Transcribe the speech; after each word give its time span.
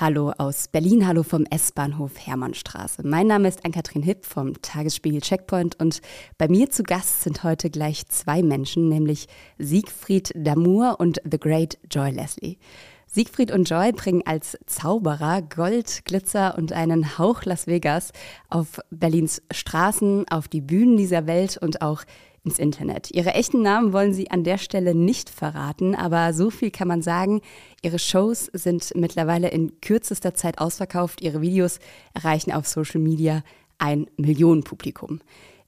Hallo 0.00 0.32
aus 0.38 0.66
Berlin, 0.66 1.06
hallo 1.06 1.22
vom 1.22 1.46
S-Bahnhof 1.48 2.18
Hermannstraße. 2.18 3.06
Mein 3.06 3.28
Name 3.28 3.46
ist 3.46 3.64
Ann-Kathrin 3.64 4.02
Hipp 4.02 4.26
vom 4.26 4.60
Tagesspiegel 4.60 5.20
Checkpoint 5.20 5.80
und 5.80 6.00
bei 6.36 6.48
mir 6.48 6.68
zu 6.68 6.82
Gast 6.82 7.22
sind 7.22 7.44
heute 7.44 7.70
gleich 7.70 8.04
zwei 8.08 8.42
Menschen, 8.42 8.88
nämlich 8.88 9.28
Siegfried 9.58 10.32
Damour 10.34 10.96
und 10.98 11.20
The 11.30 11.38
Great 11.38 11.78
Joy 11.88 12.10
Leslie. 12.10 12.58
Siegfried 13.06 13.52
und 13.52 13.70
Joy 13.70 13.92
bringen 13.92 14.22
als 14.24 14.58
Zauberer 14.66 15.42
Gold, 15.42 16.04
Glitzer 16.04 16.58
und 16.58 16.72
einen 16.72 17.16
Hauch 17.16 17.44
Las 17.44 17.68
Vegas 17.68 18.10
auf 18.50 18.80
Berlins 18.90 19.42
Straßen, 19.52 20.26
auf 20.28 20.48
die 20.48 20.60
Bühnen 20.60 20.96
dieser 20.96 21.28
Welt 21.28 21.56
und 21.56 21.82
auch 21.82 22.02
ins 22.44 22.58
Internet. 22.58 23.10
Ihre 23.10 23.34
echten 23.34 23.62
Namen 23.62 23.92
wollen 23.92 24.12
sie 24.12 24.30
an 24.30 24.44
der 24.44 24.58
Stelle 24.58 24.94
nicht 24.94 25.30
verraten, 25.30 25.94
aber 25.94 26.32
so 26.32 26.50
viel 26.50 26.70
kann 26.70 26.88
man 26.88 27.02
sagen. 27.02 27.40
Ihre 27.82 27.98
Shows 27.98 28.50
sind 28.52 28.92
mittlerweile 28.94 29.48
in 29.48 29.80
kürzester 29.80 30.34
Zeit 30.34 30.58
ausverkauft. 30.58 31.22
Ihre 31.22 31.40
Videos 31.40 31.78
erreichen 32.12 32.52
auf 32.52 32.66
Social 32.66 33.00
Media 33.00 33.42
ein 33.78 34.06
Millionenpublikum. 34.16 35.20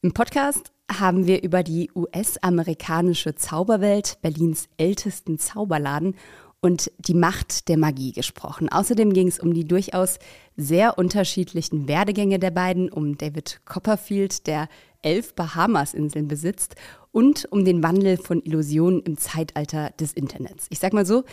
Im 0.03 0.12
Podcast 0.12 0.73
haben 0.93 1.27
wir 1.27 1.43
über 1.43 1.62
die 1.62 1.91
US-amerikanische 1.95 3.34
Zauberwelt, 3.34 4.19
Berlins 4.23 4.69
ältesten 4.77 5.39
Zauberladen 5.39 6.15
und 6.61 6.91
die 6.98 7.15
Macht 7.15 7.69
der 7.69 7.77
Magie 7.77 8.12
gesprochen. 8.12 8.69
Außerdem 8.69 9.12
ging 9.12 9.29
es 9.29 9.39
um 9.39 9.53
die 9.53 9.67
durchaus 9.67 10.19
sehr 10.56 10.98
unterschiedlichen 10.98 11.89
Werdegänge 11.89 12.39
der 12.39 12.51
beiden, 12.51 12.91
um 12.91 13.19
David 13.19 13.61
Copperfield, 13.65 14.47
der 14.47 14.69
elf 15.06 15.34
Bahamas-Inseln 15.34 16.28
besitzt, 16.28 16.74
und 17.16 17.51
um 17.51 17.64
den 17.64 17.83
Wandel 17.83 18.19
von 18.19 18.42
Illusionen 18.42 19.01
im 19.01 19.16
Zeitalter 19.16 19.88
des 19.98 20.12
Internets. 20.12 20.66
Ich 20.69 20.80
sag 20.80 20.92
mal 20.92 21.06
so, 21.06 21.24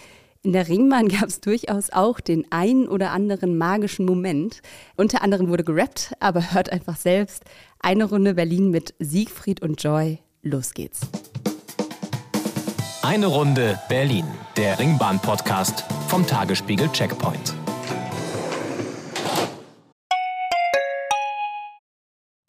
in 0.41 0.53
der 0.53 0.69
Ringbahn 0.69 1.07
gab 1.09 1.23
es 1.23 1.41
durchaus 1.41 1.89
auch 1.89 2.21
den 2.21 2.49
einen 2.53 2.87
oder 2.87 3.11
anderen 3.11 3.57
magischen 3.57 4.05
Moment. 4.05 4.61
Unter 4.95 5.23
anderem 5.23 5.49
wurde 5.49 5.65
gerappt, 5.65 6.13
aber 6.21 6.53
hört 6.53 6.71
einfach 6.71 6.95
selbst. 6.95 7.43
Eine 7.79 8.05
Runde 8.05 8.35
Berlin 8.35 8.69
mit 8.69 8.93
Siegfried 8.99 9.61
und 9.61 9.83
Joy. 9.83 10.19
Los 10.41 10.73
geht's. 10.73 11.01
Eine 13.01 13.27
Runde 13.27 13.77
Berlin, 13.89 14.25
der 14.55 14.79
Ringbahn-Podcast 14.79 15.83
vom 16.07 16.25
Tagesspiegel 16.25 16.89
Checkpoint. 16.93 17.62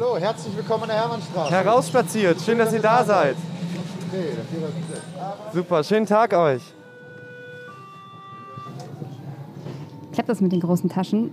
Hallo, 0.00 0.16
herzlich 0.16 0.56
willkommen 0.56 0.84
an 0.84 0.90
der 0.90 0.98
Hermannstraße. 0.98 1.50
Herausspaziert, 1.50 2.40
schön, 2.40 2.56
dass 2.56 2.72
ihr 2.72 2.80
da 2.80 3.02
seid. 3.02 3.34
Super, 5.52 5.82
schönen 5.82 6.06
Tag 6.06 6.32
euch. 6.34 6.62
Klappt 10.12 10.28
das 10.28 10.40
mit 10.40 10.52
den 10.52 10.60
großen 10.60 10.88
Taschen? 10.88 11.32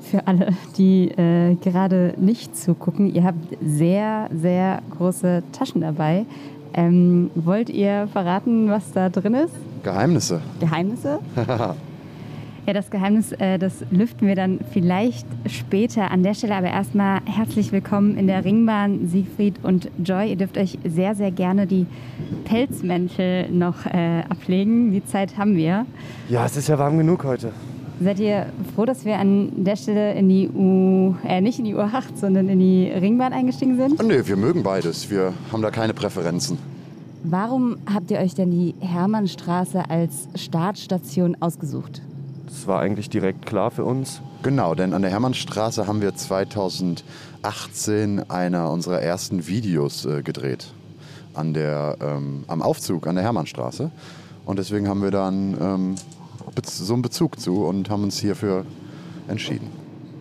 Für 0.00 0.28
alle, 0.28 0.52
die 0.78 1.08
äh, 1.08 1.56
gerade 1.56 2.14
nicht 2.16 2.56
zugucken, 2.56 3.12
ihr 3.12 3.24
habt 3.24 3.38
sehr, 3.60 4.28
sehr 4.32 4.80
große 4.96 5.42
Taschen 5.50 5.80
dabei. 5.80 6.24
Ähm, 6.72 7.32
wollt 7.34 7.68
ihr 7.68 8.06
verraten, 8.12 8.70
was 8.70 8.92
da 8.92 9.08
drin 9.08 9.34
ist? 9.34 9.54
Geheimnisse. 9.82 10.40
Geheimnisse? 10.60 11.18
ja, 12.66 12.72
das 12.72 12.90
Geheimnis, 12.90 13.32
äh, 13.32 13.58
das 13.58 13.84
lüften 13.90 14.26
wir 14.26 14.34
dann 14.34 14.60
vielleicht 14.72 15.26
später. 15.46 16.10
An 16.10 16.22
der 16.22 16.34
Stelle 16.34 16.54
aber 16.54 16.68
erstmal 16.68 17.20
herzlich 17.26 17.72
willkommen 17.72 18.16
in 18.16 18.26
der 18.26 18.44
Ringbahn, 18.44 19.06
Siegfried 19.06 19.62
und 19.62 19.90
Joy. 20.02 20.30
Ihr 20.30 20.36
dürft 20.36 20.56
euch 20.56 20.78
sehr, 20.84 21.14
sehr 21.14 21.30
gerne 21.30 21.66
die 21.66 21.86
Pelzmäntel 22.44 23.50
noch 23.50 23.84
äh, 23.84 24.22
ablegen. 24.28 24.92
Die 24.92 25.04
Zeit 25.04 25.36
haben 25.36 25.56
wir. 25.56 25.84
Ja, 26.30 26.46
es 26.46 26.56
ist 26.56 26.68
ja 26.68 26.78
warm 26.78 26.96
genug 26.96 27.24
heute. 27.24 27.52
Seid 28.00 28.18
ihr 28.18 28.46
froh, 28.74 28.86
dass 28.86 29.04
wir 29.04 29.18
an 29.18 29.64
der 29.64 29.76
Stelle 29.76 30.14
in 30.14 30.28
die 30.28 30.48
U, 30.48 31.14
äh, 31.28 31.40
nicht 31.40 31.58
in 31.58 31.66
die 31.66 31.74
U8, 31.74 32.16
sondern 32.16 32.48
in 32.48 32.58
die 32.58 32.88
Ringbahn 32.88 33.32
eingestiegen 33.32 33.76
sind? 33.76 34.02
Oh, 34.02 34.06
nee, 34.06 34.20
wir 34.24 34.36
mögen 34.36 34.62
beides. 34.62 35.10
Wir 35.10 35.34
haben 35.52 35.62
da 35.62 35.70
keine 35.70 35.92
Präferenzen. 35.92 36.58
Warum 37.24 37.76
habt 37.92 38.10
ihr 38.10 38.18
euch 38.18 38.34
denn 38.34 38.50
die 38.50 38.74
Hermannstraße 38.80 39.88
als 39.88 40.28
Startstation 40.34 41.36
ausgesucht? 41.40 42.02
Das 42.54 42.68
war 42.68 42.80
eigentlich 42.80 43.10
direkt 43.10 43.46
klar 43.46 43.72
für 43.72 43.84
uns. 43.84 44.22
Genau, 44.44 44.76
denn 44.76 44.94
an 44.94 45.02
der 45.02 45.10
Hermannstraße 45.10 45.88
haben 45.88 46.00
wir 46.00 46.14
2018 46.14 48.30
einer 48.30 48.70
unserer 48.70 49.02
ersten 49.02 49.48
Videos 49.48 50.06
äh, 50.06 50.22
gedreht. 50.22 50.72
An 51.34 51.52
der, 51.52 51.96
ähm, 52.00 52.44
am 52.46 52.62
Aufzug 52.62 53.08
an 53.08 53.16
der 53.16 53.24
Hermannstraße. 53.24 53.90
Und 54.46 54.60
deswegen 54.60 54.88
haben 54.88 55.02
wir 55.02 55.10
dann 55.10 55.56
ähm, 55.60 55.96
so 56.62 56.92
einen 56.92 57.02
Bezug 57.02 57.40
zu 57.40 57.64
und 57.64 57.90
haben 57.90 58.04
uns 58.04 58.20
hierfür 58.20 58.64
entschieden. 59.26 59.66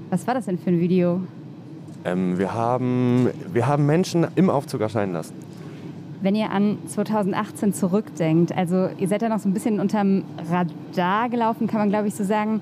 Was 0.09 0.25
war 0.25 0.33
das 0.33 0.45
denn 0.45 0.57
für 0.57 0.71
ein 0.71 0.79
Video? 0.79 1.21
Ähm, 2.03 2.39
wir, 2.39 2.51
haben, 2.51 3.29
wir 3.53 3.67
haben 3.67 3.85
Menschen 3.85 4.25
im 4.35 4.49
Aufzug 4.49 4.81
erscheinen 4.81 5.13
lassen. 5.13 5.35
Wenn 6.23 6.35
ihr 6.35 6.51
an 6.51 6.77
2018 6.87 7.73
zurückdenkt, 7.73 8.55
also 8.55 8.87
ihr 8.97 9.09
seid 9.09 9.21
ja 9.21 9.27
noch 9.27 9.39
so 9.39 9.49
ein 9.49 9.53
bisschen 9.53 9.81
unterm 9.81 10.23
Radar 10.49 11.27
gelaufen, 11.27 11.67
kann 11.67 11.81
man 11.81 11.89
glaube 11.89 12.07
ich 12.07 12.15
so 12.15 12.23
sagen. 12.23 12.61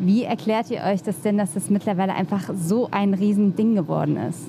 Wie 0.00 0.24
erklärt 0.24 0.72
ihr 0.72 0.82
euch 0.82 1.04
das 1.04 1.20
denn, 1.20 1.38
dass 1.38 1.54
das 1.54 1.70
mittlerweile 1.70 2.14
einfach 2.14 2.50
so 2.56 2.88
ein 2.90 3.14
Riesending 3.14 3.76
geworden 3.76 4.16
ist? 4.16 4.40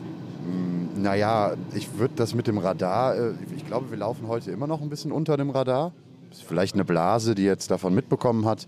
Naja, 0.96 1.54
ich 1.76 2.00
würde 2.00 2.16
das 2.16 2.34
mit 2.34 2.48
dem 2.48 2.58
Radar, 2.58 3.16
äh, 3.16 3.34
ich 3.56 3.68
glaube, 3.68 3.92
wir 3.92 3.98
laufen 4.00 4.28
heute 4.28 4.50
immer 4.50 4.66
noch 4.66 4.82
ein 4.82 4.90
bisschen 4.90 5.12
unter 5.12 5.38
dem 5.38 5.52
Radar. 5.52 5.92
Ist 6.32 6.42
vielleicht 6.42 6.74
eine 6.74 6.84
Blase, 6.84 7.36
die 7.36 7.44
jetzt 7.44 7.70
davon 7.70 7.94
mitbekommen 7.94 8.46
hat, 8.46 8.68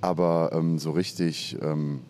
aber 0.00 0.50
ähm, 0.52 0.80
so 0.80 0.90
richtig, 0.90 1.56
ähm, 1.62 2.00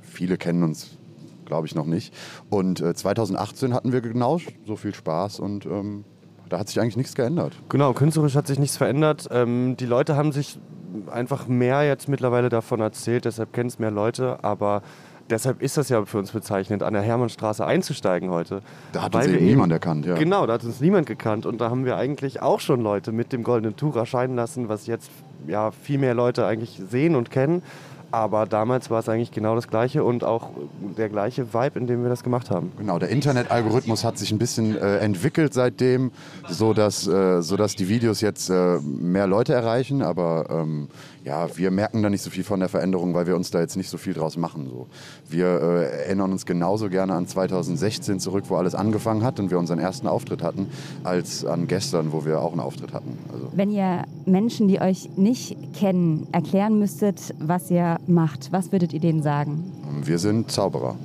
viele 0.00 0.38
kennen 0.38 0.62
uns, 0.62 0.96
glaube 1.44 1.66
ich, 1.66 1.74
noch 1.74 1.86
nicht. 1.86 2.14
Und 2.50 2.80
äh, 2.80 2.94
2018 2.94 3.74
hatten 3.74 3.90
wir 3.90 4.00
genau 4.00 4.38
so 4.64 4.76
viel 4.76 4.94
Spaß 4.94 5.40
und 5.40 5.66
ähm, 5.66 6.04
da 6.48 6.58
hat 6.58 6.68
sich 6.68 6.80
eigentlich 6.80 6.96
nichts 6.96 7.14
geändert. 7.14 7.52
Genau, 7.68 7.92
künstlerisch 7.92 8.34
hat 8.34 8.46
sich 8.46 8.58
nichts 8.58 8.76
verändert. 8.76 9.28
Ähm, 9.30 9.76
die 9.78 9.86
Leute 9.86 10.16
haben 10.16 10.32
sich 10.32 10.58
einfach 11.10 11.46
mehr 11.46 11.82
jetzt 11.82 12.08
mittlerweile 12.08 12.48
davon 12.48 12.80
erzählt, 12.80 13.24
deshalb 13.24 13.52
kennen 13.52 13.68
es 13.68 13.78
mehr 13.78 13.90
Leute, 13.90 14.42
aber 14.42 14.82
deshalb 15.30 15.62
ist 15.62 15.76
das 15.76 15.88
ja 15.88 16.04
für 16.04 16.18
uns 16.18 16.32
bezeichnend, 16.32 16.82
an 16.82 16.94
der 16.94 17.02
Hermannstraße 17.02 17.64
einzusteigen 17.64 18.30
heute. 18.30 18.62
Da 18.92 19.02
hat 19.02 19.14
uns 19.14 19.26
eben 19.26 19.44
niemand 19.44 19.72
erkannt, 19.72 20.06
ja. 20.06 20.14
Genau, 20.14 20.46
da 20.46 20.54
hat 20.54 20.64
uns 20.64 20.80
niemand 20.80 21.06
gekannt 21.06 21.46
und 21.46 21.60
da 21.60 21.70
haben 21.70 21.84
wir 21.84 21.96
eigentlich 21.96 22.42
auch 22.42 22.60
schon 22.60 22.80
Leute 22.80 23.12
mit 23.12 23.32
dem 23.32 23.42
Goldenen 23.42 23.76
Tuch 23.76 23.96
erscheinen 23.96 24.36
lassen, 24.36 24.68
was 24.68 24.86
jetzt 24.86 25.10
ja 25.46 25.70
viel 25.70 25.98
mehr 25.98 26.14
Leute 26.14 26.46
eigentlich 26.46 26.80
sehen 26.90 27.14
und 27.14 27.30
kennen. 27.30 27.62
Aber 28.10 28.46
damals 28.46 28.90
war 28.90 29.00
es 29.00 29.08
eigentlich 29.08 29.32
genau 29.32 29.54
das 29.54 29.68
Gleiche 29.68 30.02
und 30.02 30.24
auch 30.24 30.50
der 30.96 31.08
gleiche 31.08 31.52
Vibe, 31.52 31.78
in 31.78 31.86
dem 31.86 32.02
wir 32.02 32.08
das 32.08 32.22
gemacht 32.22 32.50
haben. 32.50 32.72
Genau, 32.78 32.98
der 32.98 33.10
Internetalgorithmus 33.10 34.02
hat 34.02 34.16
sich 34.16 34.32
ein 34.32 34.38
bisschen 34.38 34.76
äh, 34.76 34.98
entwickelt 34.98 35.52
seitdem, 35.52 36.10
sodass, 36.48 37.06
äh, 37.06 37.42
sodass 37.42 37.76
die 37.76 37.88
Videos 37.88 38.20
jetzt 38.22 38.48
äh, 38.48 38.78
mehr 38.80 39.26
Leute 39.26 39.52
erreichen. 39.52 40.02
Aber 40.02 40.46
ähm, 40.48 40.88
ja, 41.24 41.56
wir 41.56 41.70
merken 41.70 42.02
da 42.02 42.10
nicht 42.10 42.22
so 42.22 42.30
viel 42.30 42.44
von 42.44 42.60
der 42.60 42.68
Veränderung, 42.68 43.14
weil 43.14 43.26
wir 43.26 43.36
uns 43.36 43.50
da 43.50 43.60
jetzt 43.60 43.76
nicht 43.76 43.90
so 43.90 43.98
viel 43.98 44.14
draus 44.14 44.36
machen. 44.36 44.68
So. 44.70 44.86
Wir 45.28 45.46
äh, 45.46 46.04
erinnern 46.04 46.32
uns 46.32 46.46
genauso 46.46 46.88
gerne 46.88 47.14
an 47.14 47.26
2016 47.26 48.20
zurück, 48.20 48.44
wo 48.48 48.56
alles 48.56 48.74
angefangen 48.74 49.22
hat 49.22 49.40
und 49.40 49.50
wir 49.50 49.58
unseren 49.58 49.78
ersten 49.78 50.06
Auftritt 50.06 50.42
hatten, 50.42 50.68
als 51.04 51.44
an 51.44 51.66
gestern, 51.66 52.12
wo 52.12 52.24
wir 52.24 52.40
auch 52.40 52.52
einen 52.52 52.60
Auftritt 52.60 52.92
hatten. 52.92 53.18
Also. 53.32 53.48
Wenn 53.52 53.70
ihr 53.70 54.04
Menschen, 54.26 54.68
die 54.68 54.80
euch 54.80 55.10
nicht 55.16 55.56
kennen, 55.74 56.26
erklären 56.32 56.78
müsstet, 56.78 57.34
was 57.38 57.70
ihr 57.70 57.98
macht, 58.06 58.52
was 58.52 58.72
würdet 58.72 58.92
ihr 58.92 59.00
denen 59.00 59.22
sagen? 59.22 59.72
Wir 60.02 60.18
sind 60.18 60.50
Zauberer. 60.50 60.96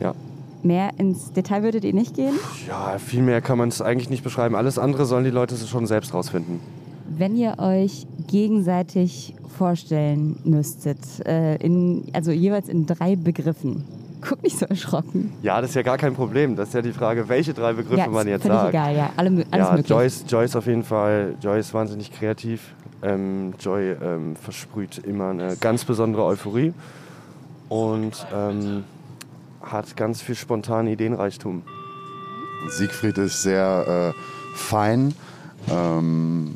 Ja. 0.00 0.14
Mehr 0.62 0.90
ins 0.98 1.32
Detail 1.32 1.62
würdet 1.62 1.84
ihr 1.84 1.92
nicht 1.92 2.14
gehen? 2.14 2.34
Ja, 2.66 2.98
viel 2.98 3.22
mehr 3.22 3.40
kann 3.40 3.58
man 3.58 3.68
es 3.68 3.82
eigentlich 3.82 4.08
nicht 4.08 4.24
beschreiben. 4.24 4.54
Alles 4.54 4.78
andere 4.78 5.04
sollen 5.04 5.24
die 5.24 5.30
Leute 5.30 5.56
schon 5.56 5.86
selbst 5.86 6.14
rausfinden. 6.14 6.60
Wenn 7.06 7.36
ihr 7.36 7.58
euch 7.58 8.06
gegenseitig 8.28 9.34
vorstellen 9.56 10.38
müsstet, 10.44 10.98
äh, 11.26 11.56
in, 11.56 12.04
also 12.12 12.30
jeweils 12.32 12.68
in 12.68 12.86
drei 12.86 13.16
Begriffen. 13.16 13.84
Guck 14.20 14.42
nicht 14.42 14.58
so 14.58 14.66
erschrocken. 14.66 15.32
Ja, 15.42 15.60
das 15.60 15.70
ist 15.70 15.76
ja 15.76 15.82
gar 15.82 15.98
kein 15.98 16.14
Problem. 16.14 16.56
Das 16.56 16.68
ist 16.68 16.74
ja 16.74 16.82
die 16.82 16.92
Frage, 16.92 17.28
welche 17.28 17.52
drei 17.52 17.74
Begriffe 17.74 18.00
ja, 18.00 18.08
man 18.08 18.26
jetzt 18.26 18.44
sagt. 18.44 18.70
egal, 18.70 18.96
ja. 18.96 19.10
Alle, 19.16 19.44
alles 19.50 19.66
ja, 19.66 19.70
möglich. 19.72 19.88
Joyce, 19.88 20.24
Joyce 20.28 20.56
auf 20.56 20.66
jeden 20.66 20.82
Fall. 20.82 21.34
Joyce 21.42 21.74
wahnsinnig 21.74 22.10
kreativ. 22.10 22.74
Ähm, 23.02 23.52
Joy 23.60 23.96
ähm, 24.02 24.34
versprüht 24.36 24.98
immer 24.98 25.28
eine 25.30 25.56
ganz 25.56 25.84
besondere 25.84 26.24
Euphorie 26.24 26.72
und 27.68 28.26
ähm, 28.34 28.84
hat 29.60 29.96
ganz 29.96 30.22
viel 30.22 30.34
spontanen 30.34 30.90
Ideenreichtum. 30.92 31.62
Siegfried 32.70 33.18
ist 33.18 33.42
sehr 33.42 34.14
äh, 34.14 34.56
fein, 34.56 35.14
ähm, 35.70 36.54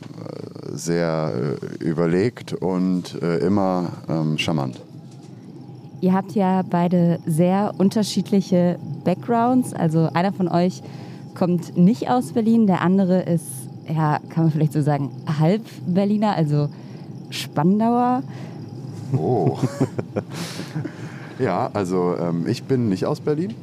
sehr 0.73 1.33
äh, 1.61 1.85
überlegt 1.85 2.53
und 2.53 3.21
äh, 3.23 3.39
immer 3.39 3.91
ähm, 4.09 4.39
charmant. 4.39 4.81
Ihr 6.01 6.13
habt 6.13 6.33
ja 6.33 6.63
beide 6.63 7.19
sehr 7.27 7.75
unterschiedliche 7.79 8.79
Backgrounds. 9.05 9.73
Also 9.73 10.09
einer 10.13 10.33
von 10.33 10.49
euch 10.49 10.83
kommt 11.35 11.77
nicht 11.77 12.09
aus 12.09 12.33
Berlin, 12.33 12.67
der 12.67 12.83
andere 12.83 13.23
ist, 13.23 13.47
ja, 13.89 14.21
kann 14.29 14.45
man 14.45 14.53
vielleicht 14.53 14.73
so 14.73 14.83
sagen, 14.83 15.11
halb 15.41 15.63
Berliner, 15.87 16.37
also 16.37 16.69
Spandauer. 17.31 18.23
Oh. 19.17 19.59
ja, 21.39 21.71
also 21.73 22.15
ähm, 22.21 22.47
ich 22.47 22.65
bin 22.65 22.89
nicht 22.89 23.07
aus 23.07 23.21
Berlin. 23.21 23.55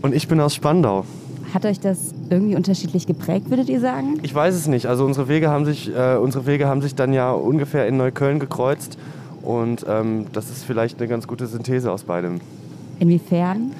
Und 0.00 0.14
ich 0.14 0.28
bin 0.28 0.40
aus 0.40 0.54
Spandau. 0.54 1.04
Hat 1.52 1.66
euch 1.66 1.80
das 1.80 2.14
irgendwie 2.30 2.56
unterschiedlich 2.56 3.06
geprägt, 3.06 3.50
würdet 3.50 3.68
ihr 3.68 3.80
sagen? 3.80 4.18
Ich 4.22 4.34
weiß 4.34 4.54
es 4.54 4.68
nicht. 4.68 4.86
Also 4.86 5.04
unsere 5.04 5.28
Wege 5.28 5.50
haben 5.50 5.64
sich, 5.64 5.94
äh, 5.94 6.16
unsere 6.16 6.46
Wege 6.46 6.66
haben 6.66 6.80
sich 6.80 6.94
dann 6.94 7.12
ja 7.12 7.30
ungefähr 7.32 7.86
in 7.86 7.98
Neukölln 7.98 8.38
gekreuzt. 8.38 8.96
Und 9.42 9.84
ähm, 9.88 10.26
das 10.32 10.50
ist 10.50 10.64
vielleicht 10.64 10.98
eine 10.98 11.08
ganz 11.08 11.26
gute 11.26 11.46
Synthese 11.46 11.92
aus 11.92 12.04
beidem. 12.04 12.40
Inwiefern? 13.00 13.72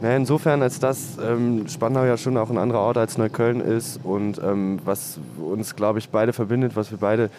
Naja, 0.00 0.16
insofern, 0.16 0.62
als 0.62 0.78
dass 0.78 1.18
ähm, 1.18 1.68
Spandau 1.68 2.04
ja 2.04 2.16
schon 2.16 2.36
auch 2.36 2.50
ein 2.50 2.58
anderer 2.58 2.80
Ort 2.80 2.98
als 2.98 3.16
Neukölln 3.16 3.60
ist 3.60 3.98
und 4.04 4.40
ähm, 4.44 4.78
was 4.84 5.18
uns, 5.38 5.74
glaube 5.74 5.98
ich, 5.98 6.10
beide 6.10 6.32
verbindet, 6.32 6.76
was 6.76 6.90
wir 6.90 6.98
beide 6.98 7.30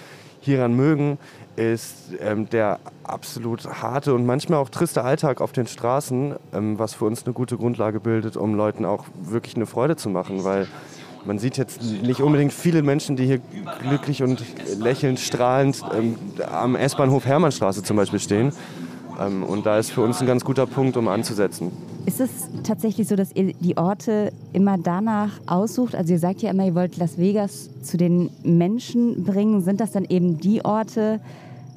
hieran 0.42 0.76
mögen, 0.76 1.18
ist 1.56 1.96
ähm, 2.20 2.50
der 2.50 2.80
absolut 3.04 3.66
harte 3.82 4.14
und 4.14 4.26
manchmal 4.26 4.60
auch 4.60 4.70
triste 4.70 5.04
Alltag 5.04 5.42
auf 5.42 5.52
den 5.52 5.68
Straßen, 5.68 6.36
ähm, 6.54 6.80
was 6.80 6.94
für 6.94 7.06
uns 7.06 7.26
eine 7.26 7.34
gute 7.34 7.58
Grundlage 7.58 8.00
bildet, 8.00 8.38
um 8.38 8.56
Leuten 8.56 8.86
auch 8.86 9.06
wirklich 9.22 9.56
eine 9.56 9.66
Freude 9.66 9.96
zu 9.96 10.10
machen, 10.10 10.44
weil 10.44 10.68
man 11.26 11.40
sieht 11.40 11.58
jetzt 11.58 11.82
nicht 11.84 12.22
unbedingt 12.22 12.54
viele 12.54 12.82
Menschen, 12.84 13.18
die 13.18 13.26
hier 13.26 13.42
glücklich 13.82 14.24
und 14.24 14.44
lächelnd, 14.80 15.20
strahlend 15.20 15.84
ähm, 15.94 16.16
am 16.50 16.76
S-Bahnhof 16.76 17.26
Hermannstraße 17.26 17.84
zum 17.84 17.98
Beispiel 17.98 18.20
stehen. 18.20 18.54
Ähm, 19.20 19.44
und 19.44 19.66
da 19.66 19.78
ist 19.78 19.92
für 19.92 20.02
uns 20.02 20.20
ein 20.22 20.28
ganz 20.28 20.44
guter 20.44 20.66
Punkt, 20.66 20.98
um 20.98 21.08
anzusetzen. 21.08 21.72
Ist 22.06 22.20
es 22.22 22.30
tatsächlich 22.64 23.08
so, 23.08 23.16
dass 23.16 23.36
ihr 23.36 23.54
die 23.54 23.78
Orte 23.78 24.32
immer 24.54 24.78
danach 24.78 25.32
aussucht? 25.46 25.96
Also 25.96 26.14
ihr 26.14 26.20
sagt 26.20 26.42
ja 26.42 26.52
immer, 26.52 26.66
ihr 26.66 26.76
wollt 26.76 26.98
Las 26.98 27.18
Vegas 27.18 27.70
zu 27.82 27.98
den 27.98 28.30
Menschen 28.44 29.24
bringen. 29.24 29.62
Sind 29.62 29.80
das 29.80 29.92
dann 29.92 30.06
eben 30.06 30.38
die 30.38 30.64
Orte, 30.64 31.20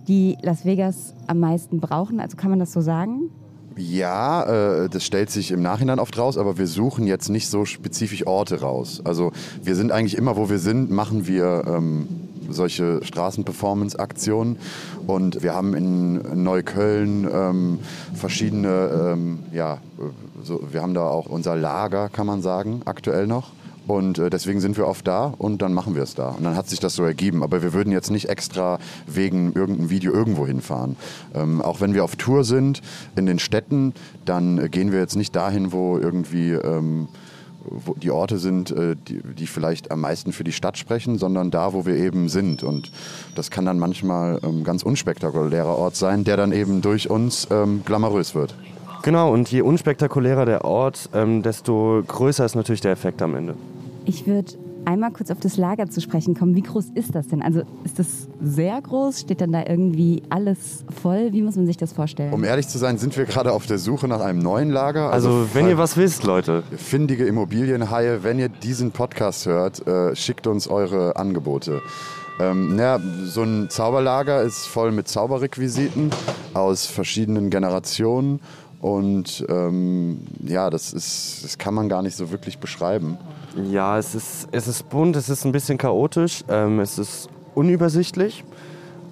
die 0.09 0.37
Las 0.43 0.65
Vegas 0.65 1.15
am 1.27 1.41
meisten 1.41 1.81
brauchen? 1.81 2.21
Also 2.21 2.37
kann 2.37 2.51
man 2.51 2.59
das 2.59 2.73
so 2.73 2.81
sagen? 2.81 3.31
Ja, 3.77 4.85
äh, 4.85 4.89
das 4.89 5.05
stellt 5.05 5.31
sich 5.31 5.53
im 5.53 5.63
Nachhinein 5.63 5.99
oft 5.99 6.19
raus, 6.19 6.37
aber 6.37 6.59
wir 6.59 6.67
suchen 6.67 7.07
jetzt 7.07 7.29
nicht 7.29 7.49
so 7.49 7.65
spezifisch 7.65 8.27
Orte 8.27 8.61
raus. 8.61 9.01
Also 9.05 9.33
wir 9.63 9.75
sind 9.75 9.91
eigentlich 9.93 10.17
immer, 10.17 10.37
wo 10.37 10.51
wir 10.51 10.59
sind, 10.59 10.91
machen 10.91 11.27
wir 11.27 11.65
ähm, 11.67 12.09
solche 12.53 13.01
Straßenperformance-Aktionen. 13.05 14.59
Und 15.07 15.43
wir 15.43 15.55
haben 15.55 15.75
in 15.75 16.43
Neukölln 16.43 17.29
ähm, 17.33 17.79
verschiedene, 18.15 19.13
ähm, 19.13 19.39
ja, 19.53 19.79
so, 20.43 20.61
wir 20.71 20.83
haben 20.83 20.95
da 20.95 21.07
auch 21.07 21.27
unser 21.27 21.57
Lager, 21.57 22.09
kann 22.09 22.27
man 22.27 22.43
sagen, 22.43 22.83
aktuell 22.85 23.27
noch. 23.27 23.51
Und 23.87 24.19
äh, 24.19 24.31
deswegen 24.31 24.61
sind 24.61 24.77
wir 24.77 24.87
oft 24.87 25.07
da 25.09 25.35
und 25.37 25.63
dann 25.63 25.75
machen 25.75 25.97
wir 25.97 26.05
es 26.05 26.15
da. 26.15 26.29
Und 26.29 26.45
dann 26.45 26.55
hat 26.55 26.69
sich 26.69 26.79
das 26.79 26.95
so 26.95 27.03
ergeben. 27.03 27.43
Aber 27.43 27.61
wir 27.63 27.73
würden 27.73 27.93
jetzt 27.93 28.11
nicht 28.11 28.29
extra 28.29 28.79
wegen 29.07 29.53
irgendeinem 29.53 29.91
Video 29.91 30.13
irgendwo 30.13 30.47
hinfahren. 30.47 30.97
Ähm, 31.35 31.61
auch 31.61 31.81
wenn 31.81 31.93
wir 31.93 32.05
auf 32.05 32.15
Tour 32.15 32.45
sind 32.45 32.83
in 33.17 33.27
den 33.27 33.41
Städten, 33.41 33.93
dann 34.25 34.71
gehen 34.71 34.93
wir 34.93 35.01
jetzt 35.01 35.17
nicht 35.17 35.35
dahin, 35.35 35.73
wo 35.73 35.99
irgendwie 35.99 36.53
ähm, 36.53 37.09
die 37.97 38.11
Orte 38.11 38.39
sind, 38.39 38.71
äh, 38.71 38.97
die, 38.97 39.21
die, 39.23 39.47
vielleicht 39.47 39.91
am 39.91 40.01
meisten 40.01 40.33
für 40.33 40.45
die 40.45 40.53
Stadt 40.53 40.79
sprechen, 40.79 41.19
sondern 41.19 41.51
da, 41.51 41.73
wo 41.73 41.87
wir 41.87 41.97
eben 41.97 42.29
sind. 42.29 42.63
Und 42.63 42.91
das 43.35 43.51
kann 43.51 43.65
dann 43.65 43.79
manchmal 43.79 44.41
ähm, 44.43 44.65
ganz 44.65 44.83
unspektakulärer 44.83 45.77
Ort 45.77 45.97
sein, 45.97 46.25
der 46.25 46.37
dann 46.37 46.53
eben 46.53 46.83
durch 46.83 47.11
uns 47.11 47.49
ähm, 47.51 47.83
glamourös 47.85 48.35
wird. 48.35 48.55
Genau, 49.03 49.33
und 49.33 49.51
je 49.51 49.63
unspektakulärer 49.63 50.45
der 50.45 50.65
Ort, 50.65 51.09
ähm, 51.15 51.43
desto 51.43 52.03
größer 52.07 52.45
ist 52.45 52.55
natürlich 52.55 52.83
der 52.83 52.93
Effekt 52.93 53.23
am 53.23 53.35
Ende. 53.35 53.55
Ich 54.05 54.27
würde 54.27 54.53
einmal 54.85 55.11
kurz 55.11 55.31
auf 55.31 55.41
das 55.41 55.57
Lager 55.57 55.89
zu 55.89 56.01
sprechen 56.01 56.35
kommen. 56.35 56.55
Wie 56.55 56.63
groß 56.63 56.91
ist 56.95 57.15
das 57.15 57.29
denn? 57.29 57.43
Also 57.43 57.63
ist 57.85 57.99
das 57.99 58.29
sehr 58.41 58.81
groß? 58.81 59.21
Steht 59.21 59.41
dann 59.41 59.53
da 59.53 59.65
irgendwie 59.67 60.23
alles 60.31 60.85
voll? 61.03 61.33
Wie 61.33 61.43
muss 61.43 61.57
man 61.57 61.67
sich 61.67 61.77
das 61.77 61.93
vorstellen? 61.93 62.33
Um 62.33 62.45
ehrlich 62.45 62.69
zu 62.69 62.79
sein, 62.79 62.99
sind 62.99 63.17
wir 63.17 63.25
gerade 63.25 63.53
auf 63.53 63.67
der 63.67 63.79
Suche 63.79 64.09
nach 64.09 64.21
einem 64.21 64.41
neuen 64.41 64.71
Lager. 64.71 65.13
Also, 65.13 65.31
also 65.31 65.55
wenn 65.55 65.69
ihr 65.69 65.79
was 65.79 65.97
wisst, 65.97 66.25
Leute. 66.25 66.63
Findige 66.77 67.27
Immobilienhaie, 67.27 68.23
wenn 68.23 68.39
ihr 68.39 68.49
diesen 68.49 68.91
Podcast 68.93 69.47
hört, 69.47 69.87
äh, 69.87 70.15
schickt 70.17 70.47
uns 70.47 70.69
eure 70.69 71.17
Angebote. 71.17 71.83
Ähm, 72.41 72.79
ja, 72.79 72.99
so 73.25 73.43
ein 73.43 73.69
Zauberlager 73.69 74.43
ist 74.43 74.67
voll 74.67 74.93
mit 74.93 75.09
Zauberrequisiten 75.09 76.11
aus 76.55 76.87
verschiedenen 76.87 77.51
Generationen 77.51 78.41
und 78.81 79.45
ähm, 79.51 80.23
ja, 80.43 80.71
das, 80.71 80.95
ist, 80.95 81.45
das 81.45 81.59
kann 81.59 81.75
man 81.75 81.89
gar 81.91 82.03
nicht 82.03 82.17
so 82.17 82.31
wirklich 82.31 82.59
beschreiben. 82.59 83.19
Ja, 83.57 83.99
es 83.99 84.15
ist, 84.15 84.49
es 84.53 84.69
ist 84.69 84.89
bunt, 84.89 85.17
es 85.17 85.29
ist 85.29 85.45
ein 85.45 85.53
bisschen 85.53 85.77
chaotisch, 85.77 86.45
ähm, 86.49 86.81
es 86.81 86.99
ist 86.99 87.29
unübersichtlich. 87.55 88.45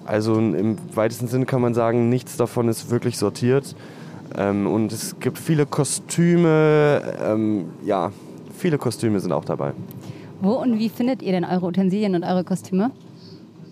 Also 0.05 0.35
im 0.35 0.77
weitesten 0.95 1.27
Sinne 1.27 1.45
kann 1.45 1.61
man 1.61 1.73
sagen, 1.73 2.09
nichts 2.09 2.37
davon 2.37 2.67
ist 2.67 2.89
wirklich 2.89 3.17
sortiert. 3.17 3.75
Ähm, 4.37 4.67
und 4.67 4.91
es 4.91 5.19
gibt 5.19 5.37
viele 5.37 5.65
Kostüme, 5.65 7.01
ähm, 7.21 7.65
ja, 7.83 8.11
viele 8.57 8.77
Kostüme 8.77 9.19
sind 9.19 9.31
auch 9.31 9.45
dabei. 9.45 9.73
Wo 10.41 10.53
und 10.53 10.79
wie 10.79 10.89
findet 10.89 11.21
ihr 11.21 11.31
denn 11.31 11.43
eure 11.43 11.65
Utensilien 11.65 12.15
und 12.15 12.23
eure 12.23 12.43
Kostüme? 12.43 12.91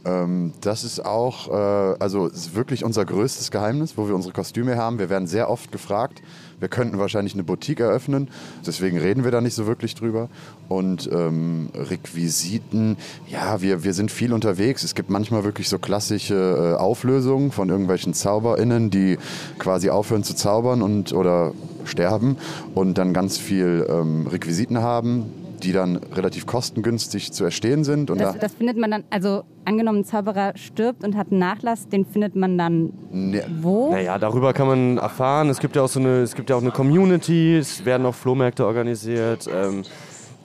Ähm, 0.05 0.53
das 0.61 0.83
ist 0.83 1.05
auch, 1.05 1.49
äh, 1.49 1.95
also 1.99 2.27
ist 2.27 2.55
wirklich 2.55 2.83
unser 2.83 3.05
größtes 3.05 3.51
Geheimnis, 3.51 3.97
wo 3.97 4.07
wir 4.07 4.15
unsere 4.15 4.33
Kostüme 4.33 4.77
haben. 4.77 4.99
Wir 4.99 5.09
werden 5.09 5.27
sehr 5.27 5.49
oft 5.49 5.71
gefragt. 5.71 6.21
Wir 6.59 6.67
könnten 6.67 6.97
wahrscheinlich 6.97 7.33
eine 7.33 7.43
Boutique 7.43 7.79
eröffnen, 7.79 8.29
deswegen 8.65 8.97
reden 8.97 9.23
wir 9.23 9.31
da 9.31 9.41
nicht 9.41 9.53
so 9.53 9.67
wirklich 9.67 9.95
drüber. 9.95 10.29
Und 10.69 11.09
ähm, 11.11 11.69
Requisiten, 11.73 12.97
ja, 13.27 13.61
wir, 13.61 13.83
wir 13.83 13.93
sind 13.93 14.11
viel 14.11 14.33
unterwegs. 14.33 14.83
Es 14.83 14.95
gibt 14.95 15.09
manchmal 15.09 15.43
wirklich 15.43 15.69
so 15.69 15.77
klassische 15.79 16.35
äh, 16.35 16.77
Auflösungen 16.77 17.51
von 17.51 17.69
irgendwelchen 17.69 18.13
ZauberInnen, 18.13 18.89
die 18.89 19.17
quasi 19.59 19.89
aufhören 19.89 20.23
zu 20.23 20.35
zaubern 20.35 20.81
und 20.81 21.13
oder 21.13 21.53
sterben 21.85 22.37
und 22.75 22.97
dann 22.97 23.13
ganz 23.13 23.37
viel 23.37 23.85
ähm, 23.89 24.27
Requisiten 24.27 24.79
haben 24.79 25.46
die 25.63 25.71
dann 25.71 25.97
relativ 25.97 26.45
kostengünstig 26.45 27.31
zu 27.31 27.43
erstehen 27.43 27.83
sind. 27.83 28.09
Und 28.09 28.19
das, 28.19 28.33
da 28.33 28.39
das 28.39 28.53
findet 28.53 28.77
man 28.77 28.91
dann, 28.91 29.03
also 29.09 29.43
angenommen, 29.65 29.99
ein 29.99 30.05
Zauberer 30.05 30.53
stirbt 30.55 31.03
und 31.03 31.15
hat 31.15 31.31
einen 31.31 31.39
Nachlass, 31.39 31.87
den 31.89 32.05
findet 32.05 32.35
man 32.35 32.57
dann 32.57 32.93
ne, 33.11 33.43
wo? 33.61 33.91
Naja, 33.91 34.17
darüber 34.17 34.53
kann 34.53 34.67
man 34.67 34.97
erfahren. 34.97 35.49
Es 35.49 35.59
gibt 35.59 35.75
ja 35.75 35.83
auch 35.83 35.89
so 35.89 35.99
eine, 35.99 36.21
es 36.21 36.35
gibt 36.35 36.49
ja 36.49 36.55
auch 36.55 36.61
eine 36.61 36.71
Community, 36.71 37.57
es 37.57 37.83
werden 37.85 38.05
auch 38.05 38.15
Flohmärkte 38.15 38.65
organisiert. 38.65 39.47
Ähm, 39.53 39.83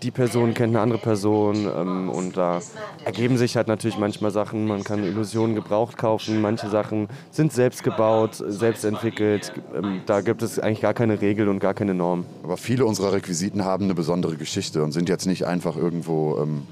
die 0.02 0.10
Person 0.10 0.54
kennt 0.54 0.74
eine 0.74 0.80
andere 0.80 0.98
Person 0.98 1.66
ähm, 1.66 2.08
und 2.10 2.36
da 2.36 2.60
ergeben 3.04 3.36
sich 3.36 3.56
halt 3.56 3.68
natürlich 3.68 3.98
manchmal 3.98 4.30
Sachen. 4.30 4.66
Man 4.66 4.82
kann 4.82 5.04
Illusionen 5.04 5.54
gebraucht 5.54 5.96
kaufen, 5.96 6.40
manche 6.40 6.68
Sachen 6.68 7.08
sind 7.30 7.52
selbst 7.52 7.82
gebaut, 7.82 8.34
selbst 8.34 8.84
entwickelt. 8.84 9.52
Ähm, 9.74 10.02
da 10.06 10.20
gibt 10.20 10.42
es 10.42 10.58
eigentlich 10.58 10.80
gar 10.80 10.94
keine 10.94 11.20
Regel 11.20 11.48
und 11.48 11.60
gar 11.60 11.74
keine 11.74 11.94
Norm. 11.94 12.24
Aber 12.42 12.56
viele 12.56 12.84
unserer 12.84 13.12
Requisiten 13.12 13.64
haben 13.64 13.84
eine 13.84 13.94
besondere 13.94 14.36
Geschichte 14.36 14.82
und 14.82 14.92
sind 14.92 15.08
jetzt 15.08 15.26
nicht 15.26 15.46
einfach 15.46 15.76
irgendwo 15.76 16.38
ähm, 16.38 16.62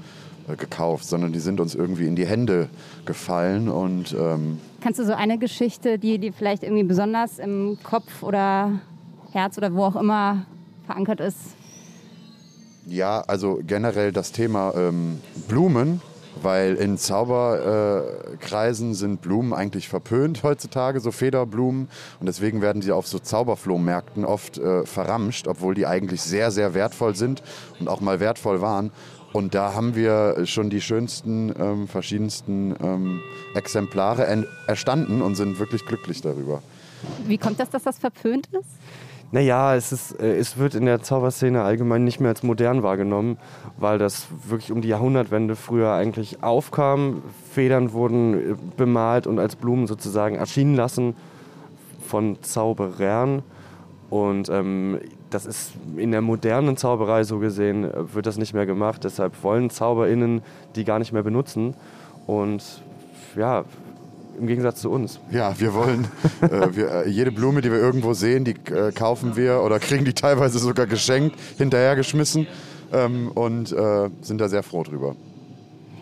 äh, 0.47 0.55
gekauft, 0.55 1.05
sondern 1.05 1.31
die 1.31 1.39
sind 1.39 1.59
uns 1.59 1.73
irgendwie 1.75 2.07
in 2.07 2.15
die 2.15 2.25
Hände 2.25 2.69
gefallen 3.05 3.69
und 3.69 4.15
ähm 4.19 4.59
Kannst 4.81 4.99
du 4.99 5.05
so 5.05 5.13
eine 5.13 5.37
Geschichte, 5.37 5.99
die 5.99 6.17
dir 6.17 6.33
vielleicht 6.33 6.63
irgendwie 6.63 6.83
besonders 6.83 7.39
im 7.39 7.77
Kopf 7.83 8.23
oder 8.23 8.79
Herz 9.31 9.57
oder 9.57 9.73
wo 9.73 9.83
auch 9.83 9.95
immer 9.95 10.45
verankert 10.85 11.19
ist, 11.19 11.37
ja, 12.85 13.21
also 13.21 13.59
generell 13.65 14.11
das 14.11 14.31
Thema 14.31 14.73
ähm, 14.75 15.21
Blumen, 15.47 16.01
weil 16.41 16.75
in 16.75 16.97
Zauberkreisen 16.97 18.91
äh, 18.91 18.95
sind 18.95 19.21
Blumen 19.21 19.53
eigentlich 19.53 19.89
verpönt 19.89 20.43
heutzutage, 20.43 20.99
so 20.99 21.11
Federblumen. 21.11 21.89
Und 22.19 22.25
deswegen 22.25 22.61
werden 22.61 22.81
sie 22.81 22.91
auf 22.91 23.07
so 23.07 23.19
Zauberflohmärkten 23.19 24.25
oft 24.25 24.57
äh, 24.57 24.85
verramscht, 24.85 25.47
obwohl 25.47 25.75
die 25.75 25.85
eigentlich 25.85 26.21
sehr, 26.21 26.51
sehr 26.51 26.73
wertvoll 26.73 27.15
sind 27.15 27.43
und 27.79 27.87
auch 27.87 28.01
mal 28.01 28.19
wertvoll 28.19 28.61
waren. 28.61 28.91
Und 29.33 29.55
da 29.55 29.73
haben 29.73 29.95
wir 29.95 30.45
schon 30.45 30.69
die 30.69 30.81
schönsten, 30.81 31.53
ähm, 31.57 31.87
verschiedensten 31.87 32.75
ähm, 32.81 33.21
Exemplare 33.55 34.45
erstanden 34.67 35.21
und 35.21 35.35
sind 35.35 35.57
wirklich 35.59 35.85
glücklich 35.85 36.21
darüber. 36.21 36.61
Wie 37.25 37.37
kommt 37.37 37.59
das, 37.59 37.69
dass 37.69 37.83
das 37.83 37.97
verpönt 37.97 38.47
ist? 38.47 38.67
Naja, 39.33 39.75
es, 39.75 39.93
ist, 39.93 40.19
äh, 40.19 40.35
es 40.35 40.57
wird 40.57 40.75
in 40.75 40.85
der 40.85 41.01
Zauberszene 41.01 41.61
allgemein 41.61 42.03
nicht 42.03 42.19
mehr 42.19 42.29
als 42.29 42.43
modern 42.43 42.83
wahrgenommen, 42.83 43.37
weil 43.77 43.97
das 43.97 44.27
wirklich 44.45 44.71
um 44.71 44.81
die 44.81 44.89
Jahrhundertwende 44.89 45.55
früher 45.55 45.93
eigentlich 45.93 46.43
aufkam. 46.43 47.23
Federn 47.53 47.93
wurden 47.93 48.33
äh, 48.33 48.55
bemalt 48.75 49.27
und 49.27 49.39
als 49.39 49.55
Blumen 49.55 49.87
sozusagen 49.87 50.35
erschienen 50.35 50.75
lassen 50.75 51.15
von 52.05 52.41
Zauberern. 52.41 53.43
Und 54.09 54.49
ähm, 54.49 54.99
das 55.29 55.45
ist 55.45 55.71
in 55.95 56.11
der 56.11 56.21
modernen 56.21 56.75
Zauberei 56.75 57.23
so 57.23 57.39
gesehen, 57.39 57.85
äh, 57.85 58.13
wird 58.13 58.25
das 58.25 58.37
nicht 58.37 58.53
mehr 58.53 58.65
gemacht. 58.65 59.05
Deshalb 59.05 59.41
wollen 59.43 59.69
ZauberInnen 59.69 60.41
die 60.75 60.83
gar 60.83 60.99
nicht 60.99 61.13
mehr 61.13 61.23
benutzen. 61.23 61.73
Und 62.27 62.83
ja, 63.37 63.63
im 64.41 64.47
Gegensatz 64.47 64.81
zu 64.81 64.89
uns. 64.89 65.19
Ja, 65.31 65.57
wir 65.59 65.73
wollen 65.73 66.07
äh, 66.41 66.75
wir, 66.75 66.91
äh, 66.91 67.09
jede 67.09 67.31
Blume, 67.31 67.61
die 67.61 67.71
wir 67.71 67.79
irgendwo 67.79 68.13
sehen, 68.13 68.43
die 68.43 68.55
äh, 68.71 68.91
kaufen 68.91 69.35
wir 69.35 69.61
oder 69.61 69.79
kriegen 69.79 70.03
die 70.03 70.13
teilweise 70.13 70.59
sogar 70.59 70.87
geschenkt, 70.87 71.35
hinterhergeschmissen 71.57 72.47
ähm, 72.91 73.31
und 73.33 73.71
äh, 73.71 74.09
sind 74.21 74.41
da 74.41 74.49
sehr 74.49 74.63
froh 74.63 74.83
drüber. 74.83 75.15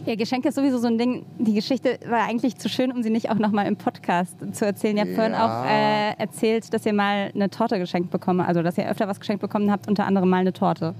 Ja, 0.05 0.15
Geschenke 0.15 0.47
ist 0.49 0.55
sowieso 0.55 0.77
so 0.77 0.87
ein 0.87 0.97
Ding. 0.97 1.25
Die 1.37 1.53
Geschichte 1.53 1.99
war 2.07 2.23
eigentlich 2.23 2.57
zu 2.57 2.69
schön, 2.69 2.91
um 2.91 3.03
sie 3.03 3.09
nicht 3.09 3.29
auch 3.29 3.35
nochmal 3.35 3.67
im 3.67 3.75
Podcast 3.75 4.33
zu 4.53 4.65
erzählen. 4.65 4.95
Ihr 4.95 5.01
habt 5.01 5.11
ja. 5.11 5.15
vorhin 5.15 5.35
auch 5.35 5.65
äh, 5.65 6.13
erzählt, 6.17 6.73
dass 6.73 6.85
ihr 6.85 6.93
mal 6.93 7.31
eine 7.35 7.49
Torte 7.49 7.77
geschenkt 7.77 8.09
bekommen, 8.09 8.39
also 8.39 8.63
dass 8.63 8.77
ihr 8.77 8.89
öfter 8.89 9.07
was 9.07 9.19
geschenkt 9.19 9.41
bekommen 9.41 9.69
habt, 9.69 9.87
unter 9.87 10.05
anderem 10.05 10.29
mal 10.29 10.37
eine 10.37 10.53
Torte. 10.53 10.95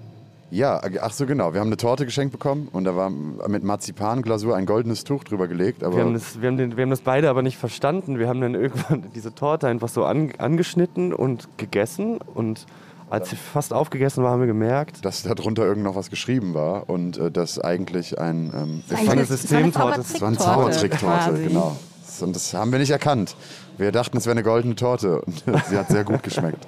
Ja, 0.52 0.82
ach 1.02 1.12
so 1.12 1.26
genau. 1.26 1.54
Wir 1.54 1.60
haben 1.60 1.68
eine 1.68 1.78
Torte 1.78 2.06
geschenkt 2.06 2.32
bekommen 2.32 2.70
und 2.72 2.84
da 2.84 2.96
war 2.96 3.10
mit 3.10 3.64
Marzipanglasur 3.64 4.56
ein 4.56 4.66
goldenes 4.66 5.04
Tuch 5.04 5.24
drüber 5.24 5.48
gelegt. 5.48 5.82
wir, 5.82 5.88
haben 5.88 6.14
das, 6.14 6.42
wir, 6.42 6.48
haben 6.48 6.58
den, 6.58 6.76
wir 6.76 6.84
haben 6.84 6.90
das 6.90 7.02
beide 7.02 7.30
aber 7.30 7.42
nicht 7.42 7.58
verstanden. 7.58 8.18
Wir 8.18 8.28
haben 8.28 8.42
dann 8.42 8.56
irgendwann 8.56 9.06
diese 9.16 9.36
Torte 9.36 9.68
einfach 9.68 9.90
so 9.90 10.06
an, 10.06 10.32
angeschnitten 10.38 11.14
und 11.14 11.58
gegessen 11.58 12.20
und 12.34 12.66
als 13.10 13.32
sie 13.32 13.36
fast 13.36 13.74
aufgegessen 13.74 14.24
war, 14.24 14.32
haben 14.32 14.42
wir 14.42 14.48
gemerkt, 14.48 15.04
dass 15.04 15.24
darunter 15.24 15.66
irgend 15.66 15.84
noch 15.84 15.96
was 15.96 16.12
geschrieben 16.12 16.54
war 16.54 16.90
und 16.90 17.18
äh, 17.18 17.32
das 17.32 17.60
eigentlich 17.60 18.20
ein 18.20 18.52
ähm, 18.56 18.84
das 18.88 19.06
war 19.06 19.14
eine 19.14 19.26
Systemtorte. 19.26 19.98
Das 19.98 20.22
war 20.22 20.28
eine 20.28 20.38
Zaubertricktorte, 20.38 21.34
genau. 21.42 21.76
Und 22.22 22.36
das 22.36 22.54
haben 22.54 22.72
wir 22.72 22.80
nicht 22.80 22.92
erkannt. 22.92 23.36
Wir 23.78 23.92
dachten, 23.92 24.18
es 24.18 24.26
wäre 24.26 24.34
eine 24.34 24.44
goldene 24.44 24.76
Torte 24.76 25.22
und 25.22 25.44
sie 25.70 25.78
hat 25.78 25.90
sehr 25.90 26.04
gut 26.04 26.22
geschmeckt. 26.22 26.68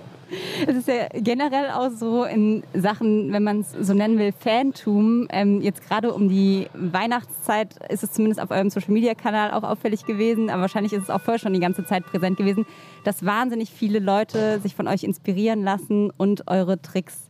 Es 0.67 0.75
ist 0.75 0.87
ja 0.87 1.07
generell 1.13 1.71
auch 1.71 1.89
so 1.91 2.23
in 2.23 2.63
Sachen, 2.73 3.31
wenn 3.31 3.43
man 3.43 3.61
es 3.61 3.71
so 3.71 3.93
nennen 3.93 4.17
will, 4.17 4.33
Fantum. 4.37 5.27
Ähm, 5.31 5.61
jetzt 5.61 5.87
gerade 5.87 6.13
um 6.13 6.29
die 6.29 6.67
Weihnachtszeit 6.73 7.75
ist 7.89 8.03
es 8.03 8.11
zumindest 8.11 8.41
auf 8.41 8.51
eurem 8.51 8.69
Social-Media-Kanal 8.69 9.51
auch 9.51 9.63
auffällig 9.63 10.05
gewesen, 10.05 10.49
aber 10.49 10.61
wahrscheinlich 10.61 10.93
ist 10.93 11.03
es 11.03 11.09
auch 11.09 11.21
vorher 11.21 11.39
schon 11.39 11.53
die 11.53 11.59
ganze 11.59 11.85
Zeit 11.85 12.05
präsent 12.05 12.37
gewesen, 12.37 12.65
dass 13.03 13.25
wahnsinnig 13.25 13.69
viele 13.71 13.99
Leute 13.99 14.59
sich 14.59 14.75
von 14.75 14.87
euch 14.87 15.03
inspirieren 15.03 15.63
lassen 15.63 16.11
und 16.15 16.47
eure 16.47 16.81
Tricks 16.81 17.29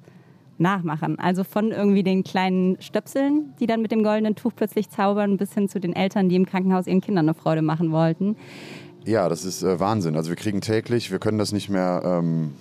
nachmachen. 0.62 1.20
Also 1.20 1.44
von 1.44 1.72
irgendwie 1.72 2.04
den 2.04 2.24
kleinen 2.24 2.80
Stöpseln, 2.82 3.54
die 3.60 3.68
dann 3.68 3.82
mit 3.82 3.92
dem 3.92 4.04
goldenen 4.04 4.36
Tuch 4.36 4.54
plötzlich 4.56 4.90
zaubern, 4.90 5.38
bis 5.38 5.54
hin 5.54 5.68
zu 5.68 5.80
den 5.80 5.94
Eltern, 5.94 6.30
die 6.30 6.36
im 6.36 6.46
Krankenhaus 6.46 6.88
ihren 6.88 7.02
Kindern 7.02 7.26
eine 7.28 7.34
Freude 7.34 7.62
machen 7.62 7.92
wollten. 7.92 8.38
Ja, 9.06 9.28
das 9.28 9.44
ist 9.46 9.64
äh, 9.64 9.80
Wahnsinn. 9.80 10.16
Also 10.16 10.30
wir 10.30 10.36
kriegen 10.36 10.62
täglich, 10.62 11.12
wir 11.12 11.20
können 11.20 11.40
das 11.40 11.52
nicht 11.52 11.70
mehr 11.70 12.02
ähm, 12.06 12.54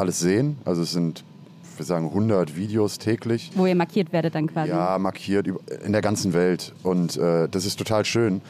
alles 0.00 0.18
sehen. 0.18 0.56
Also 0.64 0.82
es 0.82 0.92
sind, 0.92 1.24
wir 1.76 1.84
sagen 1.84 2.06
100 2.06 2.56
Videos 2.56 2.98
täglich. 2.98 3.52
Wo 3.54 3.66
ihr 3.66 3.76
markiert 3.76 4.12
werdet 4.12 4.34
dann 4.34 4.46
quasi. 4.48 4.70
Ja, 4.70 4.98
markiert 4.98 5.46
in 5.84 5.92
der 5.92 6.02
ganzen 6.02 6.32
Welt. 6.32 6.72
Und 6.82 7.16
äh, 7.16 7.48
das 7.48 7.66
ist 7.66 7.78
total 7.78 8.04
schön, 8.04 8.40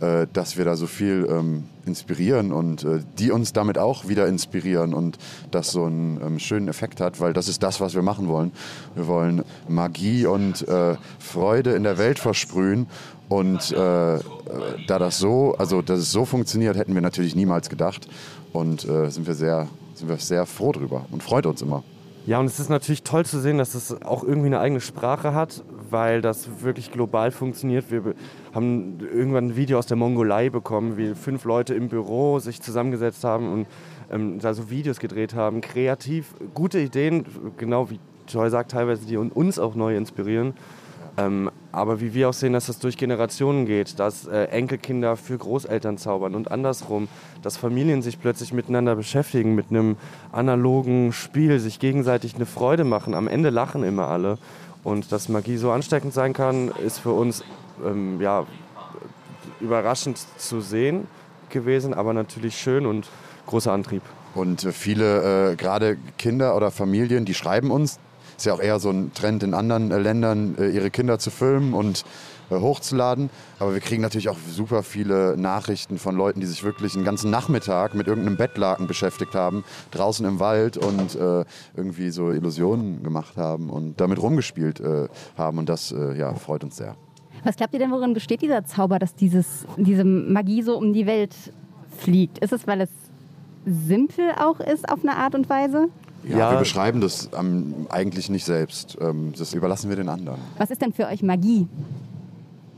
äh, 0.00 0.26
dass 0.32 0.56
wir 0.56 0.64
da 0.64 0.76
so 0.76 0.86
viel 0.86 1.26
ähm, 1.30 1.64
inspirieren 1.84 2.52
und 2.52 2.84
äh, 2.84 3.00
die 3.18 3.30
uns 3.30 3.52
damit 3.52 3.76
auch 3.76 4.08
wieder 4.08 4.26
inspirieren 4.28 4.94
und 4.94 5.18
das 5.50 5.72
so 5.72 5.84
einen 5.84 6.20
ähm, 6.24 6.38
schönen 6.38 6.68
Effekt 6.68 7.00
hat, 7.00 7.20
weil 7.20 7.32
das 7.32 7.48
ist 7.48 7.62
das, 7.62 7.80
was 7.80 7.94
wir 7.94 8.02
machen 8.02 8.28
wollen. 8.28 8.52
Wir 8.94 9.06
wollen 9.06 9.44
Magie 9.68 10.24
und 10.26 10.66
äh, 10.66 10.96
Freude 11.18 11.72
in 11.72 11.82
der 11.82 11.98
Welt 11.98 12.18
versprühen 12.18 12.86
und 13.28 13.72
äh, 13.72 14.14
äh, 14.14 14.20
da 14.86 14.98
das 14.98 15.18
so, 15.18 15.54
also 15.58 15.82
dass 15.82 15.98
es 15.98 16.12
so 16.12 16.24
funktioniert, 16.24 16.76
hätten 16.76 16.94
wir 16.94 17.02
natürlich 17.02 17.36
niemals 17.36 17.68
gedacht 17.68 18.08
und 18.52 18.88
äh, 18.88 19.10
sind 19.10 19.26
wir 19.26 19.34
sehr 19.34 19.68
sind 20.00 20.08
wir 20.08 20.16
sehr 20.16 20.46
froh 20.46 20.72
drüber 20.72 21.06
und 21.10 21.22
freut 21.22 21.46
uns 21.46 21.62
immer. 21.62 21.84
Ja, 22.26 22.38
und 22.38 22.46
es 22.46 22.60
ist 22.60 22.68
natürlich 22.68 23.02
toll 23.02 23.24
zu 23.24 23.40
sehen, 23.40 23.58
dass 23.58 23.74
es 23.74 24.02
auch 24.02 24.24
irgendwie 24.24 24.46
eine 24.46 24.60
eigene 24.60 24.80
Sprache 24.80 25.32
hat, 25.34 25.64
weil 25.88 26.20
das 26.20 26.48
wirklich 26.62 26.92
global 26.92 27.30
funktioniert. 27.30 27.90
Wir 27.90 28.14
haben 28.54 28.98
irgendwann 29.00 29.48
ein 29.48 29.56
Video 29.56 29.78
aus 29.78 29.86
der 29.86 29.96
Mongolei 29.96 30.50
bekommen, 30.50 30.96
wie 30.96 31.14
fünf 31.14 31.44
Leute 31.44 31.74
im 31.74 31.88
Büro 31.88 32.38
sich 32.38 32.60
zusammengesetzt 32.60 33.24
haben 33.24 33.52
und 33.52 33.66
ähm, 34.10 34.38
da 34.38 34.52
so 34.52 34.70
Videos 34.70 35.00
gedreht 35.00 35.34
haben. 35.34 35.60
Kreativ, 35.60 36.34
gute 36.52 36.78
Ideen, 36.78 37.24
genau 37.56 37.90
wie 37.90 37.98
Joy 38.28 38.50
sagt, 38.50 38.70
teilweise 38.70 39.06
die 39.06 39.16
uns 39.16 39.58
auch 39.58 39.74
neu 39.74 39.96
inspirieren. 39.96 40.54
Ähm, 41.16 41.50
aber 41.72 42.00
wie 42.00 42.14
wir 42.14 42.28
auch 42.28 42.34
sehen, 42.34 42.52
dass 42.52 42.66
das 42.66 42.78
durch 42.78 42.96
Generationen 42.96 43.66
geht, 43.66 43.98
dass 43.98 44.26
äh, 44.26 44.44
Enkelkinder 44.44 45.16
für 45.16 45.38
Großeltern 45.38 45.98
zaubern 45.98 46.34
und 46.34 46.50
andersrum, 46.50 47.08
dass 47.42 47.56
Familien 47.56 48.02
sich 48.02 48.20
plötzlich 48.20 48.52
miteinander 48.52 48.96
beschäftigen 48.96 49.54
mit 49.54 49.70
einem 49.70 49.96
analogen 50.32 51.12
Spiel, 51.12 51.58
sich 51.58 51.78
gegenseitig 51.78 52.34
eine 52.34 52.46
Freude 52.46 52.84
machen. 52.84 53.14
Am 53.14 53.28
Ende 53.28 53.50
lachen 53.50 53.82
immer 53.84 54.08
alle. 54.08 54.38
Und 54.82 55.12
dass 55.12 55.28
Magie 55.28 55.58
so 55.58 55.70
ansteckend 55.70 56.14
sein 56.14 56.32
kann, 56.32 56.68
ist 56.84 56.98
für 56.98 57.12
uns 57.12 57.44
ähm, 57.84 58.20
ja, 58.20 58.46
überraschend 59.60 60.18
zu 60.38 60.60
sehen 60.60 61.06
gewesen, 61.50 61.92
aber 61.92 62.12
natürlich 62.12 62.56
schön 62.56 62.86
und 62.86 63.08
großer 63.46 63.72
Antrieb. 63.72 64.02
Und 64.34 64.64
äh, 64.64 64.72
viele, 64.72 65.52
äh, 65.52 65.56
gerade 65.56 65.98
Kinder 66.18 66.56
oder 66.56 66.70
Familien, 66.70 67.24
die 67.24 67.34
schreiben 67.34 67.70
uns, 67.70 67.98
ist 68.40 68.46
ja 68.46 68.54
auch 68.54 68.60
eher 68.60 68.78
so 68.78 68.88
ein 68.90 69.12
Trend 69.12 69.42
in 69.42 69.52
anderen 69.52 69.90
äh, 69.90 69.98
Ländern, 69.98 70.56
äh, 70.58 70.70
ihre 70.70 70.90
Kinder 70.90 71.18
zu 71.18 71.30
filmen 71.30 71.74
und 71.74 72.04
äh, 72.50 72.54
hochzuladen. 72.54 73.28
Aber 73.58 73.74
wir 73.74 73.80
kriegen 73.80 74.00
natürlich 74.00 74.30
auch 74.30 74.38
super 74.50 74.82
viele 74.82 75.36
Nachrichten 75.36 75.98
von 75.98 76.16
Leuten, 76.16 76.40
die 76.40 76.46
sich 76.46 76.64
wirklich 76.64 76.94
einen 76.94 77.04
ganzen 77.04 77.30
Nachmittag 77.30 77.94
mit 77.94 78.06
irgendeinem 78.06 78.38
Bettlaken 78.38 78.86
beschäftigt 78.86 79.34
haben, 79.34 79.62
draußen 79.90 80.24
im 80.24 80.40
Wald 80.40 80.78
und 80.78 81.16
äh, 81.16 81.44
irgendwie 81.76 82.10
so 82.10 82.30
Illusionen 82.32 83.02
gemacht 83.02 83.36
haben 83.36 83.68
und 83.68 84.00
damit 84.00 84.20
rumgespielt 84.20 84.80
äh, 84.80 85.08
haben. 85.36 85.58
Und 85.58 85.68
das 85.68 85.92
äh, 85.92 86.16
ja, 86.16 86.34
freut 86.34 86.64
uns 86.64 86.78
sehr. 86.78 86.96
Was 87.44 87.56
glaubt 87.56 87.74
ihr 87.74 87.78
denn, 87.78 87.90
worin 87.90 88.14
besteht 88.14 88.40
dieser 88.40 88.64
Zauber, 88.64 88.98
dass 88.98 89.14
dieses, 89.14 89.66
diese 89.76 90.04
Magie 90.04 90.62
so 90.62 90.78
um 90.78 90.94
die 90.94 91.04
Welt 91.06 91.34
fliegt? 91.98 92.38
Ist 92.38 92.54
es, 92.54 92.66
weil 92.66 92.80
es 92.80 92.90
simpel 93.66 94.30
auch 94.38 94.60
ist 94.60 94.88
auf 94.90 95.00
eine 95.02 95.16
Art 95.16 95.34
und 95.34 95.50
Weise? 95.50 95.90
Ja, 96.38 96.52
wir 96.52 96.58
beschreiben 96.58 97.00
das 97.00 97.28
ähm, 97.38 97.86
eigentlich 97.88 98.28
nicht 98.28 98.44
selbst. 98.44 98.96
Ähm, 99.00 99.32
das 99.36 99.54
überlassen 99.54 99.88
wir 99.88 99.96
den 99.96 100.08
anderen. 100.08 100.40
Was 100.58 100.70
ist 100.70 100.80
denn 100.82 100.92
für 100.92 101.06
euch 101.06 101.22
Magie? 101.22 101.68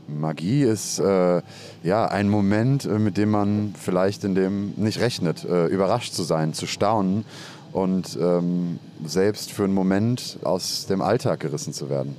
Magie 0.07 0.63
ist 0.63 0.99
äh, 0.99 1.41
ja 1.83 2.05
ein 2.05 2.29
Moment, 2.29 2.85
äh, 2.85 2.99
mit 2.99 3.17
dem 3.17 3.31
man 3.31 3.73
vielleicht 3.79 4.23
in 4.23 4.35
dem 4.35 4.73
nicht 4.75 4.99
rechnet, 4.99 5.45
äh, 5.45 5.67
überrascht 5.67 6.13
zu 6.13 6.23
sein, 6.23 6.53
zu 6.53 6.65
staunen 6.65 7.25
und 7.71 8.17
ähm, 8.21 8.79
selbst 9.05 9.51
für 9.51 9.63
einen 9.63 9.73
Moment 9.73 10.39
aus 10.43 10.85
dem 10.85 11.01
Alltag 11.01 11.39
gerissen 11.39 11.73
zu 11.73 11.89
werden. 11.89 12.15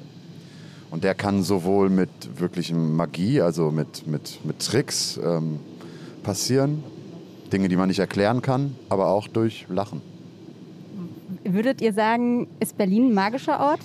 Und 0.90 1.04
der 1.04 1.14
kann 1.14 1.42
sowohl 1.42 1.90
mit 1.90 2.10
wirklichem 2.36 2.96
Magie, 2.96 3.40
also 3.40 3.70
mit, 3.70 4.06
mit, 4.06 4.44
mit 4.44 4.60
Tricks 4.60 5.18
ähm, 5.22 5.58
passieren, 6.22 6.84
Dinge, 7.52 7.68
die 7.68 7.76
man 7.76 7.88
nicht 7.88 7.98
erklären 7.98 8.42
kann, 8.42 8.76
aber 8.88 9.08
auch 9.08 9.28
durch 9.28 9.66
Lachen. 9.68 10.13
Würdet 11.44 11.82
ihr 11.82 11.92
sagen, 11.92 12.48
ist 12.58 12.78
Berlin 12.78 13.10
ein 13.10 13.14
magischer 13.14 13.60
Ort? 13.60 13.80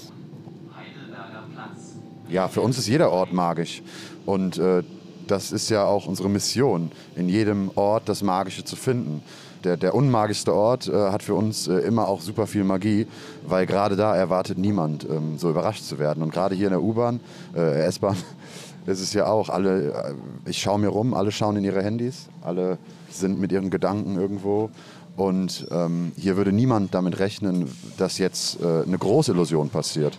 Ja, 2.29 2.47
für 2.47 2.61
uns 2.61 2.77
ist 2.77 2.87
jeder 2.87 3.11
Ort 3.11 3.33
magisch. 3.33 3.81
Und 4.25 4.57
äh, 4.57 4.83
das 5.27 5.51
ist 5.51 5.69
ja 5.69 5.83
auch 5.83 6.07
unsere 6.07 6.29
Mission, 6.29 6.91
in 7.15 7.27
jedem 7.27 7.69
Ort 7.75 8.07
das 8.07 8.23
Magische 8.23 8.63
zu 8.63 8.75
finden. 8.75 9.21
Der, 9.65 9.75
der 9.75 9.93
unmagischste 9.93 10.53
Ort 10.53 10.87
äh, 10.87 10.93
hat 10.93 11.21
für 11.21 11.33
uns 11.33 11.67
äh, 11.67 11.79
immer 11.79 12.07
auch 12.07 12.21
super 12.21 12.47
viel 12.47 12.63
Magie, 12.63 13.07
weil 13.45 13.65
gerade 13.65 13.97
da 13.97 14.15
erwartet 14.15 14.57
niemand, 14.57 15.05
ähm, 15.09 15.37
so 15.37 15.49
überrascht 15.49 15.83
zu 15.83 15.99
werden. 15.99 16.23
Und 16.23 16.31
gerade 16.31 16.55
hier 16.55 16.67
in 16.67 16.71
der 16.71 16.81
U-Bahn, 16.81 17.19
äh, 17.53 17.81
S-Bahn, 17.87 18.15
ist 18.85 19.01
es 19.01 19.11
ja 19.11 19.27
auch, 19.27 19.49
alle, 19.49 19.91
äh, 19.91 20.49
ich 20.49 20.61
schaue 20.61 20.79
mir 20.79 20.87
rum, 20.87 21.13
alle 21.13 21.33
schauen 21.33 21.57
in 21.57 21.65
ihre 21.65 21.83
Handys, 21.83 22.29
alle 22.41 22.77
sind 23.09 23.37
mit 23.37 23.51
ihren 23.51 23.69
Gedanken 23.69 24.15
irgendwo 24.15 24.69
und 25.17 25.67
ähm, 25.71 26.11
hier 26.17 26.37
würde 26.37 26.51
niemand 26.51 26.93
damit 26.93 27.19
rechnen, 27.19 27.69
dass 27.97 28.17
jetzt 28.17 28.61
äh, 28.61 28.83
eine 28.83 28.97
große 28.97 29.31
Illusion 29.31 29.69
passiert. 29.69 30.17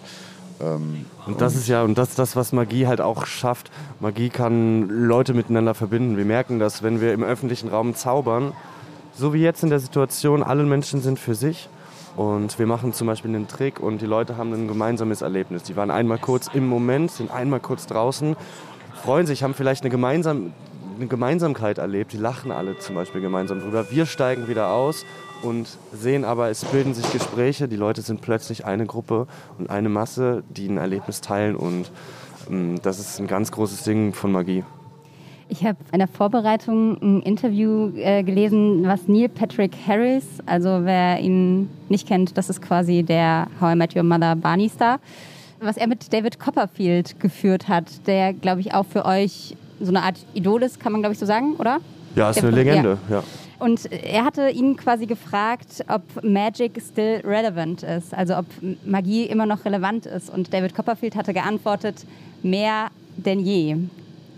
Ähm, 0.61 1.07
und 1.27 1.41
das 1.41 1.55
ist 1.57 1.69
ja, 1.69 1.83
und 1.83 1.97
das 1.97 2.11
ist 2.11 2.19
das, 2.19 2.37
was 2.37 2.53
Magie 2.53 2.87
halt 2.87 3.01
auch 3.01 3.27
schafft. 3.27 3.71
Magie 3.99 4.29
kann 4.29 4.89
Leute 4.89 5.35
miteinander 5.35 5.75
verbinden. 5.75 6.17
Wir 6.17 6.25
merken 6.25 6.59
das, 6.59 6.83
wenn 6.83 7.01
wir 7.01 7.13
im 7.15 7.23
öffentlichen 7.23 7.69
Raum 7.69 7.95
zaubern. 7.95 8.53
So 9.15 9.33
wie 9.35 9.41
jetzt 9.41 9.63
in 9.63 9.71
der 9.71 9.81
Situation, 9.81 10.43
alle 10.43 10.65
Menschen 10.65 11.01
sind 11.01 11.19
für 11.19 11.35
sich. 11.35 11.69
Und 12.17 12.59
wir 12.59 12.67
machen 12.67 12.93
zum 12.93 13.07
Beispiel 13.07 13.35
einen 13.35 13.49
Trick 13.49 13.81
und 13.81 14.03
die 14.03 14.07
Leute 14.07 14.37
haben 14.37 14.53
ein 14.53 14.69
gemeinsames 14.69 15.23
Erlebnis. 15.23 15.63
Die 15.63 15.77
waren 15.77 15.91
einmal 15.91 16.19
kurz 16.19 16.49
im 16.53 16.67
Moment, 16.67 17.11
sind 17.11 17.31
einmal 17.31 17.61
kurz 17.61 17.87
draußen, 17.87 18.37
freuen 19.03 19.27
sich, 19.27 19.43
haben 19.43 19.55
vielleicht 19.55 19.85
eine 19.85 19.91
gemeinsame 19.91 20.51
eine 21.01 21.09
Gemeinsamkeit 21.09 21.79
erlebt. 21.79 22.13
Die 22.13 22.19
lachen 22.19 22.53
alle 22.53 22.79
zum 22.79 22.95
Beispiel 22.95 23.21
gemeinsam 23.21 23.61
drüber. 23.61 23.91
Wir 23.91 24.07
steigen 24.07 24.49
wieder 24.49 24.71
aus 24.71 25.07
und 25.43 25.79
sehen 25.93 26.25
aber, 26.25 26.51
es 26.51 26.65
bilden 26.65 26.95
sich 26.95 27.11
Gespräche. 27.13 27.69
Die 27.69 27.77
Leute 27.77 28.03
sind 28.03 28.21
plötzlich 28.21 28.67
eine 28.67 28.87
Gruppe 28.87 29.27
und 29.59 29.71
eine 29.71 29.89
Masse, 29.89 30.45
die 30.51 30.69
ein 30.69 30.77
Erlebnis 30.77 31.21
teilen. 31.21 31.57
Und 31.57 31.91
ähm, 32.51 32.81
das 32.83 32.99
ist 32.99 33.19
ein 33.19 33.27
ganz 33.27 33.51
großes 33.51 33.83
Ding 33.85 34.13
von 34.13 34.31
Magie. 34.31 34.63
Ich 35.49 35.65
habe 35.65 35.79
in 35.91 35.99
der 35.99 36.07
Vorbereitung 36.07 36.97
ein 37.03 37.23
Interview 37.23 37.91
äh, 37.97 38.23
gelesen, 38.23 38.85
was 38.87 39.09
Neil 39.09 39.29
Patrick 39.29 39.73
Harris, 39.85 40.25
also 40.47 40.85
wer 40.85 41.19
ihn 41.19 41.69
nicht 41.89 42.07
kennt, 42.07 42.39
das 42.39 42.51
ist 42.51 42.63
quasi 42.63 43.03
der 43.03 43.49
How 43.61 43.73
I 43.73 43.77
Met 43.77 43.97
Your 43.97 44.05
Mother 44.05 44.37
Barney 44.37 44.69
Star, 44.69 45.01
was 45.59 45.77
er 45.77 45.89
mit 45.89 46.13
David 46.13 46.39
Copperfield 46.39 47.19
geführt 47.19 47.67
hat, 47.67 48.07
der, 48.07 48.33
glaube 48.33 48.61
ich, 48.61 48.75
auch 48.75 48.87
für 48.87 49.05
euch 49.05 49.57
so 49.81 49.89
eine 49.89 50.03
Art 50.03 50.19
Idol 50.35 50.63
ist, 50.63 50.79
kann 50.79 50.93
man, 50.93 51.01
glaube 51.01 51.15
ich, 51.15 51.19
so 51.19 51.27
sagen, 51.27 51.55
oder? 51.59 51.79
Ja, 52.15 52.31
ist 52.31 52.43
eine 52.43 52.51
Legende, 52.51 52.99
ja. 53.09 53.17
ja. 53.17 53.25
Und 53.59 53.93
er 53.93 54.25
hatte 54.25 54.49
ihn 54.49 54.77
quasi 54.77 55.05
gefragt, 55.05 55.85
ob 55.87 56.03
Magic 56.25 56.81
still 56.81 57.21
relevant 57.25 57.83
ist, 57.83 58.15
also 58.15 58.39
ob 58.39 58.47
Magie 58.87 59.25
immer 59.25 59.45
noch 59.45 59.67
relevant 59.67 60.07
ist. 60.07 60.31
Und 60.31 60.53
David 60.53 60.75
Copperfield 60.75 61.15
hatte 61.15 61.35
geantwortet, 61.35 62.07
mehr 62.43 62.89
denn 63.17 63.41
je. 63.41 63.77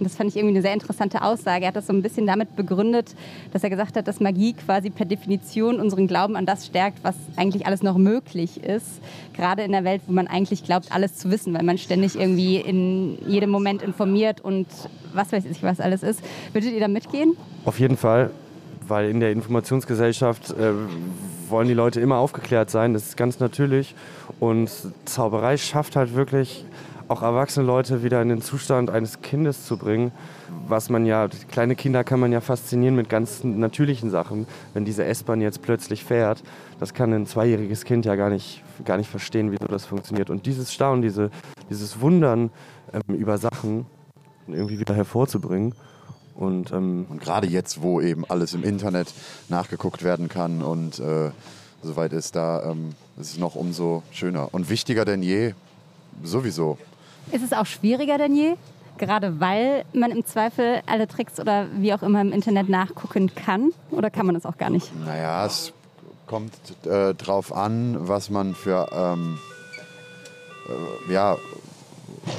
Und 0.02 0.06
das 0.06 0.16
fand 0.16 0.30
ich 0.30 0.36
irgendwie 0.36 0.56
eine 0.56 0.62
sehr 0.62 0.74
interessante 0.74 1.22
Aussage. 1.22 1.64
Er 1.64 1.68
hat 1.68 1.76
das 1.76 1.86
so 1.86 1.92
ein 1.92 2.02
bisschen 2.02 2.26
damit 2.26 2.56
begründet, 2.56 3.14
dass 3.52 3.62
er 3.62 3.70
gesagt 3.70 3.96
hat, 3.96 4.08
dass 4.08 4.18
Magie 4.18 4.52
quasi 4.52 4.90
per 4.90 5.06
Definition 5.06 5.78
unseren 5.78 6.08
Glauben 6.08 6.34
an 6.34 6.44
das 6.44 6.66
stärkt, 6.66 7.04
was 7.04 7.14
eigentlich 7.36 7.66
alles 7.66 7.84
noch 7.84 7.96
möglich 7.96 8.64
ist. 8.64 9.00
Gerade 9.32 9.62
in 9.62 9.70
der 9.70 9.84
Welt, 9.84 10.02
wo 10.08 10.12
man 10.12 10.26
eigentlich 10.26 10.64
glaubt, 10.64 10.90
alles 10.90 11.18
zu 11.18 11.30
wissen, 11.30 11.54
weil 11.54 11.62
man 11.62 11.78
ständig 11.78 12.18
irgendwie 12.18 12.56
in 12.56 13.16
jedem 13.28 13.50
Moment 13.50 13.80
informiert 13.80 14.40
und 14.40 14.66
was 15.14 15.30
weiß 15.30 15.44
ich, 15.44 15.62
was 15.62 15.78
alles 15.78 16.02
ist. 16.02 16.20
Würdet 16.52 16.72
ihr 16.72 16.80
da 16.80 16.88
mitgehen? 16.88 17.36
Auf 17.64 17.78
jeden 17.78 17.96
Fall, 17.96 18.32
weil 18.88 19.08
in 19.08 19.20
der 19.20 19.30
Informationsgesellschaft 19.30 20.50
äh, 20.50 20.72
wollen 21.48 21.68
die 21.68 21.74
Leute 21.74 22.00
immer 22.00 22.16
aufgeklärt 22.16 22.70
sein. 22.70 22.92
Das 22.92 23.04
ist 23.04 23.16
ganz 23.16 23.38
natürlich. 23.38 23.94
Und 24.40 24.68
Zauberei 25.04 25.56
schafft 25.58 25.94
halt 25.94 26.16
wirklich 26.16 26.64
auch 27.12 27.22
erwachsene 27.22 27.66
Leute 27.66 28.02
wieder 28.02 28.22
in 28.22 28.28
den 28.28 28.40
Zustand 28.40 28.90
eines 28.90 29.20
Kindes 29.20 29.66
zu 29.66 29.76
bringen, 29.76 30.12
was 30.66 30.88
man 30.88 31.04
ja, 31.04 31.28
kleine 31.50 31.76
Kinder 31.76 32.04
kann 32.04 32.18
man 32.18 32.32
ja 32.32 32.40
faszinieren 32.40 32.96
mit 32.96 33.08
ganz 33.10 33.44
natürlichen 33.44 34.10
Sachen. 34.10 34.46
Wenn 34.72 34.84
diese 34.84 35.04
S-Bahn 35.04 35.40
jetzt 35.42 35.62
plötzlich 35.62 36.04
fährt, 36.04 36.42
das 36.80 36.94
kann 36.94 37.12
ein 37.12 37.26
zweijähriges 37.26 37.84
Kind 37.84 38.06
ja 38.06 38.16
gar 38.16 38.30
nicht, 38.30 38.62
gar 38.84 38.96
nicht 38.96 39.10
verstehen, 39.10 39.52
wie 39.52 39.56
das 39.56 39.84
funktioniert. 39.84 40.30
Und 40.30 40.46
dieses 40.46 40.72
Staunen, 40.72 41.02
diese, 41.02 41.30
dieses 41.68 42.00
Wundern 42.00 42.50
ähm, 42.92 43.14
über 43.14 43.36
Sachen 43.36 43.86
irgendwie 44.46 44.78
wieder 44.78 44.94
hervorzubringen. 44.94 45.74
Und, 46.34 46.72
ähm, 46.72 47.06
und 47.10 47.20
gerade 47.20 47.46
jetzt, 47.46 47.82
wo 47.82 48.00
eben 48.00 48.24
alles 48.28 48.54
im 48.54 48.64
Internet 48.64 49.12
nachgeguckt 49.50 50.02
werden 50.02 50.30
kann 50.30 50.62
und 50.62 50.98
äh, 50.98 51.30
soweit 51.82 52.14
ist, 52.14 52.36
da 52.36 52.70
ähm, 52.70 52.94
ist 53.20 53.32
es 53.32 53.38
noch 53.38 53.54
umso 53.54 54.02
schöner 54.12 54.48
und 54.52 54.70
wichtiger 54.70 55.04
denn 55.04 55.22
je, 55.22 55.52
sowieso. 56.22 56.78
Ist 57.30 57.42
es 57.42 57.52
auch 57.52 57.66
schwieriger 57.66 58.18
denn 58.18 58.34
je? 58.34 58.54
Gerade 58.98 59.40
weil 59.40 59.84
man 59.92 60.10
im 60.10 60.24
Zweifel 60.24 60.80
alle 60.86 61.08
Tricks 61.08 61.40
oder 61.40 61.66
wie 61.74 61.92
auch 61.94 62.02
immer 62.02 62.20
im 62.20 62.32
Internet 62.32 62.68
nachgucken 62.68 63.34
kann? 63.34 63.70
Oder 63.90 64.10
kann 64.10 64.26
man 64.26 64.34
das 64.34 64.46
auch 64.46 64.58
gar 64.58 64.70
nicht? 64.70 64.90
Naja, 65.04 65.46
es 65.46 65.72
kommt 66.26 66.52
äh, 66.86 67.14
drauf 67.14 67.54
an, 67.54 67.96
was 67.98 68.30
man 68.30 68.54
für, 68.54 68.88
ähm, 68.92 69.38
äh, 71.08 71.12
ja, 71.12 71.36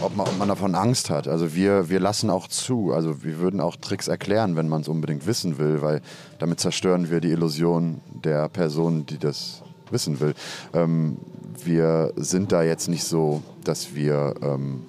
ob 0.01 0.15
man, 0.15 0.27
ob 0.27 0.37
man, 0.37 0.47
davon 0.47 0.75
Angst 0.75 1.09
hat. 1.09 1.27
Also 1.27 1.53
wir, 1.53 1.89
wir 1.89 1.99
lassen 1.99 2.29
auch 2.29 2.47
zu. 2.47 2.93
Also 2.93 3.23
wir 3.23 3.39
würden 3.39 3.59
auch 3.59 3.75
Tricks 3.75 4.07
erklären, 4.07 4.55
wenn 4.55 4.69
man 4.69 4.81
es 4.81 4.87
unbedingt 4.87 5.27
wissen 5.27 5.57
will, 5.57 5.81
weil 5.81 6.01
damit 6.39 6.59
zerstören 6.59 7.09
wir 7.09 7.19
die 7.19 7.31
Illusion 7.31 8.01
der 8.23 8.47
Person, 8.49 9.05
die 9.05 9.17
das 9.17 9.63
wissen 9.89 10.19
will. 10.19 10.33
Ähm, 10.73 11.17
wir 11.65 12.13
sind 12.15 12.51
da 12.51 12.63
jetzt 12.63 12.87
nicht 12.87 13.03
so, 13.03 13.43
dass 13.63 13.95
wir 13.95 14.35
ähm, 14.41 14.81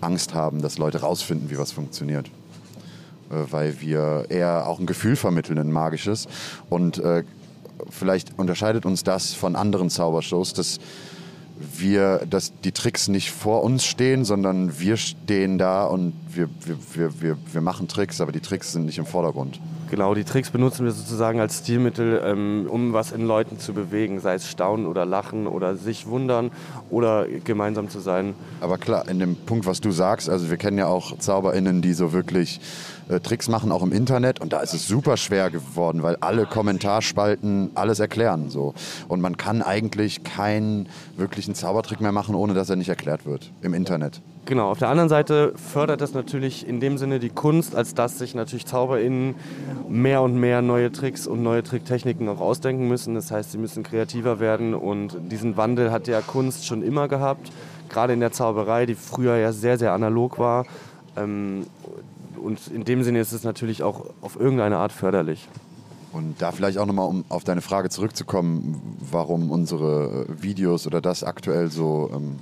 Angst 0.00 0.34
haben, 0.34 0.62
dass 0.62 0.78
Leute 0.78 1.00
rausfinden, 1.00 1.50
wie 1.50 1.58
was 1.58 1.72
funktioniert. 1.72 2.30
Äh, 3.30 3.50
weil 3.50 3.80
wir 3.80 4.26
eher 4.28 4.66
auch 4.66 4.78
ein 4.78 4.86
Gefühl 4.86 5.16
vermitteln, 5.16 5.58
ein 5.58 5.72
magisches. 5.72 6.26
Und 6.68 6.98
äh, 6.98 7.24
vielleicht 7.90 8.38
unterscheidet 8.38 8.86
uns 8.86 9.04
das 9.04 9.34
von 9.34 9.56
anderen 9.56 9.90
Zaubershows, 9.90 10.52
dass 10.52 10.78
wir, 11.76 12.24
dass 12.30 12.52
die 12.60 12.72
Tricks 12.72 13.08
nicht 13.08 13.30
vor 13.30 13.64
uns 13.64 13.84
stehen, 13.84 14.24
sondern 14.24 14.78
wir 14.78 14.96
stehen 14.96 15.58
da 15.58 15.84
und 15.84 16.12
wir, 16.32 16.48
wir, 16.64 16.78
wir, 16.94 17.20
wir, 17.20 17.38
wir 17.52 17.60
machen 17.60 17.88
Tricks, 17.88 18.20
aber 18.20 18.32
die 18.32 18.40
Tricks 18.40 18.72
sind 18.72 18.86
nicht 18.86 18.98
im 18.98 19.06
Vordergrund. 19.06 19.60
Genau, 19.90 20.14
die 20.14 20.24
Tricks 20.24 20.50
benutzen 20.50 20.84
wir 20.84 20.92
sozusagen 20.92 21.40
als 21.40 21.58
Stilmittel, 21.58 22.20
ähm, 22.24 22.66
um 22.68 22.92
was 22.92 23.12
in 23.12 23.26
Leuten 23.26 23.58
zu 23.58 23.72
bewegen, 23.72 24.20
sei 24.20 24.34
es 24.34 24.48
staunen 24.48 24.86
oder 24.86 25.06
lachen 25.06 25.46
oder 25.46 25.76
sich 25.76 26.06
wundern 26.06 26.50
oder 26.90 27.26
gemeinsam 27.44 27.88
zu 27.88 27.98
sein. 28.00 28.34
Aber 28.60 28.76
klar, 28.76 29.08
in 29.08 29.18
dem 29.18 29.36
Punkt, 29.36 29.66
was 29.66 29.80
du 29.80 29.90
sagst, 29.90 30.28
also 30.28 30.50
wir 30.50 30.58
kennen 30.58 30.78
ja 30.78 30.86
auch 30.86 31.16
ZauberInnen, 31.18 31.80
die 31.80 31.94
so 31.94 32.12
wirklich 32.12 32.60
äh, 33.08 33.20
Tricks 33.20 33.48
machen, 33.48 33.72
auch 33.72 33.82
im 33.82 33.92
Internet. 33.92 34.40
Und 34.40 34.52
da 34.52 34.60
ist 34.60 34.74
es 34.74 34.86
super 34.86 35.16
schwer 35.16 35.50
geworden, 35.50 36.02
weil 36.02 36.16
alle 36.16 36.44
Kommentarspalten 36.44 37.70
alles 37.74 37.98
erklären. 37.98 38.50
So. 38.50 38.74
Und 39.08 39.20
man 39.20 39.36
kann 39.36 39.62
eigentlich 39.62 40.22
keinen 40.22 40.88
wirklichen 41.16 41.54
Zaubertrick 41.54 42.00
mehr 42.00 42.12
machen, 42.12 42.34
ohne 42.34 42.54
dass 42.54 42.68
er 42.68 42.76
nicht 42.76 42.90
erklärt 42.90 43.24
wird 43.24 43.52
im 43.62 43.72
Internet. 43.72 44.20
Genau, 44.48 44.70
auf 44.70 44.78
der 44.78 44.88
anderen 44.88 45.10
Seite 45.10 45.52
fördert 45.56 46.00
das 46.00 46.14
natürlich 46.14 46.66
in 46.66 46.80
dem 46.80 46.96
Sinne 46.96 47.18
die 47.18 47.28
Kunst, 47.28 47.74
als 47.76 47.92
dass 47.92 48.16
sich 48.16 48.34
natürlich 48.34 48.64
ZauberInnen 48.64 49.34
mehr 49.90 50.22
und 50.22 50.36
mehr 50.36 50.62
neue 50.62 50.90
Tricks 50.90 51.26
und 51.26 51.42
neue 51.42 51.62
Tricktechniken 51.62 52.26
auch 52.30 52.40
ausdenken 52.40 52.88
müssen. 52.88 53.14
Das 53.14 53.30
heißt, 53.30 53.52
sie 53.52 53.58
müssen 53.58 53.82
kreativer 53.82 54.40
werden 54.40 54.72
und 54.72 55.18
diesen 55.30 55.58
Wandel 55.58 55.92
hat 55.92 56.08
ja 56.08 56.22
Kunst 56.22 56.64
schon 56.64 56.82
immer 56.82 57.08
gehabt, 57.08 57.52
gerade 57.90 58.14
in 58.14 58.20
der 58.20 58.32
Zauberei, 58.32 58.86
die 58.86 58.94
früher 58.94 59.36
ja 59.36 59.52
sehr, 59.52 59.76
sehr 59.76 59.92
analog 59.92 60.38
war. 60.38 60.64
Ähm, 61.14 61.66
und 62.42 62.68
in 62.68 62.84
dem 62.84 63.02
Sinne 63.02 63.20
ist 63.20 63.32
es 63.32 63.44
natürlich 63.44 63.82
auch 63.82 64.06
auf 64.22 64.40
irgendeine 64.40 64.78
Art 64.78 64.92
förderlich. 64.92 65.46
Und 66.10 66.40
da 66.40 66.52
vielleicht 66.52 66.78
auch 66.78 66.86
nochmal, 66.86 67.06
um 67.06 67.26
auf 67.28 67.44
deine 67.44 67.60
Frage 67.60 67.90
zurückzukommen, 67.90 68.96
warum 69.10 69.50
unsere 69.50 70.24
Videos 70.40 70.86
oder 70.86 71.02
das 71.02 71.22
aktuell 71.22 71.70
so 71.70 72.08
ähm, 72.14 72.36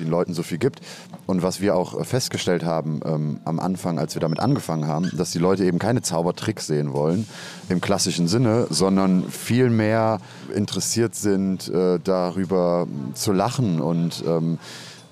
den 0.00 0.10
Leuten 0.10 0.34
so 0.34 0.42
viel 0.42 0.58
gibt. 0.58 0.80
Und 1.26 1.42
was 1.42 1.60
wir 1.60 1.76
auch 1.76 2.04
festgestellt 2.04 2.64
haben 2.64 3.00
ähm, 3.04 3.40
am 3.44 3.60
Anfang, 3.60 3.98
als 3.98 4.14
wir 4.14 4.20
damit 4.20 4.40
angefangen 4.40 4.86
haben, 4.86 5.10
dass 5.16 5.30
die 5.30 5.38
Leute 5.38 5.64
eben 5.64 5.78
keine 5.78 6.02
Zaubertricks 6.02 6.66
sehen 6.66 6.92
wollen 6.92 7.26
im 7.68 7.80
klassischen 7.80 8.28
Sinne, 8.28 8.66
sondern 8.70 9.28
viel 9.30 9.70
mehr 9.70 10.20
interessiert 10.54 11.14
sind, 11.14 11.68
äh, 11.68 11.98
darüber 12.02 12.86
zu 13.14 13.32
lachen 13.32 13.80
und 13.80 14.24
ähm, 14.26 14.58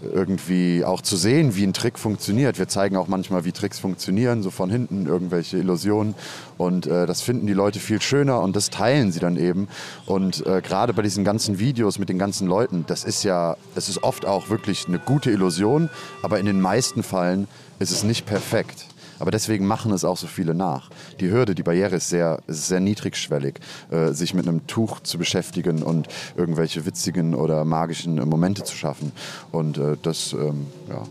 irgendwie 0.02 0.84
auch 0.84 1.00
zu 1.00 1.16
sehen, 1.16 1.56
wie 1.56 1.64
ein 1.64 1.72
Trick 1.72 1.98
funktioniert. 1.98 2.58
Wir 2.58 2.68
zeigen 2.68 2.96
auch 2.96 3.08
manchmal, 3.08 3.44
wie 3.44 3.52
Tricks 3.52 3.78
funktionieren, 3.78 4.42
so 4.42 4.50
von 4.50 4.70
hinten 4.70 5.06
irgendwelche 5.06 5.58
Illusionen. 5.58 6.14
Und 6.56 6.86
äh, 6.86 7.06
das 7.06 7.20
finden 7.20 7.46
die 7.46 7.52
Leute 7.52 7.80
viel 7.80 8.00
schöner 8.00 8.40
und 8.40 8.54
das 8.54 8.70
teilen 8.70 9.12
sie 9.12 9.20
dann 9.20 9.36
eben. 9.36 9.68
Und 10.06 10.46
äh, 10.46 10.62
gerade 10.62 10.92
bei 10.92 11.02
diesen 11.02 11.24
ganzen 11.24 11.58
Videos 11.58 11.98
mit 11.98 12.08
den 12.08 12.18
ganzen 12.18 12.46
Leuten, 12.46 12.84
das 12.86 13.04
ist 13.04 13.24
ja, 13.24 13.56
es 13.74 13.88
ist 13.88 14.02
oft 14.02 14.24
auch 14.24 14.50
wirklich 14.50 14.86
eine 14.86 14.98
gute 14.98 15.30
Illusion, 15.30 15.90
aber 16.22 16.38
in 16.38 16.46
den 16.46 16.60
meisten 16.60 17.02
Fällen 17.02 17.48
ist 17.78 17.90
es 17.90 18.04
nicht 18.04 18.26
perfekt. 18.26 18.86
Aber 19.18 19.30
deswegen 19.30 19.66
machen 19.66 19.92
es 19.92 20.04
auch 20.04 20.16
so 20.16 20.26
viele 20.26 20.54
nach. 20.54 20.90
Die 21.20 21.30
Hürde, 21.30 21.54
die 21.54 21.62
Barriere 21.62 21.96
ist 21.96 22.08
sehr, 22.08 22.40
sehr 22.46 22.80
niedrigschwellig, 22.80 23.56
äh, 23.90 24.12
sich 24.12 24.34
mit 24.34 24.46
einem 24.46 24.66
Tuch 24.66 25.00
zu 25.00 25.18
beschäftigen 25.18 25.82
und 25.82 26.08
irgendwelche 26.36 26.86
witzigen 26.86 27.34
oder 27.34 27.64
magischen 27.64 28.16
Momente 28.28 28.64
zu 28.64 28.76
schaffen. 28.76 29.12
Und 29.52 29.78
äh, 29.78 29.96
das, 30.02 30.32
ähm, 30.32 30.66
ja. 30.88 31.02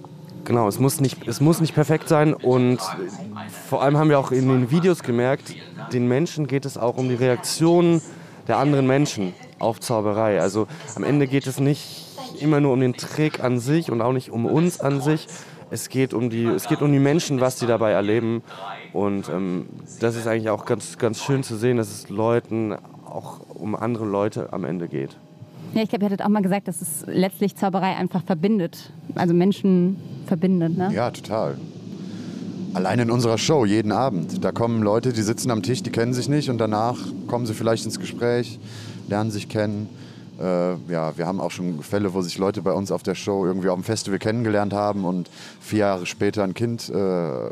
Genau, 0.46 0.68
es 0.68 0.80
muss, 0.80 1.02
nicht, 1.02 1.28
es 1.28 1.42
muss 1.42 1.60
nicht 1.60 1.74
perfekt 1.74 2.08
sein 2.08 2.34
und 2.34 2.80
vor 3.68 3.84
allem 3.84 3.98
haben 3.98 4.10
wir 4.10 4.18
auch 4.18 4.32
in 4.32 4.48
den 4.48 4.72
Videos 4.72 5.04
gemerkt, 5.04 5.54
den 5.92 6.08
Menschen 6.08 6.48
geht 6.48 6.66
es 6.66 6.78
auch 6.78 6.96
um 6.96 7.10
die 7.10 7.16
Reaktion 7.16 8.02
der 8.48 8.58
anderen 8.58 8.88
Menschen 8.88 9.34
auf 9.60 9.82
Zauberei. 9.82 10.40
Also 10.40 10.68
am 10.96 11.04
Ende 11.04 11.28
geht 11.28 11.48
es 11.48 11.60
nicht 11.60 12.06
immer 12.40 12.62
nur 12.62 12.74
um 12.74 12.80
den 12.80 12.94
Trick 12.94 13.44
an 13.44 13.60
sich 13.60 13.92
und 13.92 14.02
auch 14.02 14.14
nicht 14.14 14.30
um 14.30 14.46
uns 14.46 14.80
an 14.80 15.02
sich, 15.02 15.28
es 15.70 15.90
geht 15.90 16.14
um 16.14 16.30
die, 16.30 16.46
es 16.46 16.68
geht 16.68 16.82
um 16.82 16.92
die 16.92 17.00
Menschen, 17.00 17.40
was 17.42 17.58
die 17.58 17.66
dabei 17.66 17.92
erleben. 17.92 18.42
Und 18.94 19.30
ähm, 19.30 19.68
das 20.00 20.16
ist 20.16 20.28
eigentlich 20.28 20.50
auch 20.50 20.66
ganz, 20.66 20.98
ganz 20.98 21.22
schön 21.22 21.44
zu 21.44 21.56
sehen, 21.56 21.78
dass 21.78 21.90
es 21.90 22.10
Leuten 22.10 22.76
auch 23.06 23.40
um 23.54 23.76
andere 23.76 24.06
Leute 24.06 24.54
am 24.54 24.64
Ende 24.64 24.88
geht. 24.88 25.18
Ja, 25.74 25.84
ich 25.84 25.90
glaube, 25.90 26.06
ihr 26.06 26.10
hattet 26.10 26.24
auch 26.24 26.30
mal 26.30 26.42
gesagt, 26.42 26.68
dass 26.68 26.82
es 26.82 27.04
letztlich 27.08 27.56
Zauberei 27.56 27.96
einfach 27.96 28.24
verbindet. 28.24 28.92
Also 29.16 29.34
Menschen 29.34 29.98
verbindet, 30.26 30.78
ne? 30.78 30.92
Ja, 30.94 31.12
total. 31.12 31.58
Allein 32.74 33.00
in 33.00 33.12
unserer 33.12 33.38
Show, 33.38 33.66
jeden 33.66 33.92
Abend. 33.92 34.44
Da 34.44 34.52
kommen 34.52 34.82
Leute, 34.82 35.12
die 35.12 35.22
sitzen 35.22 35.52
am 35.52 35.64
Tisch, 35.64 35.84
die 35.84 35.90
kennen 35.90 36.14
sich 36.14 36.30
nicht 36.30 36.50
und 36.50 36.58
danach 36.58 36.98
kommen 37.28 37.46
sie 37.46 37.54
vielleicht 37.54 37.86
ins 37.86 38.00
Gespräch, 38.00 38.60
lernen 39.08 39.32
sich 39.32 39.50
kennen 39.50 39.90
Äh, 40.40 40.76
ja, 40.92 41.18
wir 41.18 41.26
haben 41.26 41.40
auch 41.40 41.50
schon 41.50 41.82
Fälle, 41.82 42.14
wo 42.14 42.22
sich 42.22 42.38
Leute 42.38 42.62
bei 42.62 42.72
uns 42.72 42.92
auf 42.92 43.02
der 43.02 43.16
Show 43.16 43.46
irgendwie 43.46 43.70
auf 43.70 43.76
dem 43.76 43.84
Festival 43.84 44.20
kennengelernt 44.20 44.74
haben 44.74 45.06
und 45.06 45.30
vier 45.60 45.80
Jahre 45.80 46.06
später 46.06 46.44
ein 46.44 46.54
Kind 46.54 46.90
äh, 46.90 47.50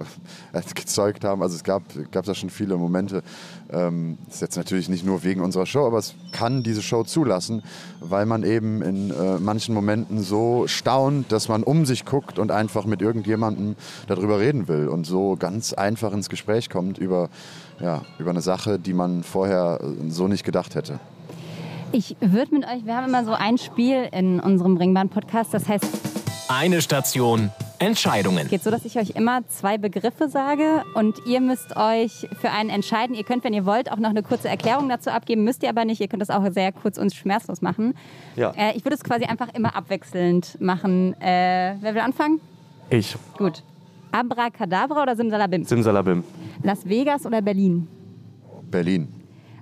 gezeugt 0.75 1.23
haben. 1.23 1.41
Also 1.41 1.55
es 1.55 1.63
gab, 1.63 1.81
gab 2.11 2.25
da 2.25 2.35
schon 2.35 2.49
viele 2.49 2.77
Momente. 2.77 3.23
Ähm, 3.71 4.19
ist 4.29 4.41
jetzt 4.41 4.55
natürlich 4.55 4.87
nicht 4.87 5.03
nur 5.03 5.23
wegen 5.23 5.41
unserer 5.41 5.65
Show, 5.65 5.87
aber 5.87 5.97
es 5.97 6.13
kann 6.31 6.61
diese 6.61 6.83
Show 6.83 7.03
zulassen, 7.03 7.63
weil 8.01 8.27
man 8.27 8.43
eben 8.43 8.83
in 8.83 9.09
äh, 9.09 9.39
manchen 9.39 9.73
Momenten 9.73 10.21
so 10.21 10.67
staunt, 10.67 11.31
dass 11.31 11.49
man 11.49 11.63
um 11.63 11.85
sich 11.85 12.05
guckt 12.05 12.37
und 12.37 12.51
einfach 12.51 12.85
mit 12.85 13.01
irgendjemandem 13.01 13.75
darüber 14.07 14.39
reden 14.39 14.67
will 14.67 14.87
und 14.87 15.05
so 15.05 15.35
ganz 15.37 15.73
einfach 15.73 16.13
ins 16.13 16.29
Gespräch 16.29 16.69
kommt 16.69 16.99
über, 16.99 17.29
ja, 17.79 18.03
über 18.19 18.29
eine 18.29 18.41
Sache, 18.41 18.77
die 18.77 18.93
man 18.93 19.23
vorher 19.23 19.79
so 20.09 20.27
nicht 20.27 20.43
gedacht 20.43 20.75
hätte. 20.75 20.99
Ich 21.91 22.15
würde 22.19 22.53
mit 22.53 22.65
euch, 22.65 22.85
wir 22.85 22.95
haben 22.95 23.07
immer 23.07 23.23
so 23.23 23.33
ein 23.33 23.57
Spiel 23.57 24.09
in 24.11 24.39
unserem 24.39 24.77
Ringbahn-Podcast, 24.77 25.53
das 25.53 25.67
heißt. 25.67 25.85
Eine 26.47 26.81
Station, 26.81 27.51
Entscheidungen. 27.79 28.39
Es 28.43 28.49
geht 28.49 28.63
so, 28.63 28.71
dass 28.71 28.85
ich 28.85 28.97
euch 28.97 29.11
immer 29.11 29.47
zwei 29.47 29.77
Begriffe 29.77 30.29
sage 30.29 30.83
und 30.93 31.15
ihr 31.25 31.41
müsst 31.41 31.75
euch 31.75 32.27
für 32.39 32.51
einen 32.51 32.69
entscheiden. 32.69 33.15
Ihr 33.15 33.23
könnt, 33.23 33.43
wenn 33.43 33.53
ihr 33.53 33.65
wollt, 33.65 33.91
auch 33.91 33.97
noch 33.97 34.09
eine 34.09 34.23
kurze 34.23 34.47
Erklärung 34.47 34.89
dazu 34.89 35.09
abgeben, 35.09 35.43
müsst 35.43 35.63
ihr 35.63 35.69
aber 35.69 35.85
nicht. 35.85 36.01
Ihr 36.01 36.07
könnt 36.07 36.21
das 36.21 36.29
auch 36.29 36.43
sehr 36.51 36.71
kurz 36.71 36.97
und 36.97 37.13
schmerzlos 37.13 37.61
machen. 37.61 37.95
Ja. 38.35 38.51
Äh, 38.51 38.75
ich 38.75 38.85
würde 38.85 38.95
es 38.95 39.03
quasi 39.03 39.25
einfach 39.25 39.53
immer 39.53 39.75
abwechselnd 39.75 40.59
machen. 40.61 41.13
Äh, 41.21 41.75
wer 41.79 41.95
will 41.95 42.01
anfangen? 42.01 42.39
Ich. 42.89 43.15
Gut. 43.37 43.63
Abracadabra 44.11 45.01
oder 45.01 45.15
Simsalabim? 45.15 45.65
Simsalabim. 45.65 46.23
Las 46.63 46.87
Vegas 46.87 47.25
oder 47.25 47.41
Berlin? 47.41 47.87
Berlin, 48.69 49.07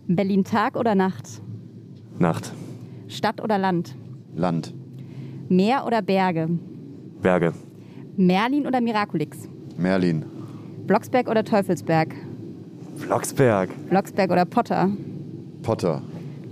Berlin 0.07 0.43
Tag 0.43 0.75
oder 0.75 0.95
Nacht? 0.95 1.42
Nacht. 2.19 2.51
Stadt 3.07 3.41
oder 3.41 3.57
Land? 3.57 3.95
Land, 4.35 4.73
Meer 5.49 5.85
oder 5.85 6.01
Berge? 6.01 6.49
Berge. 7.21 7.53
Merlin 8.17 8.65
oder 8.65 8.81
Miraculix? 8.81 9.47
Merlin, 9.77 10.25
Blocksberg 10.87 11.27
oder 11.29 11.43
Teufelsberg? 11.43 12.15
Blocksberg. 12.99 13.69
Blocksberg 13.89 14.31
oder 14.31 14.45
Potter? 14.45 14.89
Potter, 15.61 16.01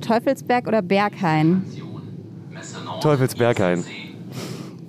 Teufelsberg 0.02 0.68
oder 0.68 0.82
Berghain? 0.82 1.64
Teufelsberghain. 3.02 3.84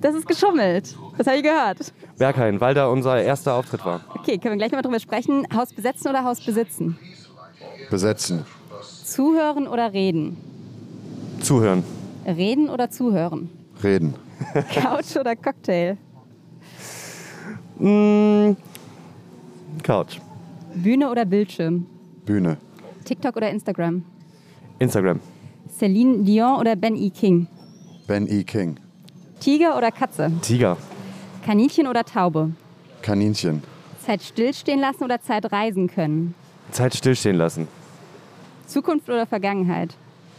Das 0.01 0.15
ist 0.15 0.27
geschummelt. 0.27 0.95
Das 1.17 1.27
habe 1.27 1.37
ich 1.37 1.43
gehört. 1.43 1.93
Berghain, 2.17 2.59
weil 2.61 2.73
da 2.73 2.87
unser 2.87 3.21
erster 3.21 3.53
Auftritt 3.53 3.85
war. 3.85 4.01
Okay, 4.15 4.37
können 4.37 4.53
wir 4.53 4.57
gleich 4.57 4.71
mal 4.71 4.81
drüber 4.81 4.99
sprechen. 4.99 5.47
Haus 5.55 5.73
besetzen 5.73 6.09
oder 6.09 6.23
Haus 6.23 6.43
besitzen? 6.43 6.97
besetzen, 7.89 8.43
Zuhören 9.03 9.67
oder 9.67 9.93
reden? 9.93 10.37
Zuhören. 11.43 11.83
Reden 12.25 12.69
oder 12.69 12.89
zuhören? 12.89 13.49
reden, 13.83 14.13
Couch 14.73 15.17
oder 15.19 15.35
Cocktail? 15.35 15.97
Mm, 17.79 18.55
Couch. 19.83 20.19
Bühne 20.73 21.09
oder 21.11 21.25
Bildschirm? 21.25 21.85
Bühne, 22.25 22.57
TikTok 23.03 23.35
oder 23.35 23.49
Instagram? 23.49 24.05
Instagram. 24.79 25.19
Celine 25.77 26.23
Dion 26.23 26.59
oder 26.59 26.77
Ben 26.77 26.95
E. 26.95 27.09
King? 27.09 27.47
Ben 28.07 28.25
E. 28.29 28.43
King, 28.43 28.77
Tiger 29.41 29.77
oder 29.77 29.91
Katze? 29.91 30.31
Tiger. 30.41 30.77
Kaninchen 31.45 31.87
oder 31.87 32.05
Taube? 32.05 32.51
Kaninchen, 33.01 33.61
Zeit 34.05 34.23
stillstehen 34.23 34.79
lassen 34.79 35.03
oder 35.03 35.21
Zeit 35.21 35.51
reisen 35.51 35.87
können? 35.87 36.35
Zeit 36.71 36.95
stillstehen 36.95 37.35
lassen. 37.35 37.67
Zukunft 38.65 39.09
oder 39.09 39.25
Vergangenheit? 39.25 39.93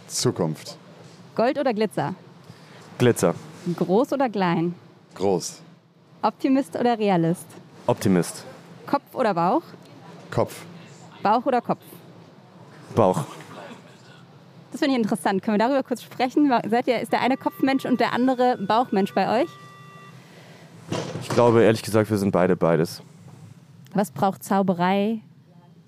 Zukunft, 0.07 0.79
Gold 1.35 1.59
oder 1.59 1.75
Glitzer? 1.75 2.15
Glitzer. 2.99 3.35
Groß 3.77 4.13
oder 4.13 4.29
klein? 4.29 4.75
groß, 5.15 5.61
Optimist 6.23 6.77
oder 6.77 6.99
Realist? 6.99 7.47
Optimist. 7.87 8.45
Kopf 8.87 9.03
oder 9.15 9.35
Bauch? 9.35 9.63
Kopf, 10.31 10.65
Bauch 11.23 11.45
oder 11.47 11.61
Kopf? 11.61 11.83
Bauch. 12.95 13.25
Das 14.71 14.81
finde 14.81 14.97
ich 14.97 15.03
interessant. 15.03 15.43
Können 15.43 15.59
wir 15.59 15.67
darüber 15.67 15.83
kurz 15.85 16.03
sprechen? 16.03 16.53
Seid 16.69 16.89
ihr, 16.89 17.01
ist 17.01 17.13
der 17.13 17.21
eine 17.21 17.37
Kopfmensch 17.37 17.85
und 17.85 18.01
der 18.01 18.13
andere 18.13 18.59
Bauchmensch 18.59 19.15
bei 19.15 19.43
euch? 19.43 19.49
Ich 21.23 21.29
glaube, 21.29 21.63
ehrlich 21.63 21.83
gesagt, 21.83 22.11
wir 22.11 22.19
sind 22.19 22.33
beide 22.33 22.57
beides. 22.57 23.03
Was 23.93 24.11
braucht 24.11 24.43
Zauberei 24.43 25.21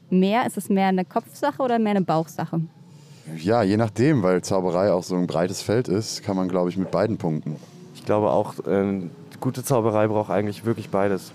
mehr? 0.09 0.47
Ist 0.47 0.57
es 0.57 0.69
mehr 0.69 0.87
eine 0.87 1.05
Kopfsache 1.05 1.61
oder 1.63 1.79
mehr 1.79 1.97
eine 1.97 2.03
Bauchsache? 2.05 2.61
Ja, 3.35 3.63
je 3.63 3.77
nachdem, 3.77 4.23
weil 4.23 4.43
Zauberei 4.43 4.93
auch 4.93 5.03
so 5.03 5.17
ein 5.17 5.27
breites 5.27 5.63
Feld 5.63 5.89
ist, 5.89 6.23
kann 6.23 6.37
man, 6.37 6.49
glaube 6.49 6.71
ich, 6.71 6.77
mit 6.77 6.91
beiden 6.91 7.17
punkten. 7.17 7.57
Ich 7.95 8.05
glaube 8.05 8.31
auch, 8.31 8.55
äh, 8.67 9.03
gute 9.41 9.65
Zauberei 9.65 10.07
braucht 10.07 10.31
eigentlich 10.31 10.65
wirklich 10.65 10.91
beides. 10.91 11.33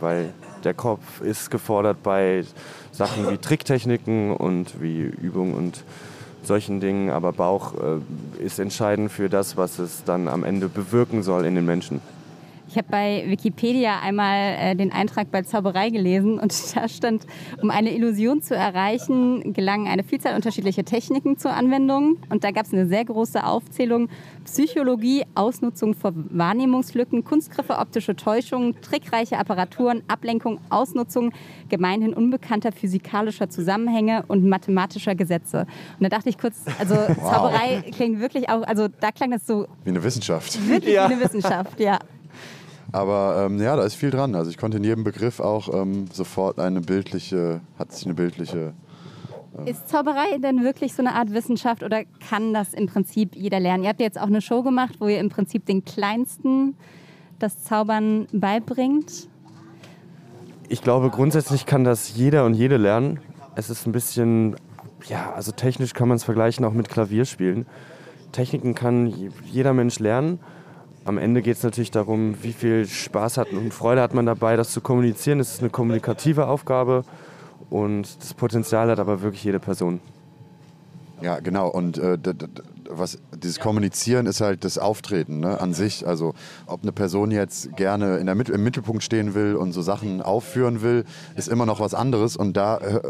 Weil 0.00 0.32
der 0.64 0.74
Kopf 0.74 1.20
ist 1.20 1.50
gefordert 1.50 2.02
bei 2.02 2.44
Sachen 2.92 3.30
wie 3.30 3.36
Tricktechniken 3.36 4.32
und 4.32 4.80
wie 4.80 5.02
Übung 5.02 5.54
und 5.54 5.84
solchen 6.42 6.80
Dingen. 6.80 7.10
Aber 7.10 7.32
Bauch 7.32 7.74
äh, 7.74 8.42
ist 8.42 8.58
entscheidend 8.58 9.12
für 9.12 9.28
das, 9.28 9.56
was 9.56 9.78
es 9.78 10.04
dann 10.04 10.28
am 10.28 10.44
Ende 10.44 10.68
bewirken 10.68 11.22
soll 11.22 11.44
in 11.44 11.54
den 11.54 11.66
Menschen. 11.66 12.00
Ich 12.74 12.78
habe 12.78 12.88
bei 12.90 13.22
Wikipedia 13.28 14.00
einmal 14.00 14.56
äh, 14.58 14.74
den 14.74 14.90
Eintrag 14.90 15.30
bei 15.30 15.42
Zauberei 15.42 15.90
gelesen 15.90 16.40
und 16.40 16.52
da 16.74 16.88
stand, 16.88 17.24
um 17.62 17.70
eine 17.70 17.94
Illusion 17.94 18.42
zu 18.42 18.56
erreichen, 18.56 19.52
gelangen 19.52 19.86
eine 19.86 20.02
Vielzahl 20.02 20.34
unterschiedlicher 20.34 20.84
Techniken 20.84 21.38
zur 21.38 21.52
Anwendung. 21.52 22.16
Und 22.30 22.42
da 22.42 22.50
gab 22.50 22.66
es 22.66 22.72
eine 22.72 22.88
sehr 22.88 23.04
große 23.04 23.46
Aufzählung. 23.46 24.08
Psychologie, 24.44 25.22
Ausnutzung 25.36 25.94
von 25.94 26.26
Wahrnehmungslücken, 26.36 27.22
Kunstgriffe, 27.22 27.78
optische 27.78 28.16
Täuschungen, 28.16 28.74
trickreiche 28.80 29.38
Apparaturen, 29.38 30.02
Ablenkung, 30.08 30.58
Ausnutzung 30.68 31.30
gemeinhin 31.68 32.12
unbekannter 32.12 32.72
physikalischer 32.72 33.48
Zusammenhänge 33.48 34.24
und 34.26 34.44
mathematischer 34.44 35.14
Gesetze. 35.14 35.68
Und 36.00 36.02
da 36.02 36.08
dachte 36.08 36.28
ich 36.28 36.38
kurz, 36.38 36.56
also 36.80 36.96
Zauberei 37.20 37.84
klingt 37.92 38.18
wirklich 38.18 38.48
auch, 38.48 38.64
also 38.64 38.88
da 38.88 39.12
klang 39.12 39.30
das 39.30 39.46
so 39.46 39.68
Wie 39.84 39.90
eine 39.90 40.02
Wissenschaft. 40.02 40.68
wirklich 40.68 40.94
Ja. 40.94 41.08
wie 41.08 41.12
eine 41.14 41.22
Wissenschaft, 41.22 41.78
ja. 41.78 42.00
Aber 42.94 43.46
ähm, 43.46 43.60
ja, 43.60 43.74
da 43.74 43.82
ist 43.82 43.96
viel 43.96 44.12
dran. 44.12 44.36
Also 44.36 44.52
ich 44.52 44.56
konnte 44.56 44.76
in 44.76 44.84
jedem 44.84 45.02
Begriff 45.02 45.40
auch 45.40 45.68
ähm, 45.74 46.04
sofort 46.12 46.60
eine 46.60 46.80
bildliche, 46.80 47.60
hat 47.76 47.90
sich 47.90 48.04
eine 48.04 48.14
bildliche. 48.14 48.72
Ist 49.66 49.88
Zauberei 49.88 50.38
denn 50.38 50.62
wirklich 50.62 50.94
so 50.94 51.02
eine 51.02 51.16
Art 51.16 51.32
Wissenschaft 51.32 51.82
oder 51.82 52.04
kann 52.28 52.54
das 52.54 52.72
im 52.72 52.86
Prinzip 52.86 53.34
jeder 53.34 53.58
lernen? 53.58 53.82
Ihr 53.82 53.88
habt 53.88 53.98
jetzt 53.98 54.16
auch 54.16 54.28
eine 54.28 54.40
Show 54.40 54.62
gemacht, 54.62 54.94
wo 55.00 55.08
ihr 55.08 55.18
im 55.18 55.28
Prinzip 55.28 55.66
den 55.66 55.84
Kleinsten 55.84 56.76
das 57.40 57.64
Zaubern 57.64 58.28
beibringt. 58.30 59.28
Ich 60.68 60.80
glaube, 60.80 61.10
grundsätzlich 61.10 61.66
kann 61.66 61.82
das 61.82 62.14
jeder 62.14 62.46
und 62.46 62.54
jede 62.54 62.76
lernen. 62.76 63.18
Es 63.56 63.70
ist 63.70 63.88
ein 63.88 63.92
bisschen, 63.92 64.54
ja, 65.08 65.32
also 65.32 65.50
technisch 65.50 65.94
kann 65.94 66.06
man 66.06 66.14
es 66.18 66.22
vergleichen 66.22 66.64
auch 66.64 66.72
mit 66.72 66.88
Klavierspielen. 66.88 67.66
Techniken 68.30 68.76
kann 68.76 69.12
jeder 69.50 69.72
Mensch 69.72 69.98
lernen. 69.98 70.38
Am 71.04 71.18
Ende 71.18 71.42
geht 71.42 71.56
es 71.56 71.62
natürlich 71.62 71.90
darum, 71.90 72.42
wie 72.42 72.52
viel 72.52 72.86
Spaß 72.86 73.36
hat 73.36 73.52
und 73.52 73.74
Freude 73.74 74.00
hat 74.00 74.14
man 74.14 74.24
dabei, 74.24 74.56
das 74.56 74.70
zu 74.70 74.80
kommunizieren. 74.80 75.38
Es 75.38 75.54
ist 75.54 75.60
eine 75.60 75.68
kommunikative 75.68 76.46
Aufgabe 76.46 77.04
und 77.68 78.22
das 78.22 78.32
Potenzial 78.32 78.90
hat 78.90 78.98
aber 78.98 79.20
wirklich 79.20 79.44
jede 79.44 79.60
Person. 79.60 80.00
Ja, 81.20 81.40
genau. 81.40 81.68
Und 81.68 81.98
äh, 81.98 82.18
was 82.98 83.18
dieses 83.36 83.60
Kommunizieren 83.60 84.26
ist 84.26 84.40
halt 84.40 84.64
das 84.64 84.78
Auftreten 84.78 85.40
ne, 85.40 85.60
an 85.60 85.74
sich. 85.74 86.06
Also 86.06 86.34
ob 86.66 86.82
eine 86.82 86.92
Person 86.92 87.30
jetzt 87.30 87.76
gerne 87.76 88.18
in 88.18 88.26
der 88.26 88.34
im 88.34 88.64
Mittelpunkt 88.64 89.02
stehen 89.02 89.34
will 89.34 89.56
und 89.56 89.72
so 89.72 89.82
Sachen 89.82 90.22
aufführen 90.22 90.82
will, 90.82 91.04
ist 91.36 91.48
immer 91.48 91.66
noch 91.66 91.80
was 91.80 91.94
anderes. 91.94 92.36
Und 92.36 92.56
da 92.56 92.78
äh, 92.78 93.00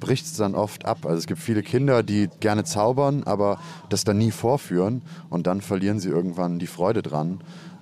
bricht 0.00 0.26
es 0.26 0.36
dann 0.36 0.54
oft 0.54 0.84
ab. 0.84 0.98
Also 1.04 1.18
es 1.18 1.26
gibt 1.26 1.40
viele 1.40 1.62
Kinder, 1.62 2.02
die 2.02 2.28
gerne 2.40 2.64
zaubern, 2.64 3.22
aber 3.24 3.58
das 3.88 4.04
dann 4.04 4.18
nie 4.18 4.30
vorführen 4.30 5.02
und 5.30 5.46
dann 5.46 5.60
verlieren 5.60 6.00
sie 6.00 6.08
irgendwann 6.08 6.58
die 6.58 6.66
Freude 6.66 7.02
dran. 7.02 7.40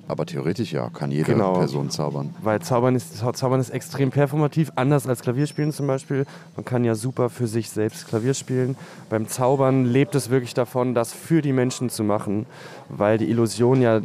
Aber 0.09 0.27
theoretisch 0.27 0.73
ja, 0.73 0.91
kann 0.91 1.11
jede 1.11 1.33
Genau. 1.33 1.55
Person 1.55 1.89
zaubern. 1.89 2.35
Weil 2.43 2.61
Zaubern 2.61 2.95
ist, 2.97 3.17
Zaubern 3.35 3.61
ist 3.61 3.71
extrem 3.71 4.11
performativ, 4.11 4.73
anders 4.75 5.07
als 5.07 5.23
Klavierspielen 5.23 5.73
zum 5.73 5.87
Beispiel. 5.87 6.27
Man 6.57 6.65
kann 6.65 6.85
ja 6.85 6.95
super 6.95 7.31
für 7.31 7.47
sich 7.47 7.71
selbst 7.71 8.09
Klavier 8.09 8.35
spielen. 8.35 8.77
Beim 9.09 9.29
Zaubern 9.29 9.85
lebt 9.87 10.15
es 10.15 10.29
wirklich 10.29 10.55
davon, 10.55 10.95
das 10.95 11.13
für 11.13 11.41
die 11.41 11.53
Menschen 11.53 11.89
zu 11.89 12.03
machen, 12.05 12.47
weil 12.89 13.17
die 13.19 13.31
Illusion 13.31 13.81
ja 13.81 14.01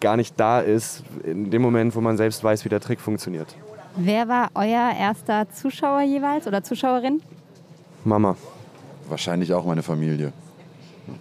gar 0.00 0.16
nicht 0.16 0.38
da 0.38 0.60
ist, 0.60 1.02
in 1.24 1.50
dem 1.50 1.62
Moment, 1.62 1.96
wo 1.96 2.00
man 2.00 2.16
selbst 2.16 2.42
weiß, 2.44 2.64
wie 2.64 2.68
der 2.68 2.80
Trick 2.80 3.00
funktioniert. 3.00 3.54
Wer 3.96 4.28
war 4.28 4.50
euer 4.54 4.92
erster 4.98 5.48
Zuschauer 5.50 6.02
jeweils 6.02 6.46
oder 6.46 6.62
Zuschauerin? 6.62 7.20
Mama. 8.04 8.36
Wahrscheinlich 9.08 9.52
auch 9.52 9.64
meine 9.66 9.82
Familie. 9.82 10.32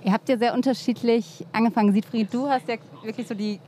Ihr 0.04 0.14
habt 0.14 0.30
ja 0.30 0.38
sehr 0.38 0.54
unterschiedlich 0.54 1.46
angefangen. 1.52 1.92
Siegfried, 1.94 2.34
du 2.34 2.48
hast 2.48 2.68
ja 2.68 2.76
wirklich 3.04 3.28
so 3.28 3.34
die 3.36 3.60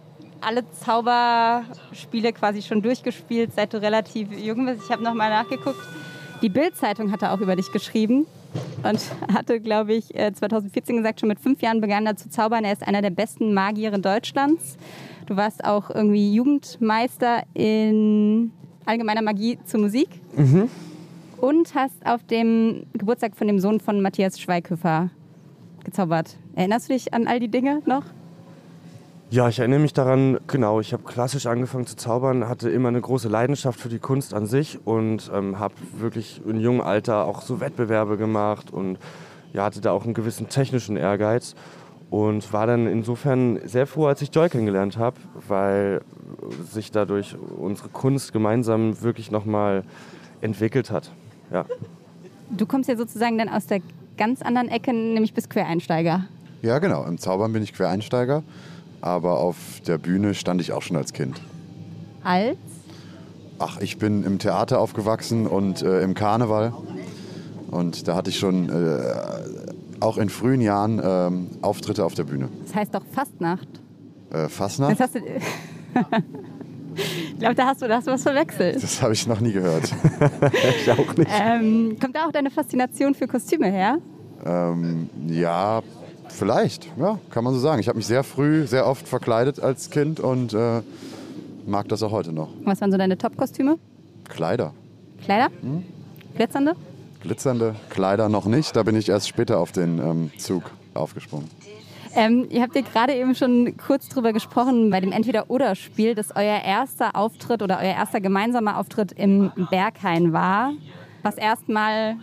alle 0.46 0.64
Zauberspiele 0.72 2.34
quasi 2.34 2.62
schon 2.62 2.82
durchgespielt, 2.82 3.54
seit 3.56 3.74
du 3.74 3.82
relativ 3.82 4.32
jung 4.32 4.66
bist. 4.66 4.84
Ich 4.86 4.92
habe 4.92 5.04
nochmal 5.04 5.30
nachgeguckt. 5.30 5.80
Die 6.42 6.50
Bild-Zeitung 6.50 7.12
hatte 7.12 7.32
auch 7.32 7.40
über 7.40 7.56
dich 7.56 7.72
geschrieben. 7.72 8.28
und 8.84 9.00
hatte, 9.34 9.60
glaube 9.60 9.94
ich, 9.94 10.10
2014 10.10 10.96
äh, 10.96 10.98
gesagt, 11.00 11.20
schon 11.20 11.30
mit 11.30 11.40
fünf 11.40 11.62
Jahren 11.62 11.82
begann 11.82 12.06
er 12.06 12.16
zu 12.16 12.30
zaubern. 12.30 12.64
Er 12.64 12.74
ist 12.74 12.88
einer 12.88 13.02
der 13.02 13.10
besten 13.10 13.54
Magiere 13.54 14.00
Deutschlands. 14.00 14.78
Du 15.26 15.36
warst 15.36 15.66
auch 15.66 15.90
irgendwie 15.90 16.34
Jugendmeister 16.34 17.44
in 17.54 18.52
allgemeiner 18.86 19.22
Magie 19.22 19.58
zur 19.66 19.82
Musik. 19.82 20.10
Mhm. 20.36 20.70
Und 21.38 21.76
hast 21.76 22.06
auf 22.06 22.24
dem 22.24 22.86
Geburtstag 22.94 23.36
von 23.36 23.48
dem 23.48 23.60
Sohn 23.60 23.80
von 23.80 24.02
Matthias 24.02 24.40
Schweighöfer 24.40 25.10
gezaubert. 25.84 26.38
Erinnerst 26.56 26.90
du 26.90 26.94
dich 26.94 27.14
an 27.14 27.28
all 27.28 27.40
die 27.40 27.50
Dinge 27.50 27.82
noch? 27.86 28.04
Ja, 29.36 29.50
ich 29.50 29.60
erinnere 29.60 29.82
mich 29.82 29.92
daran, 29.92 30.40
genau, 30.48 30.80
ich 30.80 30.94
habe 30.94 31.04
klassisch 31.04 31.46
angefangen 31.46 31.86
zu 31.86 31.98
zaubern, 31.98 32.48
hatte 32.48 32.70
immer 32.70 32.88
eine 32.88 33.02
große 33.02 33.28
Leidenschaft 33.28 33.78
für 33.78 33.90
die 33.90 34.00
Kunst 34.00 34.34
an 34.34 34.46
sich 34.46 34.80
und 34.86 35.30
ähm, 35.34 35.60
habe 35.60 35.74
wirklich 35.98 36.42
in 36.48 36.62
jungem 36.62 36.80
Alter 36.80 37.26
auch 37.26 37.42
so 37.42 37.60
Wettbewerbe 37.60 38.16
gemacht 38.16 38.72
und 38.72 38.98
ja, 39.52 39.66
hatte 39.66 39.82
da 39.82 39.92
auch 39.92 40.06
einen 40.06 40.14
gewissen 40.14 40.48
technischen 40.48 40.96
Ehrgeiz 40.96 41.54
und 42.10 42.54
war 42.54 42.66
dann 42.66 42.88
insofern 42.88 43.60
sehr 43.68 43.88
froh, 43.88 44.06
als 44.06 44.22
ich 44.22 44.34
Joy 44.34 44.48
kennengelernt 44.48 44.98
habe, 44.98 45.18
weil 45.50 46.00
sich 46.72 46.92
dadurch 46.92 47.36
unsere 47.58 47.90
Kunst 47.90 48.32
gemeinsam 48.32 49.02
wirklich 49.02 49.32
nochmal 49.32 49.84
entwickelt 50.40 50.92
hat. 50.92 51.12
Ja. 51.52 51.66
Du 52.52 52.66
kommst 52.66 52.88
ja 52.88 52.96
sozusagen 52.96 53.38
dann 53.38 53.50
aus 53.50 53.68
der 53.68 53.82
ganz 54.16 54.42
anderen 54.42 54.70
Ecke, 54.70 54.94
nämlich 54.94 55.34
bist 55.34 55.50
Quereinsteiger. 55.50 56.24
Ja, 56.62 56.80
genau. 56.80 57.06
Im 57.06 57.18
Zaubern 57.18 57.52
bin 57.52 57.62
ich 57.62 57.74
Quereinsteiger, 57.74 58.42
aber 59.06 59.40
auf 59.40 59.82
der 59.86 60.00
Bühne 60.00 60.34
stand 60.34 60.60
ich 60.62 60.72
auch 60.72 60.82
schon 60.82 60.98
als 60.98 61.14
Kind. 61.14 61.40
Als? 62.24 62.58
Ach, 63.60 63.80
ich 63.80 64.00
bin 64.00 64.24
im 64.24 64.40
Theater 64.40 64.80
aufgewachsen 64.80 65.46
und 65.46 65.84
äh, 65.84 66.02
im 66.02 66.16
Karneval. 66.16 66.74
Und 67.70 68.08
da 68.08 68.16
hatte 68.16 68.32
ich 68.32 68.40
schon 68.40 68.70
äh, 68.70 69.00
auch 70.00 70.18
in 70.18 70.30
frühen 70.30 70.60
Jahren 70.60 71.00
ähm, 71.04 71.50
Auftritte 71.62 72.04
auf 72.04 72.16
der 72.16 72.24
Bühne. 72.24 72.50
Das 72.66 72.76
heißt 72.76 72.96
doch 72.96 73.04
Fastnacht. 73.12 73.68
Äh, 74.32 74.50
Fastnacht? 74.50 74.94
Das 74.94 75.00
hast 75.00 75.16
du 75.16 75.20
ich 76.96 77.40
glaube, 77.40 77.56
da 77.56 77.68
hast 77.68 77.84
du, 77.84 77.88
da 77.88 77.98
hast 77.98 78.08
du 78.08 78.12
was 78.12 78.24
verwechselt. 78.24 78.82
Das 78.82 79.02
habe 79.04 79.14
ich 79.14 79.28
noch 79.28 79.40
nie 79.40 79.52
gehört. 79.52 79.84
ich 80.82 80.92
auch 80.92 81.16
nicht. 81.16 81.30
Ähm, 81.32 81.96
kommt 82.02 82.16
da 82.16 82.26
auch 82.26 82.32
deine 82.32 82.50
Faszination 82.50 83.14
für 83.14 83.28
Kostüme 83.28 83.68
her? 83.68 84.00
Ähm, 84.44 85.10
ja, 85.28 85.84
vielleicht. 86.36 86.90
Ja, 86.98 87.20
kann 87.30 87.44
man 87.44 87.54
so 87.54 87.60
sagen. 87.60 87.80
Ich 87.80 87.88
habe 87.88 87.98
mich 87.98 88.08
sehr 88.08 88.24
früh, 88.24 88.68
sehr 88.68 88.88
oft 88.88 89.08
verkleidet 89.08 89.60
als 89.60 89.90
Kind 89.90 90.20
und 90.20 90.54
äh, 90.54 90.82
mag 91.66 91.88
das 91.90 92.04
auch 92.04 92.12
heute 92.12 92.32
noch. 92.32 92.50
Was 92.64 92.82
waren 92.82 92.92
so 92.92 92.98
deine 92.98 93.18
Top-Kostüme? 93.18 93.78
Kleider. 94.30 94.74
Kleider? 95.24 95.50
Hm? 95.62 95.84
Glitzernde? 96.36 96.76
Glitzernde 97.22 97.76
Kleider 97.90 98.30
noch 98.30 98.46
nicht. 98.46 98.76
Da 98.76 98.84
bin 98.84 98.96
ich 98.96 99.10
erst 99.10 99.28
später 99.28 99.60
auf 99.60 99.72
den 99.72 100.00
ähm, 100.00 100.32
Zug 100.38 100.64
aufgesprungen. 100.94 101.50
Ähm, 102.16 102.48
ihr 102.50 102.62
habt 102.62 102.76
ja 102.76 102.82
gerade 102.82 103.14
eben 103.14 103.36
schon 103.36 103.76
kurz 103.76 104.08
drüber 104.08 104.32
gesprochen 104.32 104.90
bei 104.90 105.02
dem 105.02 105.12
Entweder-Oder-Spiel, 105.12 106.16
dass 106.16 106.34
euer 106.34 106.62
erster 106.62 107.16
Auftritt 107.16 107.62
oder 107.62 107.78
euer 107.78 107.94
erster 107.94 108.22
gemeinsamer 108.22 108.78
Auftritt 108.78 109.12
im 109.12 109.52
Berghain 109.70 110.32
war, 110.32 110.72
was 111.24 111.36
erstmal 111.36 112.16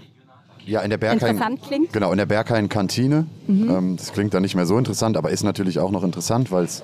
ja, 0.67 0.81
in 0.81 0.91
der 0.91 0.99
Berghain, 0.99 1.37
interessant 1.37 1.63
klingt. 1.63 1.93
Genau, 1.93 2.13
in 2.13 2.19
der 2.19 2.27
Berghain-Kantine. 2.27 3.27
Mhm. 3.47 3.71
Ähm, 3.71 3.97
das 3.97 4.13
klingt 4.13 4.35
dann 4.35 4.43
nicht 4.43 4.55
mehr 4.55 4.67
so 4.67 4.79
interessant, 4.79 5.17
aber 5.17 5.31
ist 5.31 5.43
natürlich 5.43 5.79
auch 5.79 5.91
noch 5.91 6.05
interessant, 6.05 6.51
weil 6.51 6.65
es 6.65 6.83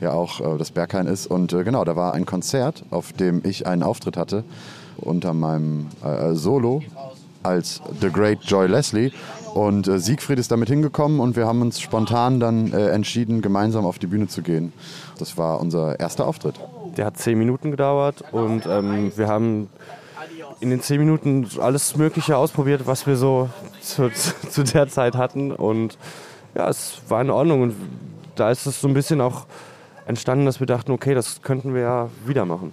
ja 0.00 0.12
auch 0.12 0.40
äh, 0.40 0.58
das 0.58 0.70
Berghain 0.70 1.06
ist. 1.06 1.26
Und 1.26 1.52
äh, 1.52 1.64
genau, 1.64 1.84
da 1.84 1.96
war 1.96 2.14
ein 2.14 2.26
Konzert, 2.26 2.84
auf 2.90 3.12
dem 3.12 3.42
ich 3.44 3.66
einen 3.66 3.82
Auftritt 3.82 4.16
hatte 4.16 4.44
unter 4.96 5.34
meinem 5.34 5.86
äh, 6.04 6.34
Solo 6.34 6.82
als 7.42 7.80
The 8.00 8.10
Great 8.10 8.42
Joy 8.44 8.66
Leslie. 8.66 9.12
Und 9.54 9.86
äh, 9.86 10.00
Siegfried 10.00 10.38
ist 10.38 10.50
damit 10.50 10.68
hingekommen 10.68 11.20
und 11.20 11.36
wir 11.36 11.46
haben 11.46 11.62
uns 11.62 11.80
spontan 11.80 12.40
dann 12.40 12.72
äh, 12.72 12.88
entschieden, 12.88 13.40
gemeinsam 13.40 13.86
auf 13.86 13.98
die 13.98 14.08
Bühne 14.08 14.26
zu 14.26 14.42
gehen. 14.42 14.72
Das 15.18 15.38
war 15.38 15.60
unser 15.60 16.00
erster 16.00 16.26
Auftritt. 16.26 16.56
Der 16.96 17.06
hat 17.06 17.18
zehn 17.18 17.38
Minuten 17.38 17.70
gedauert 17.70 18.24
und 18.32 18.66
ähm, 18.66 19.12
wir 19.14 19.28
haben 19.28 19.68
in 20.60 20.70
den 20.70 20.80
zehn 20.80 20.98
Minuten 20.98 21.48
alles 21.60 21.96
Mögliche 21.96 22.36
ausprobiert, 22.36 22.86
was 22.86 23.06
wir 23.06 23.16
so 23.16 23.48
zu, 23.80 24.10
zu, 24.50 24.64
der 24.64 24.88
Zeit 24.88 25.16
hatten. 25.16 25.52
Und 25.52 25.98
ja, 26.54 26.68
es 26.68 27.02
war 27.08 27.20
in 27.20 27.30
Ordnung. 27.30 27.62
Und 27.62 27.76
da 28.36 28.50
ist 28.50 28.66
es 28.66 28.80
so 28.80 28.88
ein 28.88 28.94
bisschen 28.94 29.20
auch 29.20 29.46
entstanden, 30.06 30.46
dass 30.46 30.60
wir 30.60 30.66
dachten, 30.66 30.92
okay, 30.92 31.14
das 31.14 31.42
könnten 31.42 31.74
wir 31.74 31.82
ja 31.82 32.10
wieder 32.26 32.44
machen. 32.44 32.72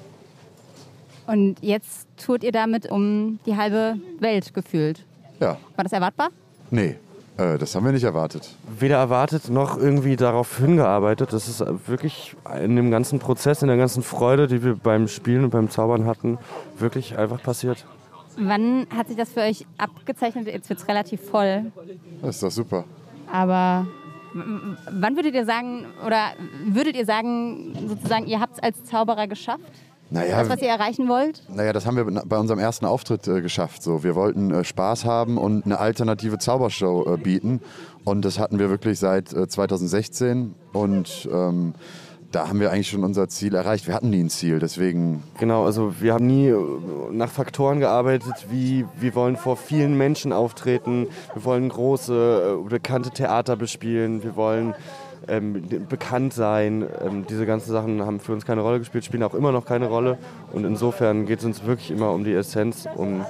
Und 1.28 1.58
jetzt 1.62 2.08
tourt 2.18 2.44
ihr 2.44 2.52
damit 2.52 2.90
um 2.90 3.40
die 3.46 3.56
halbe 3.56 3.96
Welt 4.20 4.54
gefühlt. 4.54 5.06
Ja. 5.40 5.58
War 5.76 5.84
das 5.84 5.94
erwartbar? 5.94 6.30
Nee, 6.70 6.98
äh, 7.42 7.58
das 7.58 7.76
haben 7.76 7.86
wir 7.86 7.92
nicht 7.92 8.04
erwartet. 8.04 8.50
Weder 8.80 8.98
erwartet 8.98 9.50
noch 9.50 9.78
irgendwie 9.78 10.16
darauf 10.16 10.58
hingearbeitet. 10.58 11.34
Das 11.34 11.48
ist 11.48 11.64
wirklich 11.88 12.36
in 12.62 12.76
dem 12.76 12.92
ganzen 12.92 13.20
Prozess, 13.20 13.62
in 13.62 13.68
der 13.68 13.78
ganzen 13.78 14.04
Freude, 14.04 14.48
die 14.48 14.64
wir 14.64 14.76
beim 14.76 15.08
Spielen 15.08 15.44
und 15.44 15.50
beim 15.50 15.70
Zaubern 15.70 16.06
hatten, 16.06 16.38
wirklich 16.78 17.18
einfach 17.18 17.42
passiert. 17.42 17.86
Wann 18.38 18.88
hat 18.96 19.08
sich 19.08 19.18
das 19.18 19.32
für 19.32 19.42
euch 19.42 19.66
abgezeichnet? 19.78 20.48
Jetzt 20.48 20.70
wird 20.70 20.80
es 20.80 20.88
relativ 20.88 21.22
voll. 21.30 21.72
Das 22.22 22.36
ist 22.36 22.44
doch 22.44 22.52
super. 22.52 22.86
Aber 23.32 23.86
wann 24.34 25.16
würdet 25.16 25.36
ihr 25.36 25.46
sagen, 25.46 25.86
oder 26.06 26.32
würdet 26.66 26.96
ihr 26.96 27.06
sagen, 27.06 27.74
sozusagen, 27.88 28.28
ihr 28.28 28.40
habt 28.40 28.54
es 28.58 28.64
als 28.64 28.84
Zauberer 28.86 29.28
geschafft? 29.28 29.64
Naja, 30.12 30.40
das, 30.40 30.50
was 30.50 30.62
ihr 30.62 30.68
erreichen 30.68 31.08
wollt? 31.08 31.42
Naja, 31.50 31.72
das 31.72 31.86
haben 31.86 31.96
wir 31.96 32.06
bei 32.26 32.38
unserem 32.38 32.60
ersten 32.60 32.86
Auftritt 32.86 33.28
äh, 33.28 33.42
geschafft. 33.42 33.82
So, 33.82 34.04
wir 34.04 34.14
wollten 34.16 34.52
äh, 34.52 34.64
Spaß 34.64 35.06
haben 35.06 35.38
und 35.38 35.66
eine 35.66 35.80
alternative 35.80 36.38
Zaubershow 36.38 37.14
äh, 37.14 37.18
bieten. 37.18 37.62
Und 38.04 38.26
das 38.26 38.38
hatten 38.38 38.60
wir 38.60 38.70
wirklich 38.70 39.00
seit 39.00 39.30
2016. 39.30 40.54
Äh, 40.74 40.78
und 40.78 41.30
ähm, 41.32 41.74
da 42.32 42.48
haben 42.48 42.60
wir 42.60 42.72
eigentlich 42.72 42.90
schon 42.90 43.04
unser 43.04 43.28
Ziel 43.28 43.56
erreicht. 43.56 43.88
Wir 43.88 43.94
hatten 43.94 44.10
nie 44.10 44.24
ein 44.24 44.30
Ziel, 44.30 44.60
deswegen. 44.60 45.24
Genau, 45.40 45.66
also 45.66 45.94
wir 46.00 46.14
haben 46.14 46.28
nie 46.28 46.48
äh, 46.48 46.58
nach 47.12 47.30
Faktoren 47.30 47.80
gearbeitet, 47.80 48.48
wie 48.50 48.86
wir 49.00 49.16
wollen 49.16 49.36
vor 49.36 49.58
vielen 49.58 49.98
Menschen 49.98 50.34
auftreten, 50.34 51.08
wir 51.34 51.44
wollen 51.44 51.70
große, 51.70 52.60
äh, 52.66 52.70
bekannte 52.70 53.12
Theater 53.12 53.56
bespielen, 53.56 54.24
wir 54.24 54.36
wollen 54.36 54.74
ähm, 55.28 55.64
bekannt 55.90 56.34
sein. 56.34 56.86
Ähm, 57.06 57.26
diese 57.30 57.46
ganzen 57.46 57.72
Sachen 57.72 58.02
haben 58.06 58.20
für 58.20 58.34
uns 58.34 58.46
keine 58.46 58.62
Rolle 58.62 58.80
gespielt, 58.80 59.06
spielen 59.06 59.24
auch 59.24 59.34
immer 59.34 59.52
noch 59.52 59.66
keine 59.66 59.88
Rolle. 59.88 60.18
Und 60.52 60.66
insofern 60.66 61.26
geht 61.26 61.40
es 61.40 61.46
uns 61.46 61.66
wirklich 61.66 61.92
immer 61.92 62.12
um 62.12 62.24
die 62.24 62.34
Essenz, 62.34 62.88
um 62.96 63.26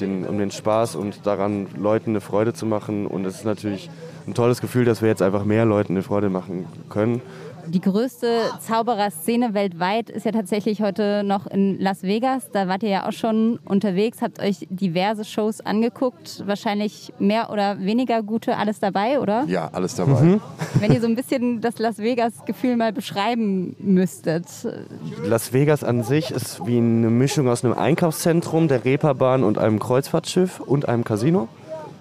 den, 0.00 0.26
um 0.26 0.38
den 0.38 0.50
Spaß 0.50 0.96
und 0.96 1.26
daran, 1.26 1.66
Leuten 1.76 2.10
eine 2.10 2.20
Freude 2.20 2.52
zu 2.52 2.66
machen. 2.66 3.06
Und 3.06 3.24
es 3.24 3.36
ist 3.36 3.44
natürlich 3.44 3.90
ein 4.26 4.34
tolles 4.34 4.60
Gefühl, 4.60 4.84
dass 4.84 5.02
wir 5.02 5.08
jetzt 5.08 5.22
einfach 5.22 5.44
mehr 5.44 5.64
Leuten 5.64 5.94
eine 5.94 6.02
Freude 6.02 6.30
machen 6.30 6.66
können 6.88 7.20
die 7.66 7.80
größte 7.80 8.26
Zaubererszene 8.60 9.54
weltweit 9.54 10.10
ist 10.10 10.26
ja 10.26 10.32
tatsächlich 10.32 10.82
heute 10.82 11.22
noch 11.24 11.46
in 11.46 11.78
Las 11.80 12.02
Vegas. 12.02 12.50
Da 12.52 12.68
wart 12.68 12.82
ihr 12.82 12.90
ja 12.90 13.08
auch 13.08 13.12
schon 13.12 13.58
unterwegs, 13.64 14.22
habt 14.22 14.40
euch 14.40 14.66
diverse 14.70 15.24
Shows 15.24 15.60
angeguckt. 15.60 16.42
Wahrscheinlich 16.46 17.12
mehr 17.18 17.50
oder 17.50 17.78
weniger 17.80 18.22
gute, 18.22 18.56
alles 18.56 18.80
dabei, 18.80 19.20
oder? 19.20 19.44
Ja, 19.46 19.70
alles 19.72 19.94
dabei. 19.94 20.20
Mhm. 20.20 20.40
Wenn 20.74 20.92
ihr 20.92 21.00
so 21.00 21.06
ein 21.06 21.14
bisschen 21.14 21.60
das 21.60 21.78
Las 21.78 21.98
Vegas-Gefühl 21.98 22.76
mal 22.76 22.92
beschreiben 22.92 23.76
müsstet. 23.78 24.46
Las 25.24 25.52
Vegas 25.52 25.84
an 25.84 26.02
sich 26.02 26.30
ist 26.30 26.66
wie 26.66 26.78
eine 26.78 27.10
Mischung 27.10 27.48
aus 27.48 27.64
einem 27.64 27.74
Einkaufszentrum, 27.74 28.68
der 28.68 28.84
Reeperbahn 28.84 29.44
und 29.44 29.58
einem 29.58 29.78
Kreuzfahrtschiff 29.78 30.60
und 30.60 30.88
einem 30.88 31.04
Casino. 31.04 31.48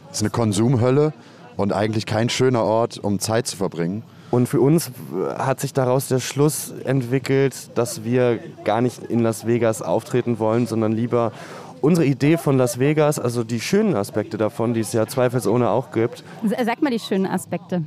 Es 0.09 0.17
ist 0.17 0.23
eine 0.23 0.31
Konsumhölle 0.31 1.13
und 1.55 1.73
eigentlich 1.73 2.05
kein 2.05 2.29
schöner 2.29 2.63
Ort, 2.63 2.97
um 2.97 3.19
Zeit 3.19 3.47
zu 3.47 3.57
verbringen. 3.57 4.03
Und 4.31 4.47
für 4.47 4.61
uns 4.61 4.91
hat 5.37 5.59
sich 5.59 5.73
daraus 5.73 6.07
der 6.07 6.19
Schluss 6.19 6.73
entwickelt, 6.85 7.71
dass 7.75 8.05
wir 8.05 8.39
gar 8.63 8.79
nicht 8.81 9.03
in 9.03 9.19
Las 9.19 9.45
Vegas 9.45 9.81
auftreten 9.81 10.39
wollen, 10.39 10.67
sondern 10.67 10.93
lieber 10.93 11.33
unsere 11.81 12.05
Idee 12.05 12.37
von 12.37 12.57
Las 12.57 12.79
Vegas, 12.79 13.19
also 13.19 13.43
die 13.43 13.59
schönen 13.59 13.95
Aspekte 13.95 14.37
davon, 14.37 14.73
die 14.73 14.79
es 14.79 14.93
ja 14.93 15.05
zweifelsohne 15.05 15.69
auch 15.69 15.91
gibt. 15.91 16.23
Sag 16.63 16.81
mal 16.81 16.91
die 16.91 16.99
schönen 16.99 17.25
Aspekte. 17.25 17.83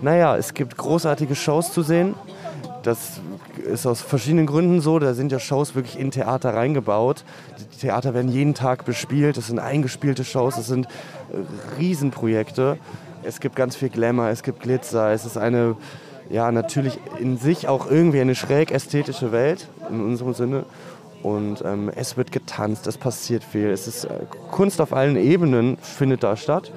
Naja, 0.00 0.36
es 0.36 0.54
gibt 0.54 0.76
großartige 0.76 1.34
Shows 1.34 1.72
zu 1.72 1.82
sehen. 1.82 2.14
Das 2.82 3.20
ist 3.64 3.86
aus 3.86 4.00
verschiedenen 4.00 4.46
Gründen 4.46 4.80
so. 4.80 4.98
Da 4.98 5.14
sind 5.14 5.30
ja 5.30 5.38
Shows 5.38 5.74
wirklich 5.74 5.98
in 5.98 6.10
Theater 6.10 6.54
reingebaut. 6.54 7.24
Die 7.74 7.78
Theater 7.80 8.14
werden 8.14 8.30
jeden 8.30 8.54
Tag 8.54 8.84
bespielt. 8.84 9.36
Das 9.36 9.48
sind 9.48 9.58
eingespielte 9.58 10.24
Shows. 10.24 10.56
Das 10.56 10.66
sind 10.66 10.88
Riesenprojekte. 11.78 12.78
Es 13.22 13.40
gibt 13.40 13.56
ganz 13.56 13.76
viel 13.76 13.88
Glamour, 13.88 14.28
es 14.28 14.42
gibt 14.42 14.60
Glitzer, 14.60 15.12
es 15.12 15.24
ist 15.24 15.36
eine, 15.36 15.76
ja, 16.30 16.50
natürlich 16.52 16.98
in 17.18 17.36
sich 17.36 17.68
auch 17.68 17.90
irgendwie 17.90 18.20
eine 18.20 18.34
schräg 18.34 18.70
ästhetische 18.70 19.32
Welt, 19.32 19.68
in 19.90 20.00
unserem 20.00 20.34
Sinne. 20.34 20.64
Und 21.22 21.62
ähm, 21.64 21.90
es 21.94 22.16
wird 22.16 22.30
getanzt, 22.30 22.86
es 22.86 22.96
passiert 22.96 23.42
viel. 23.42 23.70
Es 23.70 23.88
ist 23.88 24.04
äh, 24.04 24.20
Kunst 24.50 24.80
auf 24.80 24.92
allen 24.92 25.16
Ebenen 25.16 25.76
findet 25.78 26.22
da 26.22 26.36
statt. 26.36 26.72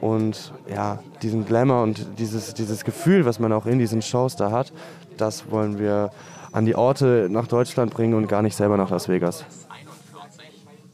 Und 0.00 0.52
ja, 0.72 1.00
diesen 1.22 1.46
Glamour 1.46 1.82
und 1.82 2.06
dieses, 2.18 2.54
dieses 2.54 2.84
Gefühl, 2.84 3.24
was 3.24 3.38
man 3.40 3.52
auch 3.52 3.66
in 3.66 3.78
diesen 3.78 4.02
Shows 4.02 4.36
da 4.36 4.50
hat, 4.50 4.72
das 5.16 5.50
wollen 5.50 5.78
wir 5.78 6.10
an 6.52 6.64
die 6.64 6.76
Orte 6.76 7.28
nach 7.30 7.46
Deutschland 7.48 7.92
bringen 7.92 8.14
und 8.14 8.28
gar 8.28 8.42
nicht 8.42 8.56
selber 8.56 8.76
nach 8.76 8.90
Las 8.90 9.08
Vegas. 9.08 9.44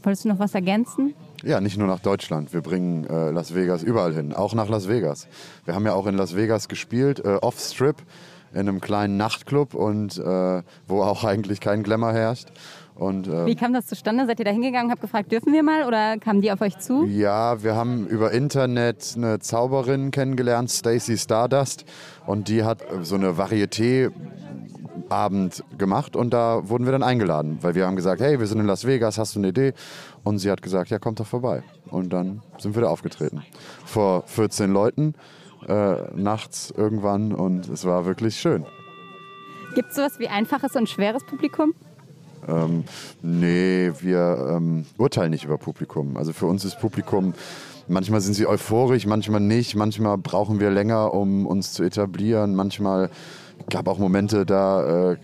Wolltest 0.02 0.24
du 0.24 0.28
noch 0.28 0.38
was 0.38 0.54
ergänzen? 0.54 1.14
Ja, 1.42 1.60
nicht 1.60 1.76
nur 1.76 1.88
nach 1.88 2.00
Deutschland. 2.00 2.52
Wir 2.52 2.60
bringen 2.60 3.04
äh, 3.04 3.30
Las 3.30 3.54
Vegas 3.54 3.82
überall 3.82 4.14
hin, 4.14 4.32
auch 4.32 4.54
nach 4.54 4.68
Las 4.68 4.88
Vegas. 4.88 5.26
Wir 5.64 5.74
haben 5.74 5.84
ja 5.86 5.94
auch 5.94 6.06
in 6.06 6.16
Las 6.16 6.36
Vegas 6.36 6.68
gespielt, 6.68 7.24
äh, 7.24 7.36
off-Strip, 7.40 7.96
in 8.52 8.60
einem 8.60 8.80
kleinen 8.80 9.16
Nachtclub 9.16 9.74
und 9.74 10.18
äh, 10.18 10.62
wo 10.86 11.02
auch 11.02 11.24
eigentlich 11.24 11.60
kein 11.60 11.82
Glamour 11.82 12.12
herrscht. 12.12 12.48
Und, 12.94 13.26
äh, 13.26 13.46
Wie 13.46 13.56
kam 13.56 13.72
das 13.72 13.86
zustande? 13.86 14.26
Seid 14.26 14.38
ihr 14.38 14.44
da 14.44 14.50
hingegangen 14.50 14.86
und 14.86 14.92
habt 14.92 15.00
gefragt, 15.00 15.32
dürfen 15.32 15.52
wir 15.52 15.62
mal 15.62 15.84
oder 15.84 16.18
kamen 16.18 16.42
die 16.42 16.52
auf 16.52 16.60
euch 16.60 16.78
zu? 16.78 17.06
Ja, 17.06 17.62
wir 17.62 17.74
haben 17.74 18.06
über 18.06 18.32
Internet 18.32 19.14
eine 19.16 19.38
Zauberin 19.38 20.10
kennengelernt, 20.10 20.70
Stacy 20.70 21.16
Stardust. 21.16 21.84
Und 22.26 22.48
die 22.48 22.64
hat 22.64 22.82
äh, 22.82 23.02
so 23.02 23.14
eine 23.14 23.38
Varieté-Abend 25.02 25.64
gemacht 25.78 26.16
und 26.16 26.32
da 26.32 26.68
wurden 26.68 26.84
wir 26.84 26.92
dann 26.92 27.02
eingeladen, 27.02 27.58
weil 27.60 27.74
wir 27.74 27.86
haben 27.86 27.96
gesagt, 27.96 28.20
hey, 28.20 28.38
wir 28.38 28.46
sind 28.46 28.60
in 28.60 28.66
Las 28.66 28.86
Vegas, 28.86 29.18
hast 29.18 29.34
du 29.34 29.40
eine 29.40 29.48
Idee? 29.48 29.72
Und 30.24 30.38
sie 30.38 30.50
hat 30.50 30.62
gesagt, 30.62 30.90
ja, 30.90 30.98
kommt 30.98 31.20
doch 31.20 31.26
vorbei. 31.26 31.62
Und 31.90 32.12
dann 32.12 32.42
sind 32.58 32.74
wir 32.74 32.82
da 32.82 32.88
aufgetreten. 32.88 33.42
Vor 33.84 34.24
14 34.26 34.72
Leuten, 34.72 35.14
äh, 35.68 35.96
nachts 36.14 36.72
irgendwann 36.76 37.32
und 37.32 37.68
es 37.68 37.84
war 37.84 38.06
wirklich 38.06 38.36
schön. 38.36 38.64
Gibt 39.74 39.90
es 39.90 39.96
sowas 39.96 40.18
wie 40.18 40.28
einfaches 40.28 40.76
und 40.76 40.88
schweres 40.88 41.24
Publikum? 41.24 41.74
Ähm, 42.48 42.84
nee, 43.22 43.92
wir 44.00 44.48
ähm, 44.50 44.84
urteilen 44.98 45.30
nicht 45.30 45.44
über 45.44 45.58
Publikum. 45.58 46.16
Also 46.16 46.32
für 46.32 46.46
uns 46.46 46.64
ist 46.64 46.80
Publikum, 46.80 47.34
manchmal 47.86 48.20
sind 48.20 48.34
sie 48.34 48.46
euphorisch, 48.46 49.06
manchmal 49.06 49.40
nicht, 49.40 49.76
manchmal 49.76 50.18
brauchen 50.18 50.58
wir 50.58 50.70
länger, 50.70 51.14
um 51.14 51.46
uns 51.46 51.72
zu 51.72 51.84
etablieren, 51.84 52.54
manchmal 52.56 53.10
gab 53.70 53.88
auch 53.88 53.98
Momente, 53.98 54.44
da 54.46 55.12
äh, 55.12 55.16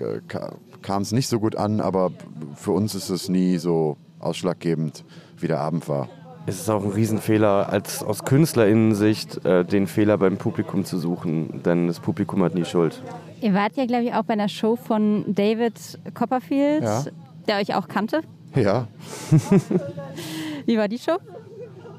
kam 0.82 1.02
es 1.02 1.12
nicht 1.12 1.28
so 1.28 1.40
gut 1.40 1.56
an, 1.56 1.80
aber 1.80 2.10
für 2.54 2.72
uns 2.72 2.94
ist 2.94 3.10
es 3.10 3.28
nie 3.28 3.58
so 3.58 3.96
ausschlaggebend, 4.20 5.04
wie 5.38 5.46
der 5.48 5.60
Abend 5.60 5.88
war. 5.88 6.08
Es 6.46 6.58
ist 6.60 6.70
auch 6.70 6.82
ein 6.82 6.90
Riesenfehler, 6.90 7.68
als 7.70 8.02
aus 8.02 8.24
KünstlerInnen-Sicht 8.24 9.44
äh, 9.44 9.64
den 9.64 9.86
Fehler 9.86 10.16
beim 10.16 10.38
Publikum 10.38 10.84
zu 10.84 10.98
suchen, 10.98 11.62
denn 11.62 11.88
das 11.88 12.00
Publikum 12.00 12.42
hat 12.42 12.54
nie 12.54 12.64
Schuld. 12.64 13.02
Ihr 13.42 13.52
wart 13.54 13.76
ja, 13.76 13.84
glaube 13.86 14.04
ich, 14.04 14.14
auch 14.14 14.22
bei 14.22 14.32
einer 14.32 14.48
Show 14.48 14.76
von 14.76 15.24
David 15.28 15.74
Copperfield, 16.14 16.82
Ja. 16.82 17.04
der 17.46 17.58
euch 17.58 17.74
auch 17.74 17.86
kannte. 17.86 18.22
Ja, 18.54 18.88
Wie 20.66 20.78
war 20.78 20.88
die 20.88 20.98
Show? 20.98 21.16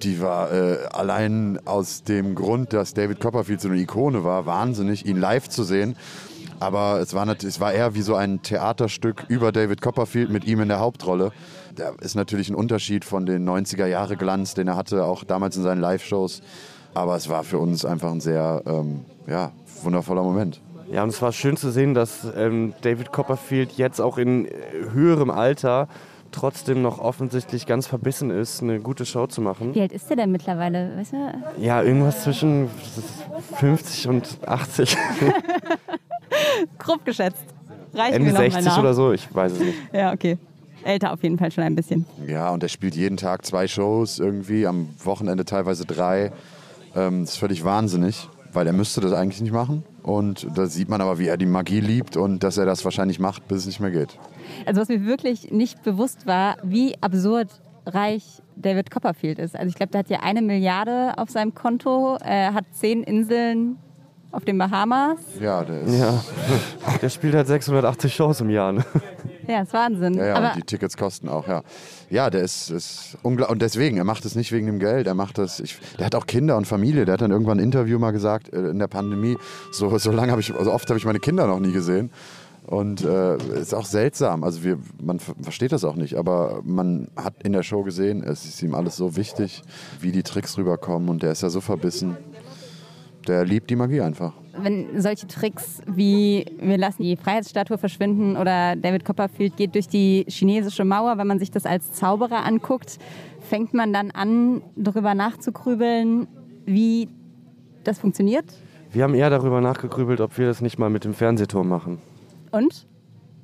Die 0.04 0.22
war 0.22 0.52
äh, 0.52 0.78
allein 0.92 1.60
aus 1.66 2.04
dem 2.04 2.36
Grund, 2.36 2.74
dass 2.74 2.94
David 2.94 3.20
Copperfield 3.20 3.62
so 3.62 3.70
eine 3.70 3.78
Ikone 3.78 4.24
war, 4.24 4.46
wahnsinnig, 4.46 5.06
ihn 5.06 5.18
live 5.20 5.50
zu 5.50 5.64
sehen. 5.64 5.96
Aber 6.60 7.00
es 7.00 7.14
war, 7.14 7.26
nat- 7.26 7.44
es 7.44 7.60
war 7.60 7.72
eher 7.72 7.96
wie 7.96 8.02
so 8.02 8.16
ein 8.16 8.42
Theaterstück 8.42 9.26
über 9.30 9.52
David 9.52 9.82
Copperfield 9.82 10.30
mit 10.30 10.46
ihm 10.46 10.60
in 10.60 10.68
der 10.68 10.80
Hauptrolle. 10.80 11.32
Da 11.76 11.92
ist 12.02 12.16
natürlich 12.16 12.50
ein 12.50 12.56
Unterschied 12.56 13.06
von 13.06 13.26
den 13.26 13.48
90er-Jahre-Glanz, 13.48 14.56
den 14.56 14.68
er 14.68 14.76
hatte, 14.76 15.06
auch 15.06 15.24
damals 15.24 15.56
in 15.56 15.64
seinen 15.64 15.80
Live-Shows. 15.80 16.42
Aber 16.94 17.16
es 17.16 17.30
war 17.30 17.44
für 17.44 17.60
uns 17.60 17.86
einfach 17.86 18.12
ein 18.12 18.20
sehr 18.20 18.62
ähm, 18.66 19.06
ja, 19.28 19.52
wundervoller 19.84 20.24
Moment. 20.24 20.60
Ja, 20.92 21.04
und 21.04 21.10
es 21.10 21.22
war 21.22 21.32
schön 21.32 21.56
zu 21.56 21.70
sehen, 21.72 21.94
dass 21.94 22.28
ähm, 22.36 22.74
David 22.82 23.12
Copperfield 23.12 23.74
jetzt 23.78 24.02
auch 24.02 24.18
in 24.18 24.46
äh, 24.46 24.52
höherem 24.92 25.30
Alter 25.30 25.88
trotzdem 26.32 26.82
noch 26.82 27.00
offensichtlich 27.00 27.66
ganz 27.66 27.88
verbissen 27.88 28.30
ist, 28.30 28.62
eine 28.62 28.80
gute 28.80 29.06
Show 29.06 29.28
zu 29.28 29.42
machen. 29.42 29.76
Wie 29.76 29.82
alt 29.82 29.92
ist 29.92 30.10
der 30.10 30.18
denn 30.18 30.32
mittlerweile? 30.32 30.96
Weißt 30.98 31.14
du? 31.14 31.18
Ja, 31.60 31.82
irgendwas 31.82 32.24
zwischen 32.24 32.70
50 33.56 34.08
und 34.08 34.40
80. 34.46 34.98
Grob 36.78 37.06
geschätzt. 37.06 37.44
Reicht 37.94 38.14
Ende 38.14 38.28
mir 38.28 38.34
noch 38.34 38.40
mal 38.40 38.52
60 38.52 38.66
nach. 38.66 38.80
oder 38.80 38.94
so, 38.94 39.12
ich 39.12 39.34
weiß 39.34 39.54
es 39.54 39.60
nicht. 39.60 39.78
Ja, 39.94 40.14
okay. 40.14 40.38
Älter 40.84 41.12
auf 41.12 41.24
jeden 41.24 41.38
Fall 41.38 41.52
schon 41.52 41.64
ein 41.64 41.76
bisschen. 41.76 42.06
Ja, 42.26 42.50
und 42.52 42.64
er 42.64 42.70
spielt 42.70 42.96
jeden 42.96 43.18
Tag 43.18 43.46
zwei 43.46 43.68
Shows 43.68 44.20
irgendwie, 44.20 44.66
am 44.66 44.90
Wochenende 45.04 45.46
teilweise 45.46 45.86
drei. 45.86 46.32
Ähm, 46.96 47.22
das 47.22 47.32
ist 47.32 47.38
völlig 47.38 47.64
wahnsinnig, 47.66 48.30
weil 48.54 48.68
er 48.68 48.74
müsste 48.74 49.02
das 49.02 49.12
eigentlich 49.14 49.42
nicht 49.42 49.52
machen. 49.52 49.84
Und 50.10 50.48
da 50.58 50.66
sieht 50.66 50.90
man 50.90 51.02
aber, 51.02 51.20
wie 51.20 51.28
er 51.28 51.38
die 51.38 51.46
Magie 51.46 51.82
liebt 51.82 52.18
und 52.18 52.44
dass 52.44 52.58
er 52.58 52.66
das 52.66 52.84
wahrscheinlich 52.84 53.20
macht, 53.20 53.48
bis 53.48 53.60
es 53.60 53.66
nicht 53.68 53.80
mehr 53.80 53.92
geht. 53.92 54.18
Also 54.66 54.82
was 54.82 54.90
mir 54.90 55.06
wirklich 55.06 55.52
nicht 55.52 55.84
bewusst 55.84 56.26
war, 56.26 56.58
wie 56.64 56.96
absurd 57.00 57.50
reich 57.86 58.42
David 58.56 58.90
Copperfield 58.90 59.38
ist. 59.38 59.56
Also 59.56 59.70
ich 59.70 59.76
glaube, 59.76 59.92
der 59.92 60.00
hat 60.00 60.10
ja 60.10 60.22
eine 60.22 60.42
Milliarde 60.42 61.14
auf 61.18 61.30
seinem 61.30 61.54
Konto, 61.54 62.18
äh, 62.24 62.52
hat 62.52 62.66
zehn 62.72 63.04
Inseln 63.04 63.78
auf 64.32 64.46
den 64.46 64.58
Bahamas. 64.58 65.18
Ja, 65.40 65.64
der 65.64 65.82
ist. 65.82 65.98
Ja, 66.00 66.24
der 67.02 67.10
spielt 67.10 67.34
halt 67.36 67.48
680 67.48 68.14
Shows 68.14 68.42
im 68.42 68.50
Jahr. 68.50 68.72
Ne? 68.72 68.86
Ja, 69.48 69.62
ist 69.64 69.74
Wahnsinn. 69.74 70.14
Ja, 70.16 70.26
ja, 70.28 70.36
Aber 70.36 70.48
und 70.50 70.56
die 70.58 70.62
Tickets 70.64 70.96
kosten 70.98 71.28
auch, 71.30 71.48
ja. 71.48 71.64
Ja, 72.10 72.30
der 72.30 72.42
ist, 72.42 72.70
ist 72.70 73.18
unglaublich. 73.24 73.52
Und 73.54 73.62
deswegen, 73.62 73.98
er 73.98 74.04
macht 74.04 74.26
es 74.26 74.36
nicht 74.36 74.52
wegen 74.52 74.68
dem 74.68 74.80
Geld, 74.80 75.08
er 75.08 75.16
macht 75.16 75.38
das. 75.40 75.60
Ich, 75.60 75.78
der 75.98 76.06
hat 76.08 76.16
auch 76.16 76.28
Kinder 76.28 76.58
und 76.58 76.66
Familie. 76.66 77.06
Der 77.06 77.14
hat 77.14 77.22
dann 77.22 77.32
irgendwann 77.32 77.58
ein 77.60 77.64
Interview 77.64 77.98
mal 78.00 78.12
gesagt, 78.12 78.54
äh, 78.54 78.70
in 78.70 78.80
der 78.80 78.88
Pandemie, 78.88 79.38
so, 79.72 79.98
so 79.98 80.12
lange 80.12 80.32
habe 80.32 80.42
ich, 80.42 80.54
also 80.54 80.72
oft 80.72 80.88
habe 80.90 80.98
ich 81.00 81.06
meine 81.06 81.20
Kinder 81.20 81.48
noch 81.48 81.60
nie 81.60 81.72
gesehen. 81.72 82.12
Und 82.68 83.04
äh, 83.04 83.38
ist 83.60 83.74
auch 83.74 83.86
seltsam. 83.86 84.44
Also 84.44 84.64
wir, 84.64 84.78
man 85.02 85.20
ver- 85.20 85.34
versteht 85.42 85.72
das 85.72 85.84
auch 85.84 85.96
nicht, 85.96 86.16
aber 86.18 86.60
man 86.64 87.08
hat 87.16 87.34
in 87.44 87.52
der 87.54 87.64
Show 87.64 87.82
gesehen, 87.82 88.22
es 88.22 88.46
ist 88.46 88.62
ihm 88.62 88.76
alles 88.76 88.96
so 88.96 89.16
wichtig, 89.16 89.64
wie 90.02 90.12
die 90.12 90.22
Tricks 90.22 90.56
rüberkommen 90.56 91.10
und 91.10 91.24
der 91.24 91.32
ist 91.32 91.42
ja 91.42 91.50
so 91.50 91.62
verbissen. 91.62 92.16
Der 93.30 93.46
liebt 93.46 93.70
die 93.70 93.76
Magie 93.76 94.02
einfach. 94.02 94.34
wenn 94.58 95.00
solche 95.00 95.28
Tricks 95.28 95.82
wie 95.86 96.46
wir 96.60 96.80
lassen 96.80 97.04
die 97.04 97.16
Freiheitsstatue 97.16 97.78
verschwinden 97.78 98.36
oder 98.36 98.76
David 98.76 99.06
Copperfield 99.06 99.56
geht 99.56 99.76
durch 99.76 99.88
die 99.88 100.26
chinesische 100.28 100.84
Mauer, 100.84 101.20
wenn 101.20 101.28
man 101.28 101.38
sich 101.38 101.52
das 101.52 101.68
als 101.68 101.92
Zauberer 101.92 102.44
anguckt, 102.44 102.98
fängt 103.48 103.76
man 103.76 103.94
dann 103.94 104.10
an, 104.10 104.64
darüber 104.76 105.14
nachzugrübeln, 105.14 106.28
wie 106.66 107.08
das 107.84 108.00
funktioniert? 108.00 108.46
Wir 108.92 109.04
haben 109.04 109.14
eher 109.14 109.30
darüber 109.30 109.62
nachgegrübelt, 109.62 110.22
ob 110.22 110.36
wir 110.40 110.48
das 110.48 110.62
nicht 110.62 110.80
mal 110.80 110.90
mit 110.90 111.06
dem 111.06 111.14
Fernsehturm 111.14 111.70
machen. 111.70 112.00
Und? 112.50 112.88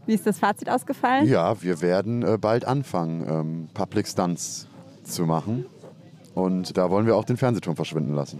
Wie 0.08 0.16
ist 0.16 0.26
das 0.26 0.40
Fazit 0.40 0.68
ausgefallen? 0.68 1.28
Ja, 1.28 1.62
wir 1.62 1.82
werden 1.82 2.24
äh, 2.24 2.40
bald 2.42 2.66
anfangen, 2.66 3.26
ähm, 3.30 3.68
Public 3.76 4.08
Stunts 4.08 4.68
zu 5.04 5.26
machen. 5.26 5.66
Und 6.34 6.76
da 6.76 6.90
wollen 6.90 7.06
wir 7.06 7.16
auch 7.16 7.24
den 7.24 7.38
Fernsehturm 7.38 7.76
verschwinden 7.76 8.16
lassen. 8.16 8.40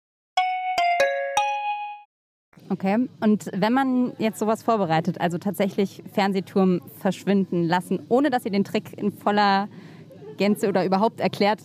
Okay. 2.71 3.09
Und 3.19 3.49
wenn 3.53 3.73
man 3.73 4.13
jetzt 4.17 4.39
sowas 4.39 4.63
vorbereitet, 4.63 5.19
also 5.19 5.37
tatsächlich 5.37 6.01
Fernsehturm 6.13 6.79
verschwinden 6.99 7.67
lassen, 7.67 7.99
ohne 8.07 8.29
dass 8.29 8.45
ihr 8.45 8.51
den 8.51 8.63
Trick 8.63 8.97
in 8.97 9.11
voller 9.11 9.67
Gänze 10.37 10.69
oder 10.69 10.85
überhaupt 10.85 11.19
erklärt, 11.19 11.59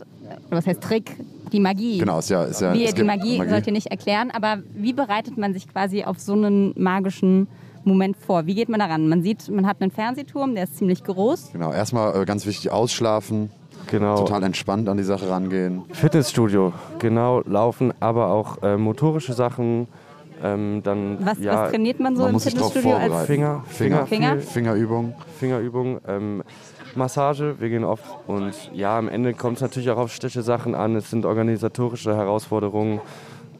oder 0.48 0.56
was 0.56 0.66
heißt 0.66 0.80
Trick, 0.82 1.16
die 1.52 1.60
Magie. 1.60 1.98
Genau, 1.98 2.18
ist 2.18 2.28
ja, 2.28 2.42
ist 2.42 2.60
ja 2.60 2.72
Wie 2.72 2.86
die 2.86 2.92
gibt 2.92 3.06
Magie, 3.06 3.40
sollt 3.48 3.68
ihr 3.68 3.72
nicht 3.72 3.86
erklären, 3.86 4.32
aber 4.32 4.58
wie 4.74 4.92
bereitet 4.92 5.38
man 5.38 5.54
sich 5.54 5.68
quasi 5.68 6.02
auf 6.02 6.18
so 6.18 6.32
einen 6.32 6.74
magischen 6.76 7.46
Moment 7.84 8.16
vor? 8.16 8.46
Wie 8.46 8.56
geht 8.56 8.68
man 8.68 8.80
daran? 8.80 9.08
Man 9.08 9.22
sieht, 9.22 9.48
man 9.48 9.64
hat 9.64 9.80
einen 9.80 9.92
Fernsehturm, 9.92 10.56
der 10.56 10.64
ist 10.64 10.76
ziemlich 10.76 11.04
groß. 11.04 11.52
Genau, 11.52 11.72
erstmal 11.72 12.20
äh, 12.20 12.24
ganz 12.24 12.46
wichtig 12.46 12.72
ausschlafen, 12.72 13.50
Genau. 13.88 14.16
total 14.18 14.42
entspannt 14.42 14.88
an 14.88 14.96
die 14.96 15.04
Sache 15.04 15.30
rangehen. 15.30 15.84
Fitnessstudio, 15.92 16.72
genau, 16.98 17.42
laufen, 17.42 17.94
aber 18.00 18.30
auch 18.32 18.60
äh, 18.64 18.76
motorische 18.76 19.32
Sachen. 19.32 19.86
Ähm, 20.42 20.82
dann 20.82 21.18
Was, 21.24 21.38
ja, 21.38 21.54
was 21.64 21.70
trainiert 21.70 21.98
man 22.00 22.14
so 22.16 22.24
man 22.24 22.34
im 22.34 22.40
Fitnessstudio? 22.40 22.94
Als 22.94 23.26
Finger, 23.26 23.64
Finger, 23.68 24.06
Finger? 24.06 24.32
viel 24.32 24.40
Fingerübung. 24.42 25.14
Fingerübungen, 25.38 25.98
ähm, 26.06 26.42
Massage, 26.94 27.56
wir 27.58 27.68
gehen 27.68 27.84
oft 27.84 28.04
und 28.26 28.52
ja, 28.74 28.98
am 28.98 29.08
Ende 29.08 29.34
kommt 29.34 29.56
es 29.56 29.62
natürlich 29.62 29.90
auch 29.90 29.98
auf 29.98 30.12
städtische 30.12 30.42
Sachen 30.42 30.74
an. 30.74 30.94
Es 30.96 31.10
sind 31.10 31.24
organisatorische 31.26 32.14
Herausforderungen. 32.16 33.00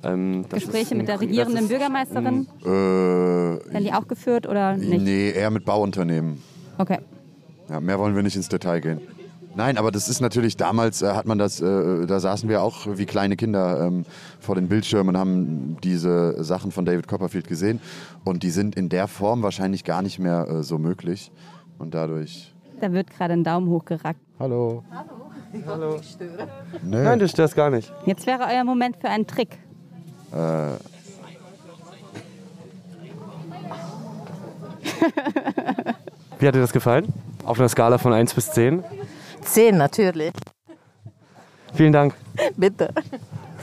Ähm, 0.05 0.45
das 0.51 0.61
Gespräche 0.61 0.83
ist 0.85 0.93
ein- 0.93 0.99
mit 0.99 1.09
der 1.09 1.21
regierenden 1.21 1.65
ist 1.65 1.69
Bürgermeisterin, 1.69 2.47
Äh, 2.63 2.67
werden 2.69 3.85
die 3.85 3.93
auch 3.93 4.07
geführt 4.07 4.47
oder 4.47 4.77
nicht? 4.77 5.03
nee, 5.03 5.31
eher 5.31 5.51
mit 5.51 5.65
Bauunternehmen. 5.65 6.43
Okay. 6.79 6.99
Ja, 7.69 7.81
mehr 7.81 7.99
wollen 7.99 8.15
wir 8.15 8.23
nicht 8.23 8.37
ins 8.37 8.49
Detail 8.49 8.81
gehen. 8.81 9.01
Nein, 9.57 9.79
aber 9.79 9.91
das 9.91 10.11
ist 10.11 10.21
natürlich, 10.21 10.59
damals 10.59 11.01
äh, 11.01 11.15
hat 11.15 11.25
man 11.27 11.39
das, 11.39 11.63
äh, 11.63 12.07
da 12.07 12.21
saßen 12.21 12.47
wir 12.47 12.63
auch 12.63 12.87
wie 12.99 13.07
kleine 13.07 13.37
Kinder 13.37 13.87
ähm, 13.87 14.05
vor 14.39 14.55
den 14.55 14.69
Bildschirmen 14.69 15.15
und 15.15 15.19
haben 15.19 15.79
diese 15.83 16.45
Sachen 16.45 16.73
von 16.73 16.85
David 16.85 17.09
Copperfield 17.09 17.49
gesehen. 17.49 17.81
Und 18.23 18.43
die 18.43 18.51
sind 18.51 18.77
in 18.77 18.91
der 18.91 19.09
Form 19.09 19.43
wahrscheinlich 19.43 19.85
gar 19.85 20.03
nicht 20.03 20.19
mehr 20.19 20.47
äh, 20.47 20.63
so 20.63 20.77
möglich. 20.77 21.33
Und 21.79 21.95
dadurch 21.95 22.53
Da 22.83 22.93
wird 22.93 23.11
gerade 23.11 23.33
ein 23.33 23.45
Daumen 23.45 23.69
hoch 23.69 23.87
gerackt. 23.87 24.21
Hallo. 24.39 24.85
Hallo. 25.67 26.01
Nee. 26.83 27.03
Nein, 27.03 27.19
du 27.19 27.27
störst 27.27 27.57
gar 27.57 27.71
nicht. 27.71 27.91
Jetzt 28.05 28.27
wäre 28.27 28.43
euer 28.53 28.65
Moment 28.65 28.99
für 28.99 29.09
einen 29.09 29.27
Trick. 29.27 29.57
Äh, 30.33 30.37
Wie 36.39 36.47
hat 36.47 36.55
dir 36.55 36.61
das 36.61 36.75
gefallen? 36.75 37.07
Auf 37.45 37.59
einer 37.59 37.71
Skala 37.71 37.97
von 37.97 38.13
1 38.13 38.35
bis 38.35 38.51
10? 38.53 38.85
Zehn 39.47 39.77
natürlich. 39.77 40.33
Vielen 41.75 41.93
Dank. 41.93 42.15
Bitte. 42.57 42.91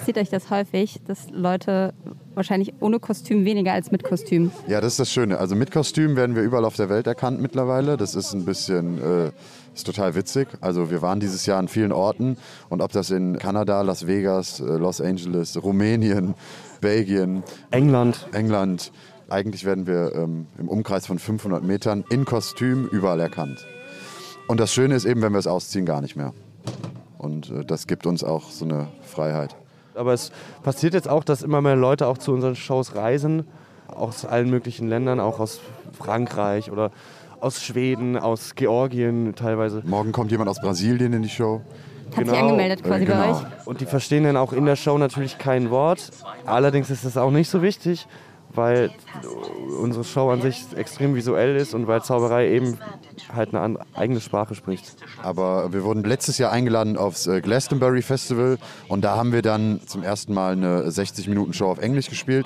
Seht 0.05 0.17
euch 0.17 0.29
das 0.29 0.49
häufig, 0.49 0.99
dass 1.07 1.29
Leute 1.31 1.93
wahrscheinlich 2.33 2.73
ohne 2.79 2.99
Kostüm 2.99 3.45
weniger 3.45 3.73
als 3.73 3.91
mit 3.91 4.03
Kostüm. 4.03 4.51
Ja, 4.67 4.81
das 4.81 4.93
ist 4.93 4.99
das 4.99 5.11
Schöne. 5.11 5.37
Also 5.37 5.55
mit 5.55 5.71
Kostüm 5.71 6.15
werden 6.15 6.35
wir 6.35 6.43
überall 6.43 6.65
auf 6.65 6.75
der 6.75 6.89
Welt 6.89 7.07
erkannt 7.07 7.41
mittlerweile. 7.41 7.95
Das 7.95 8.15
ist 8.15 8.33
ein 8.33 8.43
bisschen, 8.43 9.01
äh, 9.01 9.31
ist 9.73 9.85
total 9.85 10.15
witzig. 10.15 10.47
Also 10.61 10.91
wir 10.91 11.01
waren 11.01 11.19
dieses 11.19 11.45
Jahr 11.45 11.59
an 11.59 11.67
vielen 11.67 11.91
Orten 11.91 12.37
und 12.69 12.81
ob 12.81 12.91
das 12.91 13.11
in 13.11 13.37
Kanada, 13.39 13.81
Las 13.81 14.05
Vegas, 14.07 14.59
äh, 14.59 14.63
Los 14.63 14.99
Angeles, 14.99 15.61
Rumänien, 15.61 16.33
Belgien, 16.81 17.43
England. 17.71 18.27
England, 18.33 18.91
eigentlich 19.29 19.63
werden 19.63 19.87
wir 19.87 20.13
ähm, 20.15 20.47
im 20.57 20.67
Umkreis 20.67 21.07
von 21.07 21.17
500 21.17 21.63
Metern 21.63 22.03
in 22.09 22.25
Kostüm 22.25 22.87
überall 22.91 23.19
erkannt. 23.19 23.65
Und 24.47 24.59
das 24.59 24.73
Schöne 24.73 24.95
ist 24.95 25.05
eben, 25.05 25.21
wenn 25.21 25.31
wir 25.31 25.39
es 25.39 25.47
ausziehen, 25.47 25.85
gar 25.85 26.01
nicht 26.01 26.15
mehr. 26.15 26.33
Und 27.17 27.49
äh, 27.49 27.63
das 27.65 27.87
gibt 27.87 28.05
uns 28.05 28.23
auch 28.23 28.49
so 28.49 28.65
eine 28.65 28.87
Freiheit. 29.01 29.55
Aber 29.95 30.13
es 30.13 30.31
passiert 30.63 30.93
jetzt 30.93 31.07
auch, 31.07 31.23
dass 31.23 31.41
immer 31.43 31.61
mehr 31.61 31.75
Leute 31.75 32.07
auch 32.07 32.17
zu 32.17 32.33
unseren 32.33 32.55
Shows 32.55 32.95
reisen. 32.95 33.45
Aus 33.87 34.25
allen 34.25 34.49
möglichen 34.49 34.87
Ländern, 34.87 35.19
auch 35.19 35.39
aus 35.39 35.59
Frankreich 35.91 36.71
oder 36.71 36.91
aus 37.39 37.61
Schweden, 37.61 38.17
aus 38.17 38.55
Georgien 38.55 39.35
teilweise. 39.35 39.83
Morgen 39.85 40.11
kommt 40.11 40.31
jemand 40.31 40.49
aus 40.49 40.59
Brasilien 40.59 41.13
in 41.13 41.21
die 41.21 41.29
Show. 41.29 41.61
Hat 42.11 42.15
sich 42.15 42.25
Genau, 42.25 42.37
angemeldet 42.37 42.83
quasi 42.83 43.03
äh, 43.03 43.05
genau. 43.05 43.21
bei 43.21 43.31
euch. 43.31 43.67
Und 43.67 43.81
die 43.81 43.85
verstehen 43.85 44.23
dann 44.23 44.37
auch 44.37 44.53
in 44.53 44.65
der 44.65 44.75
Show 44.75 44.97
natürlich 44.97 45.37
kein 45.37 45.69
Wort. 45.69 46.09
Allerdings 46.45 46.89
ist 46.89 47.05
das 47.05 47.17
auch 47.17 47.31
nicht 47.31 47.49
so 47.49 47.61
wichtig, 47.61 48.07
weil 48.55 48.91
unsere 49.81 50.03
Show 50.03 50.29
an 50.29 50.41
sich 50.41 50.65
extrem 50.75 51.15
visuell 51.15 51.55
ist 51.55 51.73
und 51.73 51.87
weil 51.87 52.01
Zauberei 52.01 52.49
eben 52.49 52.77
halt 53.33 53.53
eine 53.53 53.79
eigene 53.93 54.19
Sprache 54.19 54.55
spricht. 54.55 54.95
Aber 55.21 55.73
wir 55.73 55.83
wurden 55.83 56.03
letztes 56.03 56.37
Jahr 56.37 56.51
eingeladen 56.51 56.97
aufs 56.97 57.27
äh, 57.27 57.41
Glastonbury 57.41 58.01
Festival 58.01 58.57
und 58.87 59.03
da 59.03 59.15
haben 59.15 59.31
wir 59.31 59.41
dann 59.41 59.81
zum 59.85 60.03
ersten 60.03 60.33
Mal 60.33 60.53
eine 60.53 60.89
60-Minuten-Show 60.89 61.65
auf 61.65 61.79
Englisch 61.79 62.09
gespielt, 62.09 62.45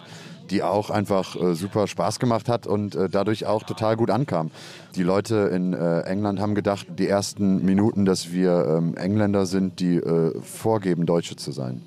die 0.49 0.63
auch 0.63 0.89
einfach 0.89 1.35
äh, 1.35 1.55
super 1.55 1.87
Spaß 1.87 2.19
gemacht 2.19 2.47
hat 2.47 2.67
und 2.67 2.95
äh, 2.95 3.09
dadurch 3.09 3.45
auch 3.45 3.63
total 3.63 3.97
gut 3.97 4.09
ankam. 4.09 4.51
Die 4.95 5.03
Leute 5.03 5.35
in 5.53 5.73
England 5.73 6.39
haben 6.39 6.55
gedacht, 6.55 6.87
die 6.97 7.07
ersten 7.07 7.63
Minuten, 7.63 8.05
dass 8.05 8.31
wir 8.31 8.77
ähm, 8.77 8.95
Engländer 8.97 9.45
sind, 9.45 9.79
die 9.79 10.01
vorgeben, 10.41 11.05
Deutsche 11.05 11.35
zu 11.35 11.51
sein. 11.51 11.81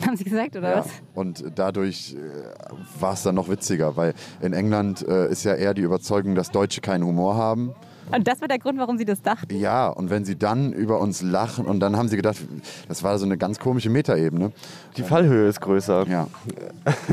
Haben 0.06 0.16
sie 0.16 0.24
gesagt, 0.24 0.56
oder 0.56 0.78
was? 0.78 0.88
Und 1.14 1.44
dadurch 1.54 2.14
äh, 2.14 3.00
war 3.00 3.14
es 3.14 3.22
dann 3.22 3.34
noch 3.34 3.48
witziger, 3.48 3.96
weil 3.96 4.14
in 4.40 4.52
England 4.52 5.06
äh, 5.06 5.28
ist 5.28 5.44
ja 5.44 5.54
eher 5.54 5.74
die 5.74 5.82
Überzeugung, 5.82 6.34
dass 6.34 6.50
Deutsche 6.50 6.80
keinen 6.80 7.04
Humor 7.04 7.36
haben. 7.36 7.74
Und 8.12 8.26
das 8.26 8.40
war 8.40 8.48
der 8.48 8.58
Grund, 8.58 8.78
warum 8.78 8.98
sie 8.98 9.04
das 9.04 9.22
dachten. 9.22 9.54
Ja, 9.56 9.88
und 9.88 10.10
wenn 10.10 10.24
sie 10.24 10.36
dann 10.36 10.72
über 10.72 11.00
uns 11.00 11.22
lachen 11.22 11.66
und 11.66 11.80
dann 11.80 11.96
haben 11.96 12.08
sie 12.08 12.16
gedacht, 12.16 12.36
das 12.88 13.02
war 13.02 13.18
so 13.18 13.24
eine 13.24 13.36
ganz 13.38 13.58
komische 13.58 13.90
Metaebene. 13.90 14.52
Die 14.96 15.02
Fallhöhe 15.02 15.48
ist 15.48 15.60
größer. 15.60 16.06
Ja. 16.08 16.26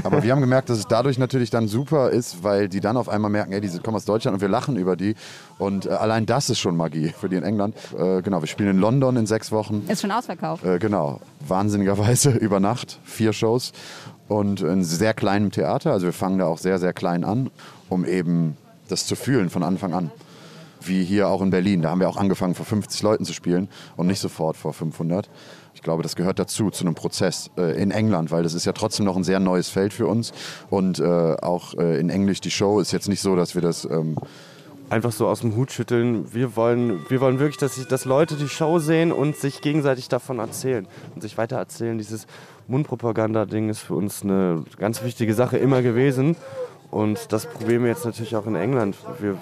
Aber 0.03 0.23
wir 0.23 0.31
haben 0.31 0.41
gemerkt, 0.41 0.69
dass 0.69 0.79
es 0.79 0.87
dadurch 0.87 1.17
natürlich 1.17 1.49
dann 1.49 1.67
super 1.67 2.09
ist, 2.09 2.43
weil 2.43 2.69
die 2.69 2.79
dann 2.79 2.97
auf 2.97 3.09
einmal 3.09 3.31
merken, 3.31 3.53
ey, 3.53 3.61
die 3.61 3.69
kommen 3.79 3.97
aus 3.97 4.05
Deutschland 4.05 4.35
und 4.35 4.41
wir 4.41 4.49
lachen 4.49 4.77
über 4.77 4.95
die. 4.95 5.15
Und 5.57 5.85
äh, 5.85 5.89
allein 5.89 6.25
das 6.25 6.49
ist 6.49 6.59
schon 6.59 6.75
Magie 6.75 7.13
für 7.17 7.29
die 7.29 7.35
in 7.35 7.43
England. 7.43 7.75
Äh, 7.97 8.21
genau, 8.21 8.41
wir 8.41 8.47
spielen 8.47 8.69
in 8.69 8.79
London 8.79 9.17
in 9.17 9.25
sechs 9.25 9.51
Wochen. 9.51 9.85
Ist 9.87 10.01
schon 10.01 10.11
ausverkauft. 10.11 10.63
Äh, 10.63 10.79
genau, 10.79 11.19
wahnsinnigerweise 11.47 12.31
über 12.37 12.59
Nacht, 12.59 12.99
vier 13.03 13.33
Shows 13.33 13.73
und 14.27 14.61
in 14.61 14.83
sehr 14.83 15.13
kleinem 15.13 15.51
Theater. 15.51 15.91
Also 15.91 16.07
wir 16.07 16.13
fangen 16.13 16.39
da 16.39 16.45
auch 16.45 16.57
sehr, 16.57 16.79
sehr 16.79 16.93
klein 16.93 17.23
an, 17.23 17.49
um 17.89 18.05
eben 18.05 18.57
das 18.87 19.05
zu 19.05 19.15
fühlen 19.15 19.49
von 19.49 19.63
Anfang 19.63 19.93
an. 19.93 20.11
Wie 20.81 21.03
hier 21.03 21.27
auch 21.27 21.41
in 21.41 21.49
Berlin. 21.49 21.81
Da 21.81 21.89
haben 21.89 21.99
wir 21.99 22.09
auch 22.09 22.17
angefangen, 22.17 22.55
vor 22.55 22.65
50 22.65 23.01
Leuten 23.01 23.25
zu 23.25 23.33
spielen 23.33 23.67
und 23.95 24.07
nicht 24.07 24.19
sofort 24.19 24.57
vor 24.57 24.73
500. 24.73 25.29
Ich 25.73 25.81
glaube, 25.81 26.03
das 26.03 26.15
gehört 26.15 26.39
dazu, 26.39 26.71
zu 26.71 26.85
einem 26.85 26.95
Prozess 26.95 27.51
äh, 27.57 27.81
in 27.81 27.91
England, 27.91 28.31
weil 28.31 28.43
das 28.43 28.53
ist 28.53 28.65
ja 28.65 28.73
trotzdem 28.73 29.05
noch 29.05 29.15
ein 29.15 29.23
sehr 29.23 29.39
neues 29.39 29.69
Feld 29.69 29.93
für 29.93 30.07
uns. 30.07 30.33
Und 30.69 30.99
äh, 30.99 31.35
auch 31.41 31.75
äh, 31.75 31.99
in 31.99 32.09
Englisch 32.09 32.41
die 32.41 32.51
Show 32.51 32.79
ist 32.79 32.91
jetzt 32.91 33.07
nicht 33.07 33.21
so, 33.21 33.35
dass 33.35 33.53
wir 33.53 33.61
das 33.61 33.85
ähm, 33.85 34.17
Einfach 34.89 35.11
so 35.11 35.27
aus 35.27 35.41
dem 35.41 35.57
Hut 35.57 35.73
schütteln. 35.73 36.33
Wir 36.33 36.55
wollen, 36.55 37.01
wir 37.09 37.19
wollen 37.19 37.39
wirklich, 37.39 37.57
dass, 37.57 37.75
sich, 37.75 37.87
dass 37.87 38.05
Leute 38.05 38.35
die 38.35 38.47
Show 38.47 38.79
sehen 38.79 39.11
und 39.11 39.35
sich 39.35 39.59
gegenseitig 39.59 40.07
davon 40.07 40.39
erzählen 40.39 40.87
und 41.13 41.19
sich 41.19 41.37
weiter 41.37 41.57
erzählen. 41.57 41.97
Dieses 41.97 42.25
Mundpropaganda-Ding 42.67 43.67
ist 43.67 43.79
für 43.79 43.95
uns 43.95 44.23
eine 44.23 44.63
ganz 44.77 45.03
wichtige 45.03 45.33
Sache 45.33 45.57
immer 45.57 45.81
gewesen. 45.81 46.37
Und 46.89 47.33
das 47.33 47.45
probieren 47.47 47.83
wir 47.83 47.89
jetzt 47.89 48.05
natürlich 48.05 48.35
auch 48.35 48.45
in 48.47 48.55
England. 48.55 48.95
Wir 49.19 49.37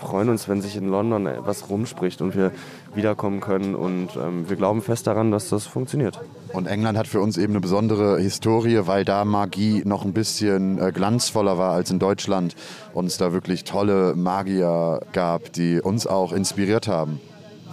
freuen 0.00 0.28
uns, 0.28 0.48
wenn 0.48 0.60
sich 0.60 0.76
in 0.76 0.88
London 0.88 1.28
was 1.44 1.70
rumspricht 1.70 2.20
und 2.20 2.36
wir 2.36 2.52
wiederkommen 2.94 3.40
können. 3.40 3.74
Und 3.74 4.10
ähm, 4.16 4.48
wir 4.48 4.56
glauben 4.56 4.82
fest 4.82 5.06
daran, 5.06 5.30
dass 5.30 5.48
das 5.48 5.66
funktioniert. 5.66 6.20
Und 6.52 6.66
England 6.66 6.98
hat 6.98 7.06
für 7.06 7.20
uns 7.20 7.38
eben 7.38 7.54
eine 7.54 7.60
besondere 7.60 8.18
Historie, 8.20 8.80
weil 8.84 9.04
da 9.04 9.24
Magie 9.24 9.82
noch 9.86 10.04
ein 10.04 10.12
bisschen 10.12 10.78
äh, 10.78 10.92
glanzvoller 10.92 11.56
war 11.56 11.72
als 11.72 11.90
in 11.90 11.98
Deutschland. 11.98 12.54
Und 12.92 13.06
es 13.06 13.16
da 13.16 13.32
wirklich 13.32 13.64
tolle 13.64 14.14
Magier 14.14 15.00
gab, 15.12 15.52
die 15.54 15.80
uns 15.80 16.06
auch 16.06 16.32
inspiriert 16.32 16.86
haben. 16.86 17.18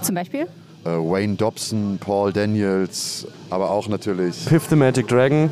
Zum 0.02 0.16
Beispiel? 0.16 0.48
Äh, 0.86 0.90
Wayne 0.90 1.36
Dobson, 1.36 1.98
Paul 2.00 2.32
Daniels, 2.32 3.28
aber 3.50 3.72
auch 3.72 3.90
natürlich 3.90 4.46
Piff 4.46 4.68
the 4.70 4.76
Magic 4.78 5.08
Dragon, 5.10 5.52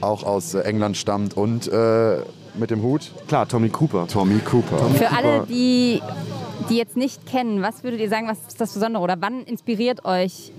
auch 0.00 0.24
aus 0.24 0.54
äh, 0.54 0.60
England 0.60 0.96
stammt 0.96 1.36
und 1.36 1.68
äh, 1.68 2.18
mit 2.58 2.70
dem 2.70 2.82
Hut 2.82 3.12
klar, 3.28 3.48
Tommy 3.48 3.68
Cooper. 3.68 4.06
Tommy 4.06 4.38
Cooper. 4.38 4.78
Für 4.94 5.10
alle, 5.10 5.46
die, 5.48 6.00
die 6.70 6.76
jetzt 6.76 6.96
nicht 6.96 7.26
kennen, 7.26 7.62
was 7.62 7.84
würdet 7.84 8.00
ihr 8.00 8.08
sagen, 8.08 8.28
was 8.28 8.38
ist 8.48 8.60
das 8.60 8.72
Besondere? 8.72 9.02
Oder 9.02 9.16
wann 9.20 9.42
inspiriert 9.42 10.04
euch 10.04 10.52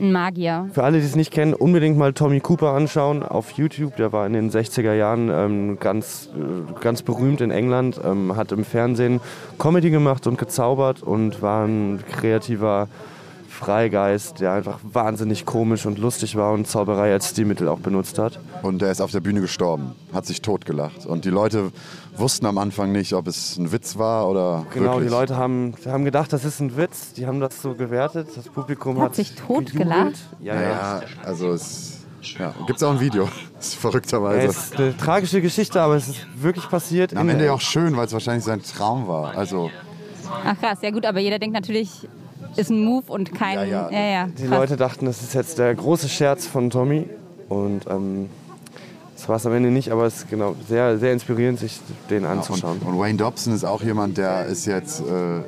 ein 0.00 0.12
Magier? 0.12 0.68
Für 0.72 0.84
alle, 0.84 0.98
die 0.98 1.06
es 1.06 1.16
nicht 1.16 1.32
kennen, 1.32 1.54
unbedingt 1.54 1.96
mal 1.96 2.12
Tommy 2.12 2.40
Cooper 2.40 2.72
anschauen 2.72 3.22
auf 3.22 3.52
YouTube. 3.52 3.96
Der 3.96 4.12
war 4.12 4.26
in 4.26 4.32
den 4.32 4.50
60er 4.50 4.94
Jahren 4.94 5.30
ähm, 5.30 5.78
ganz, 5.78 6.28
äh, 6.34 6.80
ganz 6.80 7.02
berühmt 7.02 7.40
in 7.40 7.50
England, 7.50 8.00
ähm, 8.04 8.36
hat 8.36 8.52
im 8.52 8.64
Fernsehen 8.64 9.20
Comedy 9.58 9.90
gemacht 9.90 10.26
und 10.26 10.38
gezaubert 10.38 11.02
und 11.02 11.40
war 11.42 11.66
ein 11.66 12.02
kreativer 12.10 12.88
Freigeist, 13.64 14.40
der 14.40 14.52
einfach 14.52 14.80
wahnsinnig 14.82 15.46
komisch 15.46 15.86
und 15.86 15.98
lustig 15.98 16.34
war 16.36 16.52
und 16.52 16.66
Zauberei 16.66 17.12
als 17.12 17.30
Stilmittel 17.30 17.68
auch 17.68 17.78
benutzt 17.78 18.18
hat. 18.18 18.40
Und 18.62 18.82
er 18.82 18.90
ist 18.90 19.00
auf 19.00 19.10
der 19.12 19.20
Bühne 19.20 19.40
gestorben, 19.40 19.92
hat 20.12 20.26
sich 20.26 20.42
totgelacht. 20.42 21.06
Und 21.06 21.24
die 21.24 21.30
Leute 21.30 21.70
wussten 22.16 22.46
am 22.46 22.58
Anfang 22.58 22.90
nicht, 22.92 23.12
ob 23.14 23.28
es 23.28 23.56
ein 23.56 23.70
Witz 23.72 23.96
war 23.98 24.28
oder 24.28 24.66
Genau, 24.74 24.92
wirklich. 24.94 25.08
die 25.08 25.14
Leute 25.14 25.36
haben, 25.36 25.74
haben 25.86 26.04
gedacht, 26.04 26.32
das 26.32 26.44
ist 26.44 26.60
ein 26.60 26.76
Witz. 26.76 27.12
Die 27.14 27.26
haben 27.26 27.38
das 27.40 27.62
so 27.62 27.74
gewertet. 27.74 28.28
Das 28.34 28.48
Publikum 28.48 28.96
Hat 28.98 29.04
hat, 29.10 29.14
sich 29.14 29.34
totgelacht? 29.34 30.14
Ja, 30.40 30.54
ja. 30.54 30.60
Naja, 30.60 31.00
also 31.24 31.52
es 31.52 31.98
ja, 32.38 32.54
gibt 32.66 32.78
es 32.78 32.82
auch 32.82 32.92
ein 32.92 33.00
Video, 33.00 33.28
das 33.56 33.68
ist 33.68 33.74
verrückterweise. 33.76 34.46
Es 34.48 34.56
ist 34.56 34.76
eine 34.76 34.96
tragische 34.96 35.40
Geschichte, 35.40 35.80
aber 35.80 35.94
es 35.96 36.08
ist 36.08 36.26
wirklich 36.40 36.68
passiert. 36.68 37.16
Am 37.16 37.28
in- 37.28 37.34
Ende 37.34 37.46
ja 37.46 37.52
auch 37.52 37.60
schön, 37.60 37.96
weil 37.96 38.06
es 38.06 38.12
wahrscheinlich 38.12 38.44
sein 38.44 38.60
Traum 38.62 39.06
war. 39.08 39.36
Also 39.36 39.70
Ach 40.44 40.58
krass, 40.58 40.78
ja 40.82 40.90
gut, 40.90 41.04
aber 41.06 41.20
jeder 41.20 41.38
denkt 41.38 41.54
natürlich, 41.54 42.08
ist 42.56 42.70
ein 42.70 42.84
Move 42.84 43.10
und 43.12 43.34
kein. 43.34 43.56
Ja, 43.56 43.64
ja. 43.64 43.90
ja, 43.90 44.00
ja 44.00 44.26
Die. 44.26 44.46
Leute 44.46 44.76
dachten, 44.76 45.06
das 45.06 45.22
ist 45.22 45.34
jetzt 45.34 45.58
der 45.58 45.74
große 45.74 46.08
Scherz 46.08 46.46
von 46.46 46.70
Tommy. 46.70 47.08
Und 47.48 47.86
ähm, 47.88 48.30
das 49.14 49.28
war 49.28 49.36
es 49.36 49.46
am 49.46 49.52
Ende 49.52 49.70
nicht, 49.70 49.92
aber 49.92 50.06
es 50.06 50.16
ist 50.16 50.30
genau 50.30 50.56
sehr, 50.68 50.98
sehr 50.98 51.12
inspirierend, 51.12 51.58
sich 51.60 51.80
den 52.10 52.24
und, 52.24 52.30
anzuschauen. 52.30 52.80
und 52.80 52.98
Wayne 52.98 53.18
Dobson 53.18 53.54
ist 53.54 53.64
auch 53.64 53.82
jemand, 53.82 54.18
der 54.18 54.46
ist 54.46 54.66
jetzt, 54.66 55.00
äh, 55.00 55.42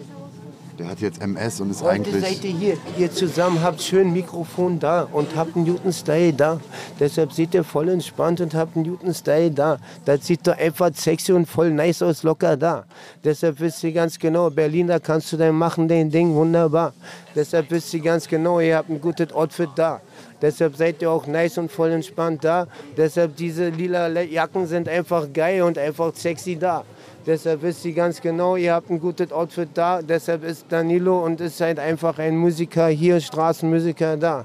der 0.78 0.88
hat 0.88 1.00
jetzt 1.00 1.20
MS 1.22 1.60
und 1.60 1.70
ist 1.70 1.82
Heute 1.82 1.94
eigentlich 1.94 2.20
seid 2.20 2.44
ihr 2.44 2.50
hier, 2.50 2.76
ihr 2.98 3.12
zusammen 3.12 3.62
habt 3.62 3.80
schön 3.80 4.12
Mikrofon 4.12 4.80
da 4.80 5.02
und 5.02 5.36
habt 5.36 5.54
einen 5.56 5.64
Newton-Style 5.66 6.32
da. 6.32 6.60
Deshalb 6.98 7.32
seht 7.32 7.54
ihr 7.54 7.64
voll 7.64 7.88
entspannt 7.88 8.40
und 8.40 8.54
habt 8.54 8.76
einen 8.76 8.86
Newton-Style 8.86 9.50
da. 9.52 9.78
Das 10.04 10.26
sieht 10.26 10.46
doch 10.46 10.58
einfach 10.58 10.90
sexy 10.94 11.32
und 11.32 11.46
voll 11.46 11.70
nice 11.70 12.02
aus, 12.02 12.22
locker 12.22 12.56
da. 12.56 12.84
Deshalb 13.22 13.60
wisst 13.60 13.84
ihr 13.84 13.92
ganz 13.92 14.18
genau, 14.18 14.50
Berliner 14.50 14.98
kannst 14.98 15.32
du 15.32 15.36
dann 15.36 15.54
machen, 15.54 15.86
den 15.86 16.10
Ding 16.10 16.34
wunderbar. 16.34 16.92
Deshalb 17.34 17.70
wisst 17.70 17.94
ihr 17.94 18.00
ganz 18.00 18.26
genau, 18.26 18.58
ihr 18.60 18.76
habt 18.76 18.90
ein 18.90 19.00
gutes 19.00 19.32
Outfit 19.32 19.70
da. 19.76 20.00
Deshalb 20.42 20.76
seid 20.76 21.00
ihr 21.02 21.10
auch 21.10 21.26
nice 21.26 21.56
und 21.58 21.70
voll 21.70 21.92
entspannt 21.92 22.44
da. 22.44 22.66
Deshalb 22.96 23.36
diese 23.36 23.68
lila 23.68 24.08
Jacken 24.08 24.66
sind 24.66 24.88
einfach 24.88 25.32
geil 25.32 25.62
und 25.62 25.78
einfach 25.78 26.12
sexy 26.14 26.56
da. 26.56 26.84
Deshalb 27.26 27.62
wisst 27.62 27.84
ihr 27.86 27.94
ganz 27.94 28.20
genau, 28.20 28.56
ihr 28.56 28.74
habt 28.74 28.90
ein 28.90 29.00
gutes 29.00 29.32
Outfit 29.32 29.70
da. 29.74 30.02
Deshalb 30.02 30.44
ist 30.44 30.66
Danilo 30.68 31.24
und 31.24 31.40
ist 31.40 31.60
halt 31.60 31.78
einfach 31.78 32.18
ein 32.18 32.36
Musiker 32.36 32.88
hier, 32.88 33.20
Straßenmusiker 33.20 34.16
da. 34.18 34.44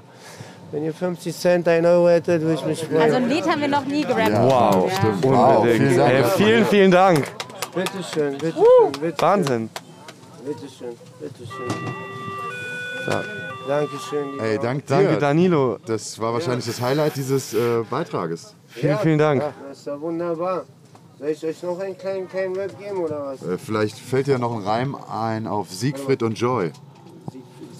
Wenn 0.72 0.84
ihr 0.84 0.94
50 0.94 1.36
Cent, 1.36 1.68
1 1.68 1.84
Euro 1.86 2.08
hättet, 2.08 2.40
würde 2.42 2.54
ich 2.54 2.64
mich 2.64 2.84
freuen. 2.84 3.02
Also 3.02 3.16
ein 3.16 3.28
Lied 3.28 3.46
haben 3.46 3.60
wir 3.60 3.68
noch 3.68 3.84
nie 3.84 4.02
gerappt. 4.02 4.32
Wow, 4.32 4.90
Wow, 5.22 5.58
Unbedingt. 5.58 5.82
vielen 5.82 5.96
Dank. 5.98 6.12
Ey, 6.12 6.24
vielen, 6.36 6.64
vielen 6.66 6.90
Dank. 6.90 7.26
Bitteschön, 7.74 8.32
bitteschön, 8.38 8.92
bitteschön. 8.92 9.14
Wahnsinn. 9.18 9.70
Bitteschön, 10.46 10.96
bitteschön. 11.20 11.68
Ja. 13.08 13.22
Dankeschön. 13.68 14.40
Ey, 14.40 14.58
dank 14.58 14.86
dir. 14.86 14.94
Danke, 14.96 15.18
Danilo. 15.18 15.78
Das 15.86 16.18
war 16.18 16.32
wahrscheinlich 16.32 16.66
das 16.66 16.80
Highlight 16.80 17.14
dieses 17.16 17.52
äh, 17.52 17.82
Beitrages. 17.88 18.54
Vielen, 18.68 18.98
vielen 18.98 19.18
Dank. 19.18 19.42
Das 19.68 19.78
ist 19.78 19.86
ja 19.86 20.00
wunderbar. 20.00 20.64
Soll 21.20 21.28
ich 21.28 21.44
euch 21.44 21.62
noch 21.62 21.78
einen 21.78 21.98
kleinen, 21.98 22.26
kleinen 22.30 22.56
Rap 22.56 22.78
geben 22.78 23.04
oder 23.04 23.26
was? 23.26 23.42
Äh, 23.42 23.58
vielleicht 23.58 23.98
fällt 23.98 24.26
dir 24.26 24.38
noch 24.38 24.56
ein 24.56 24.62
Reim 24.62 24.94
ein 24.94 25.46
auf 25.46 25.70
Siegfried 25.70 26.22
und 26.22 26.38
Joy. 26.38 26.70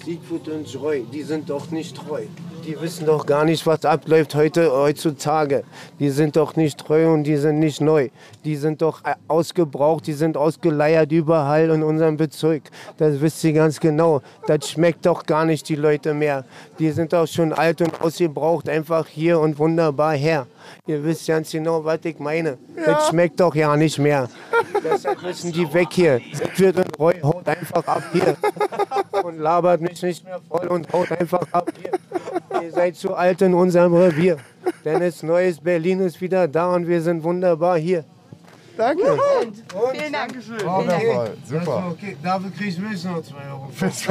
Siegfried 0.05 0.47
und 0.49 0.71
Joy, 0.71 1.07
die 1.11 1.23
sind 1.23 1.49
doch 1.49 1.71
nicht 1.71 1.97
treu. 1.97 2.25
Die 2.63 2.79
wissen 2.79 3.05
doch 3.07 3.25
gar 3.25 3.45
nicht, 3.45 3.65
was 3.65 3.85
abläuft 3.85 4.35
heute, 4.35 4.71
heutzutage. 4.71 5.63
Die 5.99 6.09
sind 6.09 6.35
doch 6.35 6.55
nicht 6.55 6.77
treu 6.79 7.11
und 7.11 7.23
die 7.23 7.37
sind 7.37 7.59
nicht 7.59 7.81
neu. 7.81 8.09
Die 8.45 8.55
sind 8.55 8.81
doch 8.81 9.03
äh, 9.03 9.15
ausgebraucht, 9.27 10.05
die 10.05 10.13
sind 10.13 10.37
ausgeleiert 10.37 11.11
überall 11.11 11.69
in 11.71 11.81
unserem 11.81 12.17
Bezirk. 12.17 12.63
Das 12.97 13.19
wisst 13.19 13.43
ihr 13.43 13.53
ganz 13.53 13.79
genau. 13.79 14.21
Das 14.45 14.69
schmeckt 14.69 15.05
doch 15.05 15.25
gar 15.25 15.45
nicht 15.45 15.67
die 15.69 15.75
Leute 15.75 16.13
mehr. 16.13 16.45
Die 16.77 16.91
sind 16.91 17.13
doch 17.13 17.27
schon 17.27 17.51
alt 17.51 17.81
und 17.81 17.99
ausgebraucht, 17.99 18.69
einfach 18.69 19.07
hier 19.07 19.39
und 19.39 19.57
wunderbar 19.57 20.13
her. 20.13 20.45
Ihr 20.85 21.03
wisst 21.03 21.27
ganz 21.27 21.51
genau, 21.51 21.83
was 21.83 21.99
ich 22.03 22.19
meine. 22.19 22.57
Das 22.85 23.09
schmeckt 23.09 23.39
doch 23.39 23.55
ja 23.55 23.75
nicht 23.75 23.97
mehr. 23.97 24.29
Deshalb 24.83 25.21
müssen 25.21 25.51
die 25.51 25.71
weg 25.73 25.87
hier. 25.91 26.21
Siegfried 26.33 26.77
und 26.77 26.99
Roy 26.99 27.19
haut 27.21 27.47
einfach 27.47 27.85
ab 27.85 28.03
hier. 28.13 28.35
Und 29.23 29.39
labert 29.39 29.81
mich 29.81 30.01
nicht 30.01 30.23
mehr 30.23 30.39
voll 30.47 30.67
und 30.67 30.91
haut 30.93 31.11
einfach 31.11 31.45
ab 31.51 31.71
hier. 31.79 31.91
Ihr 32.61 32.71
seid 32.71 32.95
zu 32.95 33.13
alt 33.15 33.41
in 33.41 33.53
unserem 33.53 33.93
Revier. 33.93 34.37
Denn 34.85 34.99
das 34.99 35.23
neues 35.23 35.59
Berlin 35.59 35.99
ist 36.01 36.19
wieder 36.21 36.47
da 36.47 36.73
und 36.73 36.87
wir 36.87 37.01
sind 37.01 37.23
wunderbar 37.23 37.77
hier. 37.77 38.03
Danke. 38.77 39.03
Vielen 39.91 40.13
Dank. 40.13 40.33
Wundervoll, 40.63 41.37
super. 41.45 41.83
Okay, 41.91 42.17
dafür 42.23 42.51
kriegst 42.57 42.77
du 42.77 42.81
mindestens 42.81 43.11
noch 43.11 43.21
2 43.21 43.35
Euro. 43.51 43.69
Das 43.79 44.07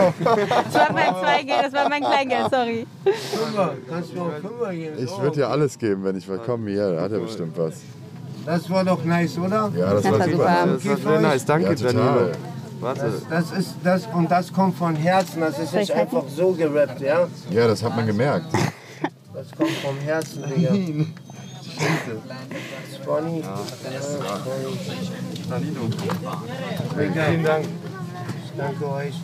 war 0.74 0.92
mein 0.92 1.14
Zweigeld, 1.14 1.64
das 1.64 1.72
war 1.72 1.88
mein 1.88 2.02
Kleingeld, 2.02 2.50
sorry. 2.50 2.86
Fünfer. 3.04 3.74
Kannst 3.88 4.10
du 4.10 4.14
mir 4.16 4.22
auch 4.22 4.32
Fünfer 4.32 4.72
geben? 4.72 4.96
Ich 5.04 5.18
würde 5.18 5.36
dir 5.36 5.48
alles 5.48 5.78
geben, 5.78 6.04
wenn 6.04 6.16
ich 6.16 6.28
willkomme. 6.28 6.70
Hier, 6.70 6.92
da 6.92 7.02
hat 7.02 7.12
er 7.12 7.18
bestimmt 7.20 7.56
was. 7.58 7.80
Das 8.46 8.70
war 8.70 8.84
doch 8.84 9.04
nice, 9.04 9.38
oder? 9.38 9.70
Ja, 9.76 9.94
das, 9.94 10.02
Das 10.02 10.12
war 10.12 10.18
war 10.18 10.28
super. 10.28 10.78
super. 10.78 10.94
Das 10.94 11.04
war 11.04 11.12
sehr 11.12 11.20
nice. 11.20 11.44
Danke, 11.46 11.68
Ja, 11.68 11.74
total. 11.74 11.94
Danilo. 11.94 12.32
Warte. 12.80 13.12
Das 13.28 13.52
ist 13.52 13.74
das 13.84 14.06
und 14.14 14.30
das 14.30 14.52
kommt 14.52 14.76
von 14.76 14.96
Herzen. 14.96 15.40
Das 15.40 15.58
ist 15.58 15.74
nicht 15.74 15.92
einfach 15.92 16.24
so 16.28 16.52
gerappt, 16.52 17.00
ja? 17.00 17.26
Ja, 17.50 17.66
das 17.68 17.82
hat 17.82 17.94
man 17.96 18.06
gemerkt. 18.06 18.46
Das 19.32 19.52
kommt 19.52 19.70
vom 19.70 19.96
Herzen, 20.00 20.42
Digga. 20.54 20.70
Das 21.78 22.90
ist 22.90 23.04
funny. 23.04 23.42
Danilo. 25.48 25.80
Vielen 26.94 27.44
Dank. 27.44 27.64
Ich 28.44 28.52
danke 28.58 28.90
euch. 28.90 29.14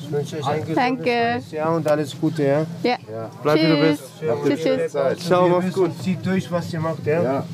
Ich 0.00 0.12
wünsche 0.12 0.36
euch 0.36 0.46
ein 0.46 0.60
gesundes 0.60 0.76
Danke. 0.76 1.42
Jahr 1.50 1.74
und 1.74 1.88
alles 1.88 2.20
Gute, 2.20 2.44
ja? 2.44 2.66
Ja. 2.84 2.98
Bleib 3.42 3.56
wie 3.56 3.66
du 3.66 3.74
Tschüss. 3.74 3.98
bist. 3.98 4.12
Tschüss, 4.46 4.60
tschüss. 4.62 4.92
Zeit. 4.92 5.20
Ciao, 5.20 5.48
mach's 5.48 5.72
gut. 5.72 5.90
Zieht 6.02 6.24
durch, 6.24 6.52
was 6.52 6.72
ihr 6.72 6.80
macht, 6.80 7.04
ja? 7.04 7.22
Ja. 7.22 7.44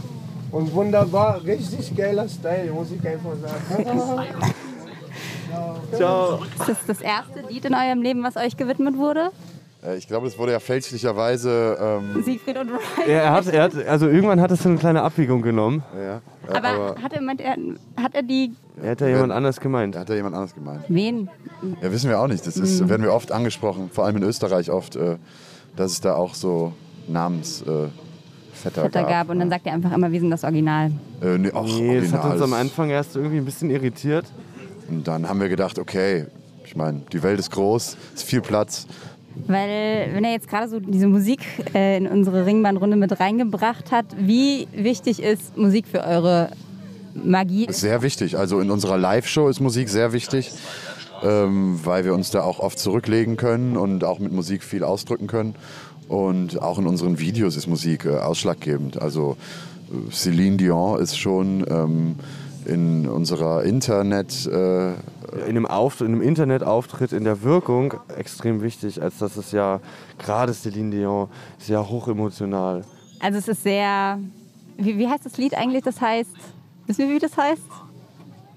Und 0.51 0.75
wunderbar, 0.75 1.43
richtig 1.43 1.97
geiler 1.97 2.29
Style, 2.29 2.71
muss 2.73 2.89
ich 2.91 3.07
einfach 3.07 3.33
sagen. 3.43 4.01
Ciao. 5.95 6.41
Ist 6.61 6.69
das 6.69 6.77
das 6.87 7.01
erste 7.01 7.41
Lied 7.49 7.65
in 7.65 7.75
eurem 7.75 8.03
Leben, 8.03 8.23
was 8.23 8.37
euch 8.37 8.57
gewidmet 8.57 8.97
wurde? 8.97 9.31
Äh, 9.85 9.97
Ich 9.97 10.07
glaube, 10.09 10.27
das 10.27 10.39
wurde 10.39 10.53
ja 10.53 10.61
fälschlicherweise. 10.61 11.77
Ähm, 11.81 12.23
Siegfried 12.23 12.59
und 12.59 12.71
Roy. 12.71 12.79
Ja, 13.07 13.15
er 13.19 13.33
hat, 13.33 13.47
er 13.47 13.63
hat, 13.65 13.87
also 13.87 14.07
irgendwann 14.09 14.41
hat 14.41 14.51
es 14.51 14.63
so 14.63 14.69
eine 14.69 14.79
kleine 14.79 15.03
Abbiegung 15.03 15.43
genommen. 15.43 15.83
ja, 15.95 16.17
äh, 16.53 16.57
Aber, 16.57 16.97
hat, 17.03 17.13
er, 17.13 17.21
meint 17.23 17.41
er, 17.41 17.57
hat 18.01 18.15
er 18.15 18.23
die. 18.23 18.53
Er 18.83 18.91
hat 18.93 19.01
ja 19.01 19.09
jemand 19.09 19.33
anders 19.33 19.61
gemeint. 19.61 19.97
hat 19.97 20.09
ja 20.09 20.17
jemand 20.17 20.35
anderes 20.35 20.55
gemeint. 20.55 20.83
Wen? 20.89 21.29
Ja, 21.83 21.91
wissen 21.93 22.11
wir 22.11 22.21
auch 22.21 22.27
nicht. 22.29 22.47
Das 22.47 22.57
ist, 22.57 22.89
werden 22.89 23.03
wir 23.03 23.13
oft 23.13 23.33
angesprochen, 23.33 23.91
vor 23.93 24.05
allem 24.05 24.17
in 24.17 24.23
Österreich 24.23 24.71
oft, 24.71 24.97
äh, 24.97 25.17
dass 25.77 25.93
es 25.93 26.01
da 26.01 26.15
auch 26.15 26.35
so 26.35 26.73
Namensvetter 27.09 27.85
äh, 27.87 27.89
Vetter 28.55 28.83
Vetter 28.83 29.01
gab. 29.03 29.11
gab 29.11 29.29
und 29.31 29.39
dann 29.39 29.51
sagt 29.51 29.67
er 29.67 29.75
einfach 29.75 29.93
immer, 29.93 30.11
wir 30.11 30.21
sind 30.21 30.31
das 30.31 30.43
Original. 30.45 30.91
Äh, 31.23 31.39
nee, 31.39 31.53
och, 31.53 31.67
Nee, 31.79 32.01
das 32.01 32.13
hat 32.13 32.25
uns 32.25 32.33
am 32.35 32.41
Original. 32.41 32.61
Anfang 32.61 32.91
erst 32.91 33.15
irgendwie 33.17 33.37
ein 33.39 33.45
bisschen 33.45 33.71
irritiert. 33.71 34.25
Und 34.89 35.07
dann 35.09 35.29
haben 35.29 35.41
wir 35.41 35.49
gedacht, 35.49 35.79
okay, 35.79 36.27
ich 36.65 36.77
meine, 36.77 37.03
die 37.13 37.23
Welt 37.23 37.39
ist 37.39 37.51
groß, 37.51 37.97
ist 38.15 38.23
viel 38.25 38.41
Platz. 38.41 38.87
Weil, 39.47 40.15
wenn 40.15 40.25
er 40.25 40.33
jetzt 40.33 40.49
gerade 40.49 40.69
so 40.69 40.81
diese 40.81 41.07
Musik 41.07 41.41
äh, 41.75 41.99
in 41.99 42.07
unsere 42.07 42.47
Ringbahnrunde 42.47 42.97
mit 42.97 43.21
reingebracht 43.21 43.93
hat, 43.93 44.07
wie 44.19 44.67
wichtig 44.73 45.23
ist 45.23 45.57
Musik 45.57 45.87
für 45.87 46.03
eure 46.03 46.51
Magie? 47.15 47.67
Sehr 47.71 48.03
wichtig. 48.03 48.39
Also 48.39 48.61
in 48.61 48.71
unserer 48.71 48.97
Live-Show 48.97 49.49
ist 49.49 49.61
Musik 49.61 49.89
sehr 49.89 50.13
wichtig, 50.13 50.53
ähm, 51.23 51.79
weil 51.85 52.05
wir 52.05 52.15
uns 52.15 52.31
da 52.31 52.43
auch 52.43 52.61
oft 52.61 52.79
zurücklegen 52.79 53.37
können 53.37 53.77
und 53.77 54.05
auch 54.05 54.19
mit 54.19 54.33
Musik 54.33 54.63
viel 54.63 54.83
ausdrücken 54.83 55.27
können. 55.27 55.55
Und 56.09 56.63
auch 56.63 56.79
in 56.79 56.87
unseren 56.87 57.19
Videos 57.19 57.57
ist 57.57 57.67
Musik 57.67 58.05
äh, 58.05 58.17
ausschlaggebend. 58.17 59.01
Also 59.03 59.37
äh, 59.91 60.13
Celine 60.13 60.57
Dion 60.57 61.01
ist 61.01 61.19
schon 61.19 61.65
ähm, 61.69 62.15
in 62.67 63.09
unserer 63.09 63.63
Internet, 63.65 64.47
äh, 64.47 64.93
In 65.49 65.57
einem, 65.57 65.67
Auf 65.67 66.01
in 66.01 66.07
einem 66.07 66.23
Internetauftritt 66.23 67.13
in 67.13 67.25
der 67.25 67.43
Wirkung 67.43 67.95
extrem 68.17 68.63
wichtig, 68.63 69.03
als 69.03 69.19
dass 69.19 69.37
es 69.37 69.53
ja 69.53 69.81
gerade 70.19 70.53
Celine 70.55 70.91
Dion 70.91 71.29
ist 71.59 71.69
ja 71.69 71.87
hochemotional. 71.87 72.85
Also 73.21 73.39
es 73.39 73.49
ist 73.49 73.63
sehr. 73.63 74.19
Wie, 74.79 74.97
wie 74.99 75.09
heißt 75.09 75.25
das 75.27 75.37
Lied 75.37 75.55
eigentlich? 75.55 75.83
Das 75.83 76.01
heißt. 76.01 76.37
Wissen 76.87 77.09
wir, 77.09 77.15
wie 77.17 77.19
das 77.19 77.37
heißt? 77.37 77.63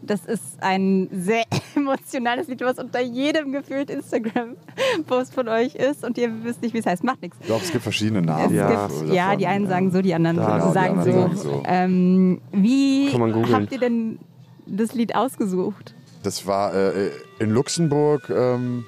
Das 0.01 0.23
ist 0.25 0.61
ein 0.61 1.09
sehr 1.11 1.43
emotionales 1.75 2.47
Lied, 2.47 2.61
was 2.61 2.79
unter 2.79 3.01
jedem 3.01 3.51
gefühlt 3.51 3.89
Instagram-Post 3.89 5.33
von 5.33 5.47
euch 5.49 5.75
ist 5.75 6.03
und 6.05 6.17
ihr 6.17 6.43
wisst 6.43 6.61
nicht, 6.61 6.73
wie 6.73 6.79
es 6.79 6.85
heißt. 6.85 7.03
Macht 7.03 7.21
nichts. 7.21 7.37
doch, 7.47 7.61
es 7.61 7.71
gibt 7.71 7.83
verschiedene 7.83 8.19
Es 8.19 8.25
Namen. 8.25 8.55
Ja. 8.55 8.87
gibt, 8.87 9.13
ja, 9.13 9.35
die 9.35 9.47
einen 9.47 9.67
sagen 9.67 9.91
so, 9.91 10.01
die 10.01 10.13
anderen 10.13 10.37
Da, 10.37 10.67
die 10.67 10.73
sagen 10.73 11.03
so. 11.03 11.09
anderen 11.11 11.37
sagen 11.37 11.37
so. 11.37 11.63
Ähm, 11.65 12.41
wie 12.51 13.11
habt 13.51 13.71
ihr 13.71 13.79
denn 13.79 14.19
das 14.65 14.93
Lied 14.93 15.15
ausgesucht? 15.15 15.93
Das 16.23 16.45
war 16.47 16.73
äh, 16.73 17.11
in 17.39 17.51
Luxemburg. 17.51 18.29
Ähm, 18.29 18.85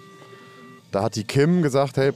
da 0.91 1.03
hat 1.03 1.15
die 1.15 1.23
Kim 1.23 1.61
gesagt, 1.61 1.97
hey, 1.97 2.11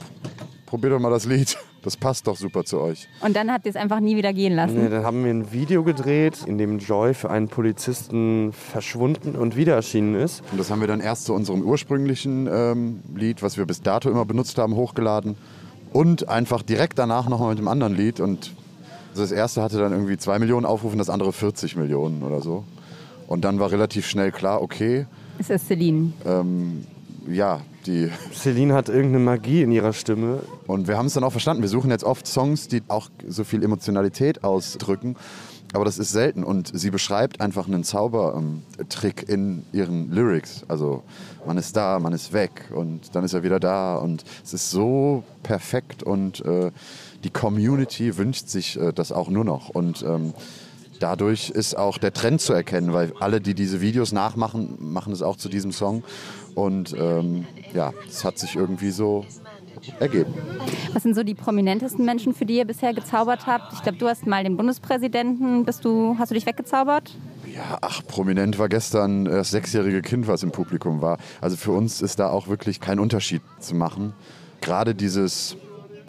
probiert 0.66 0.92
doch 0.92 1.00
mal 1.00 1.10
das 1.10 1.24
Lied. 1.26 1.56
Das 1.86 1.96
passt 1.96 2.26
doch 2.26 2.36
super 2.36 2.64
zu 2.64 2.80
euch. 2.80 3.06
Und 3.20 3.36
dann 3.36 3.48
habt 3.48 3.64
ihr 3.64 3.70
es 3.70 3.76
einfach 3.76 4.00
nie 4.00 4.16
wieder 4.16 4.32
gehen 4.32 4.56
lassen. 4.56 4.82
Nee, 4.82 4.88
dann 4.88 5.04
haben 5.04 5.22
wir 5.22 5.30
ein 5.30 5.52
Video 5.52 5.84
gedreht, 5.84 6.40
in 6.44 6.58
dem 6.58 6.80
Joy 6.80 7.14
für 7.14 7.30
einen 7.30 7.46
Polizisten 7.46 8.52
verschwunden 8.52 9.36
und 9.36 9.54
wieder 9.54 9.76
erschienen 9.76 10.16
ist. 10.16 10.42
Und 10.50 10.58
das 10.58 10.68
haben 10.68 10.80
wir 10.80 10.88
dann 10.88 10.98
erst 10.98 11.26
zu 11.26 11.32
unserem 11.32 11.62
ursprünglichen 11.62 12.48
ähm, 12.50 13.02
Lied, 13.14 13.40
was 13.40 13.56
wir 13.56 13.66
bis 13.66 13.82
dato 13.82 14.10
immer 14.10 14.24
benutzt 14.24 14.58
haben, 14.58 14.74
hochgeladen. 14.74 15.36
Und 15.92 16.28
einfach 16.28 16.62
direkt 16.62 16.98
danach 16.98 17.28
nochmal 17.28 17.50
mit 17.50 17.58
dem 17.60 17.68
anderen 17.68 17.94
Lied. 17.94 18.18
Und 18.18 18.50
also 19.10 19.22
das 19.22 19.30
erste 19.30 19.62
hatte 19.62 19.78
dann 19.78 19.92
irgendwie 19.92 20.16
2 20.16 20.40
Millionen 20.40 20.66
Aufrufe, 20.66 20.96
das 20.96 21.08
andere 21.08 21.32
40 21.32 21.76
Millionen 21.76 22.24
oder 22.24 22.40
so. 22.42 22.64
Und 23.28 23.44
dann 23.44 23.60
war 23.60 23.70
relativ 23.70 24.08
schnell 24.08 24.32
klar, 24.32 24.60
okay, 24.60 25.06
Es 25.38 25.50
ist 25.50 25.68
Celine. 25.68 26.10
ja, 27.30 27.60
die. 27.86 28.10
Celine 28.32 28.74
hat 28.74 28.88
irgendeine 28.88 29.24
Magie 29.24 29.62
in 29.62 29.72
ihrer 29.72 29.92
Stimme. 29.92 30.40
Und 30.66 30.88
wir 30.88 30.96
haben 30.96 31.06
es 31.06 31.14
dann 31.14 31.24
auch 31.24 31.30
verstanden. 31.30 31.62
Wir 31.62 31.68
suchen 31.68 31.90
jetzt 31.90 32.04
oft 32.04 32.26
Songs, 32.26 32.68
die 32.68 32.82
auch 32.88 33.08
so 33.26 33.44
viel 33.44 33.62
Emotionalität 33.62 34.44
ausdrücken. 34.44 35.16
Aber 35.72 35.84
das 35.84 35.98
ist 35.98 36.10
selten. 36.10 36.44
Und 36.44 36.70
sie 36.78 36.90
beschreibt 36.90 37.40
einfach 37.40 37.66
einen 37.66 37.84
Zaubertrick 37.84 39.28
in 39.28 39.64
ihren 39.72 40.10
Lyrics. 40.10 40.64
Also 40.68 41.02
man 41.46 41.58
ist 41.58 41.76
da, 41.76 41.98
man 41.98 42.12
ist 42.12 42.32
weg 42.32 42.70
und 42.74 43.14
dann 43.14 43.24
ist 43.24 43.32
er 43.32 43.42
wieder 43.42 43.60
da. 43.60 43.96
Und 43.96 44.24
es 44.44 44.54
ist 44.54 44.70
so 44.70 45.24
perfekt 45.42 46.02
und 46.02 46.44
äh, 46.44 46.70
die 47.24 47.30
Community 47.30 48.16
wünscht 48.16 48.48
sich 48.48 48.78
äh, 48.80 48.92
das 48.92 49.12
auch 49.12 49.28
nur 49.28 49.44
noch. 49.44 49.68
Und 49.68 50.02
ähm, 50.02 50.34
dadurch 51.00 51.50
ist 51.50 51.76
auch 51.76 51.98
der 51.98 52.12
Trend 52.12 52.40
zu 52.40 52.52
erkennen, 52.52 52.92
weil 52.92 53.12
alle, 53.20 53.40
die 53.40 53.54
diese 53.54 53.80
Videos 53.80 54.12
nachmachen, 54.12 54.76
machen 54.78 55.12
es 55.12 55.22
auch 55.22 55.36
zu 55.36 55.48
diesem 55.48 55.72
Song. 55.72 56.04
Und 56.56 56.96
ähm, 56.98 57.46
ja, 57.74 57.92
es 58.08 58.24
hat 58.24 58.38
sich 58.38 58.56
irgendwie 58.56 58.90
so 58.90 59.26
ergeben. 60.00 60.32
Was 60.94 61.02
sind 61.02 61.14
so 61.14 61.22
die 61.22 61.34
prominentesten 61.34 62.04
Menschen, 62.04 62.34
für 62.34 62.46
die 62.46 62.56
ihr 62.56 62.64
bisher 62.64 62.94
gezaubert 62.94 63.46
habt? 63.46 63.74
Ich 63.74 63.82
glaube, 63.82 63.98
du 63.98 64.08
hast 64.08 64.26
mal 64.26 64.42
den 64.42 64.56
Bundespräsidenten. 64.56 65.66
Bist 65.66 65.84
du, 65.84 66.16
hast 66.18 66.30
du 66.30 66.34
dich 66.34 66.46
weggezaubert? 66.46 67.14
Ja, 67.54 67.76
ach, 67.82 68.02
prominent 68.06 68.58
war 68.58 68.70
gestern 68.70 69.26
das 69.26 69.50
sechsjährige 69.50 70.00
Kind, 70.00 70.28
was 70.28 70.42
im 70.42 70.50
Publikum 70.50 71.02
war. 71.02 71.18
Also 71.42 71.56
für 71.56 71.72
uns 71.72 72.00
ist 72.00 72.18
da 72.18 72.30
auch 72.30 72.48
wirklich 72.48 72.80
kein 72.80 72.98
Unterschied 72.98 73.42
zu 73.60 73.74
machen. 73.74 74.14
Gerade 74.62 74.94
dieses 74.94 75.56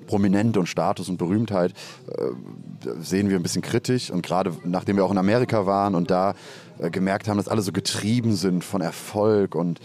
Prominent 0.08 0.56
und 0.56 0.68
Status 0.68 1.10
und 1.10 1.18
Berühmtheit 1.18 1.74
äh, 2.08 2.94
sehen 3.02 3.30
wir 3.30 3.36
ein 3.36 3.44
bisschen 3.44 3.62
kritisch. 3.62 4.10
Und 4.10 4.26
gerade 4.26 4.54
nachdem 4.64 4.96
wir 4.96 5.04
auch 5.04 5.12
in 5.12 5.18
Amerika 5.18 5.66
waren 5.66 5.94
und 5.94 6.10
da 6.10 6.36
äh, 6.80 6.90
gemerkt 6.90 7.28
haben, 7.28 7.38
dass 7.38 7.48
alle 7.48 7.62
so 7.62 7.72
getrieben 7.72 8.36
sind 8.36 8.64
von 8.64 8.82
Erfolg 8.82 9.56
und 9.56 9.80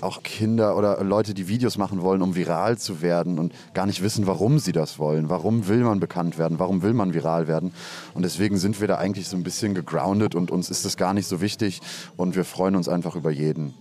auch 0.00 0.22
Kinder 0.22 0.76
oder 0.76 1.02
Leute, 1.02 1.34
die 1.34 1.48
Videos 1.48 1.78
machen 1.78 2.02
wollen, 2.02 2.22
um 2.22 2.34
viral 2.34 2.76
zu 2.78 3.00
werden 3.00 3.38
und 3.38 3.54
gar 3.74 3.86
nicht 3.86 4.02
wissen, 4.02 4.26
warum 4.26 4.58
sie 4.58 4.72
das 4.72 4.98
wollen. 4.98 5.30
Warum 5.30 5.68
will 5.68 5.78
man 5.78 6.00
bekannt 6.00 6.38
werden? 6.38 6.58
Warum 6.58 6.82
will 6.82 6.92
man 6.92 7.14
viral 7.14 7.48
werden? 7.48 7.72
Und 8.14 8.22
deswegen 8.22 8.58
sind 8.58 8.80
wir 8.80 8.88
da 8.88 8.96
eigentlich 8.96 9.28
so 9.28 9.36
ein 9.36 9.42
bisschen 9.42 9.74
gegroundet 9.74 10.34
und 10.34 10.50
uns 10.50 10.70
ist 10.70 10.84
das 10.84 10.96
gar 10.96 11.14
nicht 11.14 11.26
so 11.26 11.40
wichtig 11.40 11.80
und 12.16 12.36
wir 12.36 12.44
freuen 12.44 12.76
uns 12.76 12.88
einfach 12.88 13.16
über 13.16 13.30
jeden. 13.30 13.74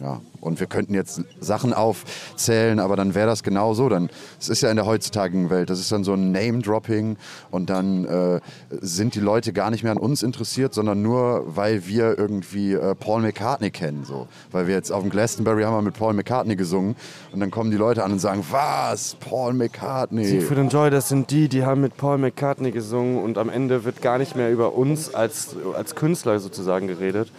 Ja, 0.00 0.20
und 0.40 0.58
wir 0.58 0.66
könnten 0.66 0.94
jetzt 0.94 1.22
Sachen 1.38 1.72
aufzählen, 1.72 2.80
aber 2.80 2.96
dann 2.96 3.14
wäre 3.14 3.28
das 3.28 3.44
genau 3.44 3.74
so. 3.74 3.88
Dann, 3.88 4.10
es 4.40 4.48
ist 4.48 4.60
ja 4.60 4.70
in 4.70 4.76
der 4.76 4.86
heutzutage 4.86 5.50
Welt, 5.50 5.70
das 5.70 5.78
ist 5.78 5.92
dann 5.92 6.02
so 6.02 6.14
ein 6.14 6.32
Name-Dropping 6.32 7.16
und 7.52 7.70
dann 7.70 8.04
äh, 8.04 8.40
sind 8.80 9.14
die 9.14 9.20
Leute 9.20 9.52
gar 9.52 9.70
nicht 9.70 9.84
mehr 9.84 9.92
an 9.92 9.98
uns 9.98 10.24
interessiert, 10.24 10.74
sondern 10.74 11.00
nur, 11.00 11.44
weil 11.56 11.86
wir 11.86 12.18
irgendwie 12.18 12.72
äh, 12.72 12.96
Paul 12.96 13.22
McCartney 13.22 13.70
kennen. 13.70 14.04
So. 14.04 14.26
Weil 14.50 14.66
wir 14.66 14.74
jetzt 14.74 14.90
auf 14.90 15.02
dem 15.02 15.10
Glastonbury 15.10 15.62
haben 15.62 15.74
wir 15.74 15.82
mit 15.82 15.94
Paul 15.94 16.14
McCartney 16.14 16.56
gesungen 16.56 16.96
und 17.32 17.38
dann 17.38 17.52
kommen 17.52 17.70
die 17.70 17.76
Leute 17.76 18.02
an 18.02 18.10
und 18.10 18.18
sagen, 18.18 18.44
was, 18.50 19.14
Paul 19.20 19.52
McCartney. 19.52 20.24
Siegfried 20.24 20.58
und 20.58 20.72
Joy, 20.72 20.90
das 20.90 21.08
sind 21.08 21.30
die, 21.30 21.48
die 21.48 21.64
haben 21.64 21.80
mit 21.80 21.96
Paul 21.96 22.18
McCartney 22.18 22.72
gesungen 22.72 23.22
und 23.22 23.38
am 23.38 23.48
Ende 23.48 23.84
wird 23.84 24.02
gar 24.02 24.18
nicht 24.18 24.34
mehr 24.34 24.50
über 24.50 24.74
uns 24.74 25.14
als, 25.14 25.54
als 25.76 25.94
Künstler 25.94 26.40
sozusagen 26.40 26.88
geredet. 26.88 27.30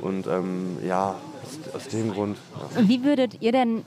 Und 0.00 0.26
ähm, 0.26 0.78
ja, 0.86 1.16
aus, 1.74 1.88
dem 1.88 2.12
Grund. 2.12 2.36
Ja. 2.74 2.88
Wie 2.88 3.04
würdet 3.04 3.40
ihr 3.40 3.52
denn 3.52 3.82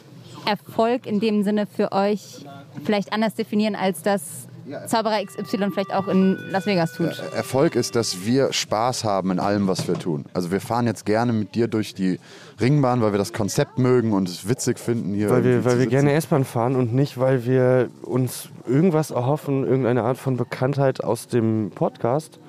Erfolg 0.46 1.06
in 1.06 1.20
dem 1.20 1.44
Sinne 1.44 1.68
für 1.68 1.92
euch 1.92 2.46
vielleicht 2.84 3.14
anders 3.14 3.36
definieren, 3.36 3.76
als 3.76 4.02
das 4.02 4.48
Zauberer 4.88 5.24
XY 5.26 5.72
vielleicht 5.72 5.94
auch 5.94 6.08
in 6.08 6.38
Las 6.50 6.66
Vegas 6.66 6.94
tut? 6.94 7.20
Erfolg 7.34 7.76
ist, 7.76 7.96
dass 7.96 8.26
wir 8.26 8.54
Spaß 8.54 9.04
haben 9.04 9.32
in 9.32 9.40
allem, 9.40 9.68
was 9.68 9.88
wir 9.88 9.96
tun. 9.96 10.26
Also 10.34 10.52
wir 10.52 10.62
fahren 10.62 10.86
jetzt 10.86 11.06
gerne 11.06 11.34
mit 11.34 11.56
dir 11.56 11.68
durch 11.68 11.94
die 11.94 12.20
Ringbahn, 12.60 13.02
weil 13.02 13.12
wir 13.12 13.18
das 13.18 13.34
Konzept 13.34 13.80
mögen 13.80 14.14
und 14.14 14.30
es 14.30 14.48
witzig 14.48 14.80
finden 14.80 15.14
hier. 15.14 15.30
Weil 15.30 15.44
wir, 15.44 15.66
weil 15.66 15.80
wir 15.80 15.88
gerne 15.88 16.14
S-Bahn 16.14 16.46
fahren 16.46 16.76
und 16.76 16.94
nicht, 16.94 17.20
weil 17.20 17.46
wir 17.46 17.90
uns 18.04 18.50
irgendwas 18.68 19.12
erhoffen, 19.12 19.66
irgendeine 19.66 20.04
Art 20.04 20.18
von 20.18 20.38
Bekanntheit 20.38 21.04
aus 21.04 21.28
dem 21.28 21.72
Podcast, 21.74 22.40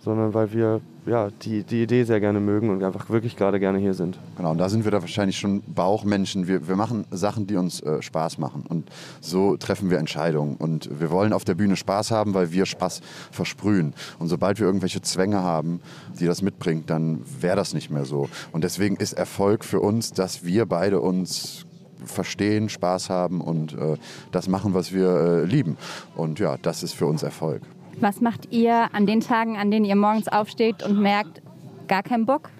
sondern 0.00 0.34
weil 0.34 0.52
wir 0.52 0.80
ja, 1.06 1.28
die, 1.42 1.62
die 1.62 1.82
Idee 1.82 2.04
sehr 2.04 2.20
gerne 2.20 2.40
mögen 2.40 2.70
und 2.70 2.82
einfach 2.82 3.08
wirklich 3.10 3.36
gerade 3.36 3.60
gerne 3.60 3.78
hier 3.78 3.94
sind. 3.94 4.18
Genau, 4.36 4.50
und 4.50 4.58
da 4.58 4.68
sind 4.68 4.84
wir 4.84 4.90
da 4.90 5.00
wahrscheinlich 5.00 5.38
schon 5.38 5.62
Bauchmenschen. 5.62 6.48
Wir, 6.48 6.66
wir 6.66 6.76
machen 6.76 7.04
Sachen, 7.10 7.46
die 7.46 7.56
uns 7.56 7.80
äh, 7.80 8.02
Spaß 8.02 8.38
machen. 8.38 8.64
Und 8.68 8.90
so 9.20 9.56
treffen 9.56 9.90
wir 9.90 9.98
Entscheidungen. 9.98 10.56
Und 10.56 10.90
wir 11.00 11.10
wollen 11.10 11.32
auf 11.32 11.44
der 11.44 11.54
Bühne 11.54 11.76
Spaß 11.76 12.10
haben, 12.10 12.34
weil 12.34 12.52
wir 12.52 12.66
Spaß 12.66 13.00
versprühen. 13.30 13.94
Und 14.18 14.28
sobald 14.28 14.58
wir 14.58 14.66
irgendwelche 14.66 15.00
Zwänge 15.00 15.42
haben, 15.42 15.80
die 16.18 16.26
das 16.26 16.42
mitbringt, 16.42 16.90
dann 16.90 17.22
wäre 17.40 17.56
das 17.56 17.72
nicht 17.72 17.90
mehr 17.90 18.04
so. 18.04 18.28
Und 18.52 18.64
deswegen 18.64 18.96
ist 18.96 19.12
Erfolg 19.12 19.64
für 19.64 19.80
uns, 19.80 20.12
dass 20.12 20.44
wir 20.44 20.66
beide 20.66 21.00
uns 21.00 21.66
verstehen, 22.04 22.68
Spaß 22.68 23.10
haben 23.10 23.40
und 23.40 23.72
äh, 23.72 23.96
das 24.32 24.48
machen, 24.48 24.74
was 24.74 24.92
wir 24.92 25.08
äh, 25.08 25.44
lieben. 25.44 25.76
Und 26.14 26.38
ja, 26.38 26.56
das 26.60 26.82
ist 26.82 26.94
für 26.94 27.06
uns 27.06 27.22
Erfolg. 27.22 27.62
Was 27.98 28.20
macht 28.20 28.52
ihr 28.52 28.88
an 28.94 29.06
den 29.06 29.20
Tagen, 29.20 29.56
an 29.56 29.70
denen 29.70 29.84
ihr 29.84 29.96
morgens 29.96 30.28
aufsteht 30.28 30.82
und 30.82 31.00
merkt, 31.00 31.40
gar 31.88 32.02
keinen 32.02 32.26
Bock? 32.26 32.50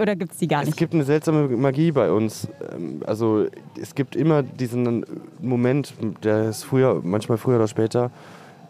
Oder 0.00 0.14
gibt 0.14 0.32
es 0.32 0.38
die 0.38 0.46
gar 0.46 0.60
Es 0.62 0.66
nicht? 0.66 0.78
gibt 0.78 0.94
eine 0.94 1.04
seltsame 1.04 1.48
Magie 1.48 1.90
bei 1.90 2.10
uns. 2.12 2.48
Ähm, 2.72 3.02
Also 3.06 3.46
es 3.80 3.94
gibt 3.94 4.14
immer 4.14 4.42
diesen 4.42 5.04
Moment, 5.40 5.94
der 6.22 6.50
ist 6.50 6.64
früher, 6.64 7.00
manchmal 7.02 7.38
früher 7.38 7.56
oder 7.56 7.66
später, 7.68 8.10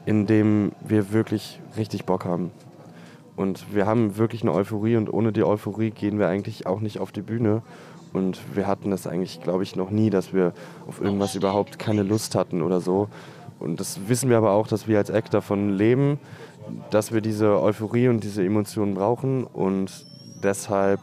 in 0.06 0.26
dem 0.26 0.72
wir 0.86 1.12
wirklich 1.12 1.60
richtig 1.76 2.04
Bock 2.06 2.24
haben. 2.24 2.50
Und 3.36 3.74
wir 3.74 3.86
haben 3.86 4.16
wirklich 4.16 4.42
eine 4.42 4.52
Euphorie 4.52 4.96
und 4.96 5.12
ohne 5.12 5.32
die 5.32 5.44
Euphorie 5.44 5.90
gehen 5.90 6.18
wir 6.18 6.28
eigentlich 6.28 6.66
auch 6.66 6.80
nicht 6.80 6.98
auf 6.98 7.12
die 7.12 7.22
Bühne. 7.22 7.62
Und 8.14 8.40
wir 8.56 8.66
hatten 8.66 8.90
das 8.90 9.06
eigentlich, 9.06 9.40
glaube 9.42 9.62
ich, 9.64 9.76
noch 9.76 9.90
nie, 9.90 10.08
dass 10.10 10.32
wir 10.32 10.54
auf 10.88 11.00
irgendwas 11.00 11.34
überhaupt 11.34 11.78
keine 11.78 12.02
Lust 12.02 12.34
hatten 12.34 12.62
oder 12.62 12.80
so. 12.80 13.08
Und 13.58 13.80
das 13.80 14.08
wissen 14.08 14.30
wir 14.30 14.38
aber 14.38 14.52
auch, 14.52 14.68
dass 14.68 14.86
wir 14.86 14.98
als 14.98 15.10
Act 15.10 15.34
davon 15.34 15.70
leben, 15.70 16.18
dass 16.90 17.12
wir 17.12 17.20
diese 17.20 17.60
Euphorie 17.60 18.08
und 18.08 18.22
diese 18.22 18.44
Emotionen 18.44 18.94
brauchen. 18.94 19.44
Und 19.44 20.06
deshalb 20.42 21.00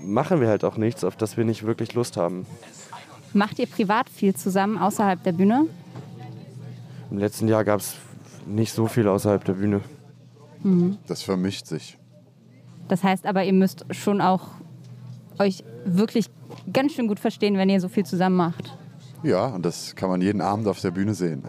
machen 0.00 0.40
wir 0.40 0.48
halt 0.48 0.64
auch 0.64 0.76
nichts, 0.76 1.04
auf 1.04 1.16
das 1.16 1.36
wir 1.36 1.44
nicht 1.44 1.64
wirklich 1.64 1.94
Lust 1.94 2.16
haben. 2.16 2.46
Macht 3.32 3.58
ihr 3.58 3.66
privat 3.66 4.08
viel 4.10 4.34
zusammen 4.34 4.78
außerhalb 4.78 5.22
der 5.22 5.32
Bühne? 5.32 5.66
Im 7.10 7.18
letzten 7.18 7.48
Jahr 7.48 7.64
gab 7.64 7.80
es 7.80 7.96
nicht 8.46 8.72
so 8.72 8.86
viel 8.86 9.08
außerhalb 9.08 9.44
der 9.44 9.54
Bühne. 9.54 9.80
Das 11.06 11.22
vermischt 11.22 11.66
sich. 11.66 11.96
Das 12.88 13.02
heißt 13.02 13.24
aber, 13.24 13.44
ihr 13.44 13.52
müsst 13.52 13.86
schon 13.92 14.20
auch 14.20 14.48
euch 15.38 15.64
wirklich 15.84 16.26
ganz 16.72 16.92
schön 16.92 17.06
gut 17.08 17.20
verstehen, 17.20 17.56
wenn 17.56 17.70
ihr 17.70 17.80
so 17.80 17.88
viel 17.88 18.04
zusammen 18.04 18.36
macht. 18.36 18.76
Ja, 19.22 19.46
und 19.46 19.64
das 19.64 19.94
kann 19.94 20.10
man 20.10 20.20
jeden 20.20 20.40
Abend 20.40 20.66
auf 20.66 20.80
der 20.80 20.90
Bühne 20.90 21.14
sehen. 21.14 21.42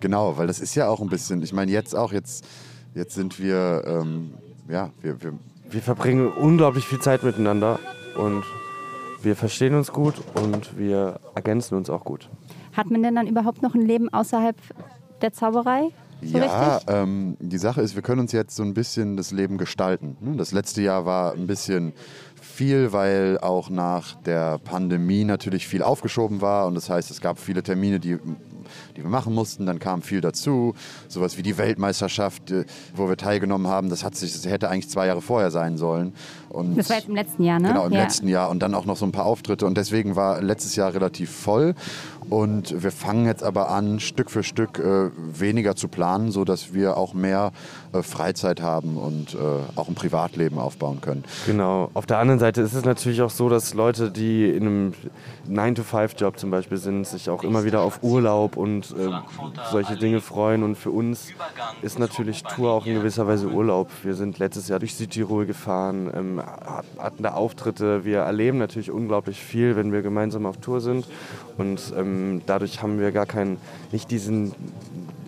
Genau, 0.00 0.36
weil 0.36 0.46
das 0.46 0.60
ist 0.60 0.74
ja 0.74 0.88
auch 0.88 1.00
ein 1.00 1.08
bisschen, 1.08 1.42
ich 1.42 1.52
meine 1.52 1.70
jetzt 1.70 1.94
auch, 1.94 2.12
jetzt, 2.12 2.46
jetzt 2.94 3.14
sind 3.14 3.38
wir, 3.38 3.84
ähm, 3.86 4.34
ja, 4.68 4.90
wir, 5.00 5.22
wir, 5.22 5.34
Wir 5.70 5.82
verbringen 5.82 6.28
unglaublich 6.32 6.84
viel 6.84 7.00
Zeit 7.00 7.22
miteinander 7.22 7.78
und 8.16 8.42
wir 9.22 9.36
verstehen 9.36 9.74
uns 9.74 9.92
gut 9.92 10.14
und 10.34 10.78
wir 10.78 11.20
ergänzen 11.34 11.76
uns 11.76 11.90
auch 11.90 12.04
gut. 12.04 12.28
Hat 12.72 12.90
man 12.90 13.02
denn 13.02 13.14
dann 13.14 13.26
überhaupt 13.26 13.62
noch 13.62 13.74
ein 13.74 13.82
Leben 13.82 14.08
außerhalb 14.12 14.56
der 15.20 15.32
Zauberei? 15.32 15.90
So 16.22 16.38
ja, 16.38 16.80
ähm, 16.86 17.36
die 17.40 17.58
Sache 17.58 17.80
ist, 17.80 17.94
wir 17.94 18.02
können 18.02 18.20
uns 18.20 18.32
jetzt 18.32 18.54
so 18.54 18.62
ein 18.62 18.74
bisschen 18.74 19.16
das 19.16 19.30
Leben 19.30 19.56
gestalten. 19.56 20.16
ne? 20.20 20.36
Das 20.36 20.52
letzte 20.52 20.82
Jahr 20.82 21.06
war 21.06 21.32
ein 21.32 21.46
bisschen 21.46 21.94
viel, 22.40 22.92
weil 22.92 23.38
auch 23.38 23.70
nach 23.70 24.16
der 24.22 24.58
Pandemie 24.58 25.24
natürlich 25.24 25.66
viel 25.66 25.82
aufgeschoben 25.82 26.42
war 26.42 26.66
und 26.66 26.74
das 26.74 26.90
heißt, 26.90 27.10
es 27.10 27.20
gab 27.20 27.38
viele 27.38 27.62
Termine, 27.62 28.00
die 28.00 28.18
die 28.96 29.02
wir 29.02 29.10
machen 29.10 29.34
mussten, 29.34 29.66
dann 29.66 29.78
kam 29.78 30.02
viel 30.02 30.20
dazu, 30.20 30.74
sowas 31.08 31.36
wie 31.38 31.42
die 31.42 31.58
Weltmeisterschaft, 31.58 32.50
äh, 32.50 32.64
wo 32.94 33.08
wir 33.08 33.16
teilgenommen 33.16 33.66
haben, 33.66 33.90
das, 33.90 34.04
hat 34.04 34.14
sich, 34.16 34.32
das 34.32 34.46
hätte 34.46 34.68
eigentlich 34.68 34.88
zwei 34.88 35.06
Jahre 35.06 35.22
vorher 35.22 35.50
sein 35.50 35.76
sollen. 35.76 36.12
Und 36.48 36.76
Das 36.76 36.90
war 36.90 36.96
jetzt 36.96 37.08
im 37.08 37.14
letzten 37.14 37.44
Jahr, 37.44 37.60
ne? 37.60 37.68
Genau, 37.68 37.86
im 37.86 37.92
ja. 37.92 38.02
letzten 38.02 38.28
Jahr 38.28 38.50
und 38.50 38.60
dann 38.60 38.74
auch 38.74 38.84
noch 38.84 38.96
so 38.96 39.04
ein 39.04 39.12
paar 39.12 39.26
Auftritte 39.26 39.66
und 39.66 39.76
deswegen 39.76 40.16
war 40.16 40.42
letztes 40.42 40.76
Jahr 40.76 40.92
relativ 40.92 41.30
voll 41.30 41.74
und 42.30 42.82
wir 42.82 42.92
fangen 42.92 43.26
jetzt 43.26 43.42
aber 43.42 43.70
an, 43.70 44.00
Stück 44.00 44.30
für 44.30 44.42
Stück 44.42 44.78
äh, 44.78 45.10
weniger 45.16 45.76
zu 45.76 45.88
planen, 45.88 46.30
sodass 46.30 46.72
wir 46.72 46.96
auch 46.96 47.12
mehr 47.12 47.52
äh, 47.92 48.02
Freizeit 48.02 48.62
haben 48.62 48.96
und 48.96 49.34
äh, 49.34 49.38
auch 49.76 49.88
ein 49.88 49.94
Privatleben 49.94 50.58
aufbauen 50.58 51.00
können. 51.00 51.24
Genau. 51.46 51.90
Auf 51.94 52.06
der 52.06 52.18
anderen 52.18 52.38
Seite 52.40 52.60
ist 52.62 52.72
es 52.72 52.84
natürlich 52.84 53.20
auch 53.22 53.30
so, 53.30 53.48
dass 53.48 53.74
Leute, 53.74 54.10
die 54.10 54.48
in 54.48 54.62
einem 54.66 54.92
9-to-5-Job 55.48 56.38
zum 56.38 56.50
Beispiel 56.50 56.78
sind, 56.78 57.06
sich 57.06 57.28
auch 57.30 57.42
immer 57.42 57.64
wieder 57.64 57.80
auf 57.82 58.02
Urlaub 58.02 58.56
und 58.56 58.92
äh, 58.92 59.10
solche 59.70 59.96
Dinge 59.96 60.20
freuen. 60.20 60.62
Und 60.62 60.76
für 60.76 60.90
uns 60.90 61.28
ist 61.82 61.98
natürlich 61.98 62.42
Tour 62.44 62.70
auch 62.70 62.86
in 62.86 62.94
gewisser 62.94 63.26
Weise 63.26 63.48
Urlaub. 63.48 63.88
Wir 64.02 64.14
sind 64.14 64.38
letztes 64.38 64.68
Jahr 64.68 64.78
durch 64.78 64.94
Südtirol 64.94 65.46
gefahren, 65.46 66.10
ähm, 66.14 66.40
hat- 66.40 66.84
hatten 66.98 67.22
da 67.22 67.32
Auftritte. 67.32 68.04
Wir 68.04 68.18
erleben 68.20 68.58
natürlich 68.58 68.90
unglaublich 68.90 69.40
viel, 69.42 69.74
wenn 69.76 69.92
wir 69.92 70.02
gemeinsam 70.02 70.46
auf 70.46 70.58
Tour 70.58 70.80
sind. 70.80 71.06
Und 71.60 71.92
ähm, 71.96 72.40
dadurch 72.46 72.82
haben 72.82 72.98
wir 72.98 73.12
gar 73.12 73.26
keinen, 73.26 73.58
nicht 73.92 74.10
diesen 74.10 74.52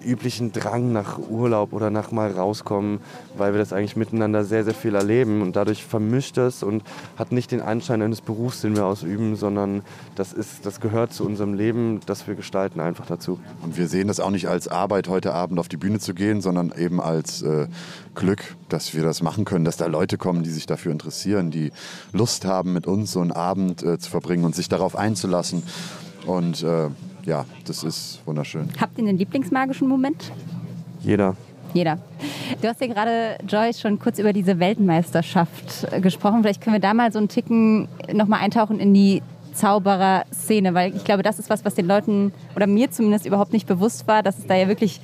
üblichen 0.04 0.52
Drang 0.52 0.92
nach 0.92 1.18
Urlaub 1.18 1.72
oder 1.72 1.90
nach 1.90 2.10
mal 2.10 2.30
rauskommen, 2.30 3.00
weil 3.36 3.52
wir 3.52 3.58
das 3.58 3.72
eigentlich 3.72 3.96
miteinander 3.96 4.44
sehr, 4.44 4.64
sehr 4.64 4.74
viel 4.74 4.94
erleben 4.94 5.42
und 5.42 5.56
dadurch 5.56 5.84
vermischt 5.84 6.38
es 6.38 6.62
und 6.62 6.82
hat 7.16 7.32
nicht 7.32 7.52
den 7.52 7.60
Anschein 7.60 8.02
eines 8.02 8.20
Berufs, 8.20 8.62
den 8.62 8.76
wir 8.76 8.84
ausüben, 8.84 9.36
sondern 9.36 9.82
das, 10.14 10.32
ist, 10.32 10.66
das 10.66 10.80
gehört 10.80 11.12
zu 11.12 11.24
unserem 11.24 11.54
Leben, 11.54 12.00
das 12.06 12.26
wir 12.26 12.34
gestalten, 12.34 12.80
einfach 12.80 13.06
dazu. 13.06 13.38
Und 13.62 13.76
wir 13.76 13.88
sehen 13.88 14.08
das 14.08 14.20
auch 14.20 14.30
nicht 14.30 14.48
als 14.48 14.68
Arbeit, 14.68 15.08
heute 15.08 15.34
Abend 15.34 15.58
auf 15.58 15.68
die 15.68 15.76
Bühne 15.76 15.98
zu 15.98 16.14
gehen, 16.14 16.40
sondern 16.40 16.72
eben 16.76 17.00
als 17.00 17.42
äh, 17.42 17.68
Glück, 18.14 18.56
dass 18.68 18.94
wir 18.94 19.02
das 19.02 19.22
machen 19.22 19.44
können, 19.44 19.64
dass 19.64 19.76
da 19.76 19.86
Leute 19.86 20.18
kommen, 20.18 20.42
die 20.42 20.50
sich 20.50 20.66
dafür 20.66 20.92
interessieren, 20.92 21.50
die 21.50 21.72
Lust 22.12 22.44
haben, 22.44 22.72
mit 22.72 22.86
uns 22.86 23.12
so 23.12 23.20
einen 23.20 23.32
Abend 23.32 23.82
äh, 23.82 23.98
zu 23.98 24.10
verbringen 24.10 24.44
und 24.44 24.54
sich 24.54 24.68
darauf 24.68 24.96
einzulassen. 24.96 25.62
Und 26.26 26.62
äh, 26.62 26.88
ja, 27.24 27.44
das 27.66 27.84
ist 27.84 28.20
wunderschön. 28.26 28.68
Habt 28.80 28.98
ihr 28.98 29.06
einen 29.06 29.18
Lieblingsmagischen 29.18 29.88
Moment? 29.88 30.32
Jeder. 31.00 31.36
Jeder. 31.74 31.98
Du 32.60 32.68
hast 32.68 32.80
ja 32.80 32.86
gerade, 32.86 33.38
Joyce, 33.48 33.80
schon 33.80 33.98
kurz 33.98 34.18
über 34.18 34.32
diese 34.32 34.58
Weltmeisterschaft 34.58 35.86
äh, 35.90 36.00
gesprochen. 36.00 36.42
Vielleicht 36.42 36.60
können 36.60 36.74
wir 36.74 36.80
da 36.80 36.94
mal 36.94 37.12
so 37.12 37.18
einen 37.18 37.28
Ticken 37.28 37.88
nochmal 38.12 38.40
eintauchen 38.40 38.78
in 38.78 38.92
die 38.92 39.22
Zauberer-Szene, 39.54 40.74
weil 40.74 40.94
ich 40.94 41.04
glaube, 41.04 41.22
das 41.22 41.38
ist 41.38 41.50
was, 41.50 41.64
was 41.64 41.74
den 41.74 41.86
Leuten 41.86 42.32
oder 42.56 42.66
mir 42.66 42.90
zumindest 42.90 43.26
überhaupt 43.26 43.52
nicht 43.52 43.66
bewusst 43.66 44.06
war, 44.06 44.22
dass 44.22 44.38
es 44.38 44.46
da 44.46 44.54
ja 44.54 44.68
wirklich, 44.68 45.00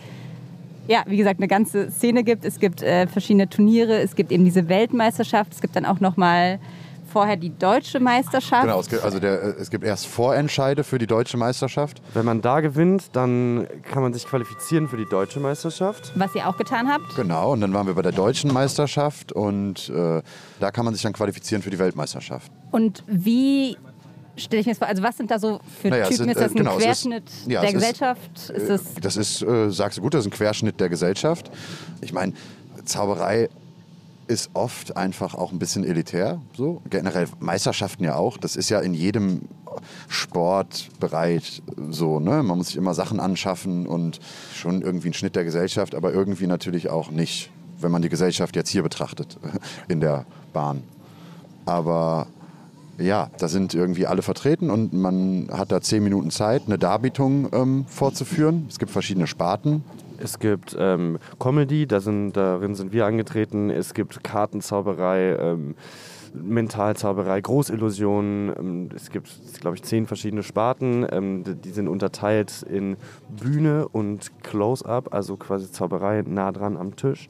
ja, 0.86 1.02
wie 1.06 1.16
gesagt, 1.16 1.40
eine 1.40 1.48
ganze 1.48 1.90
Szene 1.90 2.24
gibt. 2.24 2.44
Es 2.44 2.58
gibt 2.58 2.82
äh, 2.82 3.06
verschiedene 3.06 3.48
Turniere, 3.48 3.98
es 3.98 4.16
gibt 4.16 4.32
eben 4.32 4.44
diese 4.44 4.68
Weltmeisterschaft, 4.68 5.52
es 5.52 5.60
gibt 5.60 5.76
dann 5.76 5.84
auch 5.84 6.00
nochmal 6.00 6.58
vorher 7.08 7.36
die 7.36 7.50
deutsche 7.56 8.00
Meisterschaft. 8.00 8.62
Genau, 8.62 8.80
es 8.80 8.88
gibt, 8.88 9.02
also 9.02 9.18
der, 9.18 9.42
äh, 9.42 9.46
es 9.60 9.70
gibt 9.70 9.84
erst 9.84 10.06
Vorentscheide 10.06 10.84
für 10.84 10.98
die 10.98 11.06
deutsche 11.06 11.36
Meisterschaft. 11.36 12.00
Wenn 12.14 12.24
man 12.24 12.40
da 12.40 12.60
gewinnt, 12.60 13.10
dann 13.16 13.66
kann 13.90 14.02
man 14.02 14.12
sich 14.12 14.24
qualifizieren 14.26 14.88
für 14.88 14.96
die 14.96 15.06
deutsche 15.06 15.40
Meisterschaft. 15.40 16.12
Was 16.14 16.34
ihr 16.34 16.46
auch 16.48 16.56
getan 16.56 16.88
habt. 16.88 17.16
Genau, 17.16 17.52
und 17.52 17.60
dann 17.60 17.72
waren 17.72 17.86
wir 17.86 17.94
bei 17.94 18.02
der 18.02 18.12
deutschen 18.12 18.52
Meisterschaft 18.52 19.32
und 19.32 19.88
äh, 19.88 20.22
da 20.60 20.70
kann 20.70 20.84
man 20.84 20.94
sich 20.94 21.02
dann 21.02 21.12
qualifizieren 21.12 21.62
für 21.62 21.70
die 21.70 21.78
Weltmeisterschaft. 21.78 22.52
Und 22.70 23.02
wie 23.06 23.76
stelle 24.36 24.60
ich 24.60 24.66
mir 24.66 24.72
das 24.72 24.78
vor? 24.78 24.88
Also 24.88 25.02
was 25.02 25.16
sind 25.16 25.30
da 25.30 25.38
so 25.38 25.60
für 25.80 25.88
Naja, 25.88 26.04
Typen? 26.04 26.16
sind, 26.18 26.28
ist 26.30 26.36
das 26.40 26.52
äh, 26.52 26.54
ein 26.54 26.56
genau, 26.58 26.70
es 26.72 26.76
ist- 26.78 26.84
Querschnitt 26.84 27.30
ja, 27.46 27.60
der 27.60 27.70
ist- 27.70 27.74
Gesellschaft? 27.74 28.50
Ist 28.50 28.68
das 28.68 28.82
Das 29.00 29.16
ist, 29.16 29.42
äh, 29.42 29.70
sagst 29.70 29.98
du 29.98 30.02
gut, 30.02 30.14
das 30.14 30.20
ist 30.20 30.26
ein 30.28 30.30
Querschnitt 30.36 30.78
der 30.80 30.88
Gesellschaft. 30.88 31.50
Ich 32.00 32.12
meine, 32.12 32.34
Zauberei 32.84 33.48
ist 34.28 34.50
oft 34.54 34.96
einfach 34.96 35.34
auch 35.34 35.52
ein 35.52 35.58
bisschen 35.58 35.84
elitär. 35.84 36.40
So. 36.56 36.82
Generell 36.88 37.26
Meisterschaften 37.40 38.04
ja 38.04 38.16
auch. 38.16 38.36
Das 38.36 38.56
ist 38.56 38.68
ja 38.68 38.80
in 38.80 38.94
jedem 38.94 39.42
Sportbereich 40.08 41.62
so. 41.90 42.20
Ne? 42.20 42.42
Man 42.42 42.58
muss 42.58 42.68
sich 42.68 42.76
immer 42.76 42.94
Sachen 42.94 43.20
anschaffen 43.20 43.86
und 43.86 44.20
schon 44.54 44.82
irgendwie 44.82 45.08
ein 45.08 45.14
Schnitt 45.14 45.34
der 45.34 45.44
Gesellschaft, 45.44 45.94
aber 45.94 46.12
irgendwie 46.12 46.46
natürlich 46.46 46.90
auch 46.90 47.10
nicht, 47.10 47.50
wenn 47.80 47.90
man 47.90 48.02
die 48.02 48.08
Gesellschaft 48.08 48.54
jetzt 48.54 48.70
hier 48.70 48.82
betrachtet, 48.82 49.38
in 49.88 50.00
der 50.00 50.26
Bahn. 50.52 50.82
Aber 51.64 52.26
ja, 52.98 53.30
da 53.38 53.48
sind 53.48 53.74
irgendwie 53.74 54.06
alle 54.06 54.22
vertreten 54.22 54.70
und 54.70 54.92
man 54.92 55.48
hat 55.52 55.72
da 55.72 55.80
zehn 55.80 56.02
Minuten 56.02 56.30
Zeit, 56.30 56.62
eine 56.66 56.78
Darbietung 56.78 57.48
ähm, 57.52 57.84
vorzuführen. 57.88 58.66
Es 58.68 58.78
gibt 58.78 58.90
verschiedene 58.90 59.26
Sparten. 59.26 59.84
Es 60.20 60.38
gibt 60.38 60.76
ähm, 60.78 61.18
Comedy, 61.38 61.86
da 61.86 62.00
sind, 62.00 62.32
darin 62.32 62.74
sind 62.74 62.92
wir 62.92 63.06
angetreten. 63.06 63.70
Es 63.70 63.94
gibt 63.94 64.24
Kartenzauberei, 64.24 65.36
ähm, 65.36 65.74
Mentalzauberei, 66.34 67.40
Großillusionen. 67.40 68.52
Ähm, 68.58 68.88
es 68.94 69.10
gibt, 69.10 69.30
glaube 69.60 69.76
ich, 69.76 69.82
zehn 69.82 70.06
verschiedene 70.06 70.42
Sparten. 70.42 71.06
Ähm, 71.10 71.44
die 71.44 71.70
sind 71.70 71.88
unterteilt 71.88 72.62
in 72.68 72.96
Bühne 73.28 73.86
und 73.88 74.42
Close-up, 74.42 75.14
also 75.14 75.36
quasi 75.36 75.70
Zauberei 75.70 76.22
nah 76.26 76.52
dran 76.52 76.76
am 76.76 76.96
Tisch. 76.96 77.28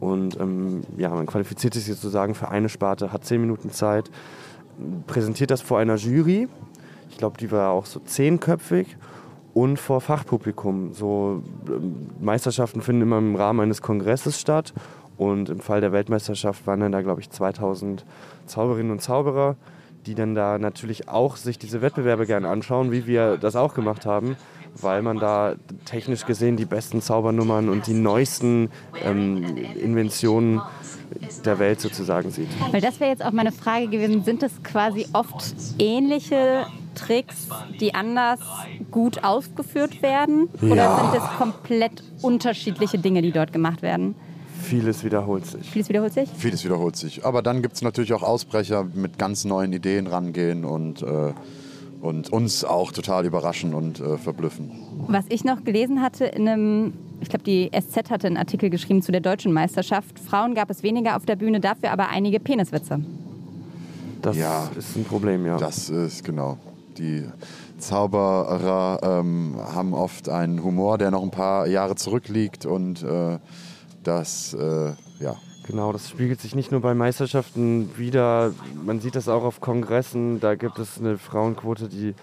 Und 0.00 0.38
ähm, 0.40 0.82
ja, 0.96 1.10
man 1.10 1.26
qualifiziert 1.26 1.74
sich 1.74 1.84
sozusagen 1.86 2.34
für 2.34 2.48
eine 2.48 2.68
Sparte, 2.68 3.12
hat 3.12 3.24
zehn 3.24 3.40
Minuten 3.40 3.70
Zeit, 3.70 4.10
präsentiert 5.06 5.50
das 5.50 5.62
vor 5.62 5.78
einer 5.78 5.94
Jury. 5.94 6.48
Ich 7.08 7.18
glaube, 7.18 7.38
die 7.38 7.50
war 7.50 7.70
auch 7.70 7.86
so 7.86 8.00
zehnköpfig 8.00 8.96
und 9.56 9.78
vor 9.78 10.02
Fachpublikum. 10.02 10.92
So 10.92 11.42
ähm, 11.66 12.10
Meisterschaften 12.20 12.82
finden 12.82 13.00
immer 13.00 13.16
im 13.16 13.36
Rahmen 13.36 13.60
eines 13.60 13.80
Kongresses 13.80 14.38
statt 14.38 14.74
und 15.16 15.48
im 15.48 15.60
Fall 15.60 15.80
der 15.80 15.92
Weltmeisterschaft 15.92 16.66
waren 16.66 16.80
dann 16.80 16.92
da, 16.92 17.00
glaube 17.00 17.22
ich, 17.22 17.30
2000 17.30 18.04
Zauberinnen 18.44 18.92
und 18.92 19.00
Zauberer, 19.00 19.56
die 20.04 20.14
dann 20.14 20.34
da 20.34 20.58
natürlich 20.58 21.08
auch 21.08 21.36
sich 21.36 21.58
diese 21.58 21.80
Wettbewerbe 21.80 22.26
gerne 22.26 22.50
anschauen, 22.50 22.92
wie 22.92 23.06
wir 23.06 23.38
das 23.38 23.56
auch 23.56 23.72
gemacht 23.72 24.04
haben, 24.04 24.36
weil 24.78 25.00
man 25.00 25.18
da 25.18 25.54
technisch 25.86 26.26
gesehen 26.26 26.58
die 26.58 26.66
besten 26.66 27.00
Zaubernummern 27.00 27.70
und 27.70 27.86
die 27.86 27.94
neuesten 27.94 28.68
ähm, 29.02 29.42
Inventionen 29.80 30.60
der 31.46 31.58
Welt 31.58 31.80
sozusagen 31.80 32.30
sieht. 32.30 32.48
Weil 32.72 32.82
das 32.82 33.00
wäre 33.00 33.08
jetzt 33.08 33.24
auch 33.24 33.32
meine 33.32 33.52
Frage 33.52 33.88
gewesen, 33.88 34.22
sind 34.22 34.42
das 34.42 34.62
quasi 34.62 35.06
oft 35.14 35.54
ähnliche 35.78 36.66
Tricks, 36.96 37.48
die 37.80 37.94
anders 37.94 38.40
gut 38.90 39.22
ausgeführt 39.22 40.02
werden? 40.02 40.48
Oder 40.62 40.76
Ja. 40.76 40.96
sind 41.12 41.14
das 41.22 41.30
komplett 41.38 42.02
unterschiedliche 42.22 42.98
Dinge, 42.98 43.22
die 43.22 43.30
dort 43.30 43.52
gemacht 43.52 43.82
werden? 43.82 44.14
Vieles 44.62 45.04
wiederholt 45.04 45.46
sich. 45.46 45.70
Vieles 45.70 45.88
wiederholt 45.88 46.12
sich? 46.14 46.28
Vieles 46.36 46.64
wiederholt 46.64 46.96
sich. 46.96 47.24
Aber 47.24 47.42
dann 47.42 47.62
gibt 47.62 47.76
es 47.76 47.82
natürlich 47.82 48.12
auch 48.14 48.22
Ausbrecher 48.24 48.84
mit 48.94 49.18
ganz 49.18 49.44
neuen 49.44 49.72
Ideen 49.72 50.08
rangehen 50.08 50.64
und, 50.64 51.02
äh, 51.02 51.32
und 52.00 52.32
uns 52.32 52.64
auch 52.64 52.90
total 52.90 53.26
überraschen 53.26 53.74
und 53.74 54.00
äh, 54.00 54.16
verblüffen. 54.18 54.72
Was 55.06 55.24
ich 55.28 55.44
noch 55.44 55.62
gelesen 55.62 56.02
hatte 56.02 56.24
in 56.24 56.48
einem, 56.48 56.94
ich 57.20 57.28
glaube, 57.28 57.44
die 57.44 57.70
SZ 57.78 58.10
hatte 58.10 58.26
einen 58.26 58.38
Artikel 58.38 58.68
geschrieben 58.70 59.02
zu 59.02 59.12
der 59.12 59.20
deutschen 59.20 59.52
Meisterschaft. 59.52 60.18
Frauen 60.18 60.54
gab 60.54 60.68
es 60.70 60.82
weniger 60.82 61.16
auf 61.16 61.26
der 61.26 61.36
Bühne, 61.36 61.60
dafür 61.60 61.92
aber 61.92 62.08
einige 62.08 62.40
Peniswitze. 62.40 63.00
Das 64.22 64.36
Ja. 64.36 64.68
ist 64.76 64.96
ein 64.96 65.04
Problem, 65.04 65.46
ja. 65.46 65.58
Das 65.58 65.90
ist 65.90 66.24
genau. 66.24 66.58
Die 66.98 67.24
Zauberer 67.78 69.00
ähm, 69.02 69.56
haben 69.74 69.92
oft 69.94 70.28
einen 70.28 70.62
Humor, 70.62 70.98
der 70.98 71.10
noch 71.10 71.22
ein 71.22 71.30
paar 71.30 71.66
Jahre 71.66 71.94
zurückliegt 71.96 72.66
und 72.66 73.02
äh, 73.02 73.38
das, 74.02 74.54
äh, 74.54 74.92
ja. 75.20 75.36
Genau, 75.66 75.92
das 75.92 76.08
spiegelt 76.08 76.40
sich 76.40 76.54
nicht 76.54 76.70
nur 76.70 76.80
bei 76.80 76.94
Meisterschaften 76.94 77.98
wieder, 77.98 78.52
man 78.84 79.00
sieht 79.00 79.16
das 79.16 79.28
auch 79.28 79.42
auf 79.42 79.60
Kongressen, 79.60 80.38
da 80.40 80.54
gibt 80.54 80.78
es 80.78 80.98
eine 80.98 81.18
Frauenquote, 81.18 81.88
die 81.88 82.14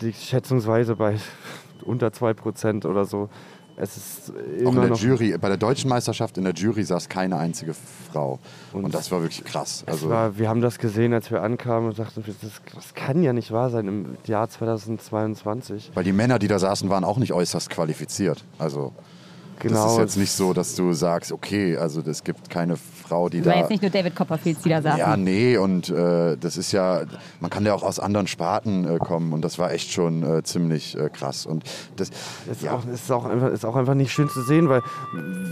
liegt 0.00 0.18
schätzungsweise 0.18 0.96
bei 0.96 1.16
unter 1.84 2.08
2% 2.08 2.86
oder 2.86 3.04
so. 3.04 3.28
Es 3.76 3.96
ist 3.96 4.30
Auch 4.30 4.36
in 4.36 4.66
immer 4.66 4.86
der 4.86 4.96
Jury, 4.96 5.36
bei 5.38 5.48
der 5.48 5.56
deutschen 5.56 5.88
Meisterschaft 5.88 6.38
in 6.38 6.44
der 6.44 6.54
Jury 6.54 6.84
saß 6.84 7.08
keine 7.08 7.36
einzige 7.38 7.74
Frau. 8.12 8.38
Und, 8.72 8.84
Und 8.84 8.94
das 8.94 9.10
war 9.10 9.20
wirklich 9.20 9.44
krass. 9.44 9.82
Also, 9.86 10.08
war, 10.08 10.38
wir 10.38 10.48
haben 10.48 10.60
das 10.60 10.78
gesehen, 10.78 11.12
als 11.12 11.30
wir 11.30 11.42
ankamen 11.42 11.88
und 11.88 11.98
dachten, 11.98 12.22
das, 12.24 12.60
das 12.72 12.94
kann 12.94 13.22
ja 13.22 13.32
nicht 13.32 13.50
wahr 13.50 13.70
sein 13.70 13.88
im 13.88 14.16
Jahr 14.26 14.48
2022. 14.48 15.90
weil 15.94 16.04
die 16.04 16.12
Männer, 16.12 16.38
die 16.38 16.48
da 16.48 16.58
saßen, 16.58 16.88
waren 16.88 17.04
auch 17.04 17.18
nicht 17.18 17.32
äußerst 17.32 17.70
qualifiziert. 17.70 18.44
Also 18.58 18.92
Genau. 19.58 19.84
das 19.84 19.92
ist 19.92 19.98
jetzt 19.98 20.16
nicht 20.16 20.32
so, 20.32 20.52
dass 20.52 20.74
du 20.74 20.92
sagst, 20.92 21.32
okay, 21.32 21.76
also 21.76 22.00
es 22.02 22.24
gibt 22.24 22.50
keine 22.50 22.76
Frau, 22.76 23.28
die 23.28 23.38
Das 23.38 23.46
war 23.46 23.54
da... 23.54 23.60
jetzt 23.60 23.70
nicht 23.70 23.82
nur 23.82 23.90
David 23.90 24.16
Copperfield, 24.16 24.58
die 24.64 24.68
da 24.68 24.82
saßen. 24.82 24.98
Ja, 24.98 25.16
nee, 25.16 25.56
und 25.56 25.88
äh, 25.88 26.36
das 26.36 26.56
ist 26.56 26.72
ja, 26.72 27.02
man 27.40 27.50
kann 27.50 27.64
ja 27.64 27.74
auch 27.74 27.82
aus 27.82 27.98
anderen 27.98 28.26
Sparten 28.26 28.84
äh, 28.84 28.98
kommen 28.98 29.32
und 29.32 29.42
das 29.42 29.58
war 29.58 29.72
echt 29.72 29.90
schon 29.90 30.22
äh, 30.22 30.42
ziemlich 30.42 30.98
äh, 30.98 31.08
krass. 31.08 31.46
Und 31.46 31.64
das, 31.96 32.10
ist, 32.50 32.62
ja, 32.62 32.72
auch, 32.72 32.86
ist, 32.86 33.10
auch 33.10 33.24
einfach, 33.24 33.50
ist 33.50 33.64
auch 33.64 33.76
einfach 33.76 33.94
nicht 33.94 34.12
schön 34.12 34.28
zu 34.28 34.42
sehen, 34.42 34.68
weil 34.68 34.82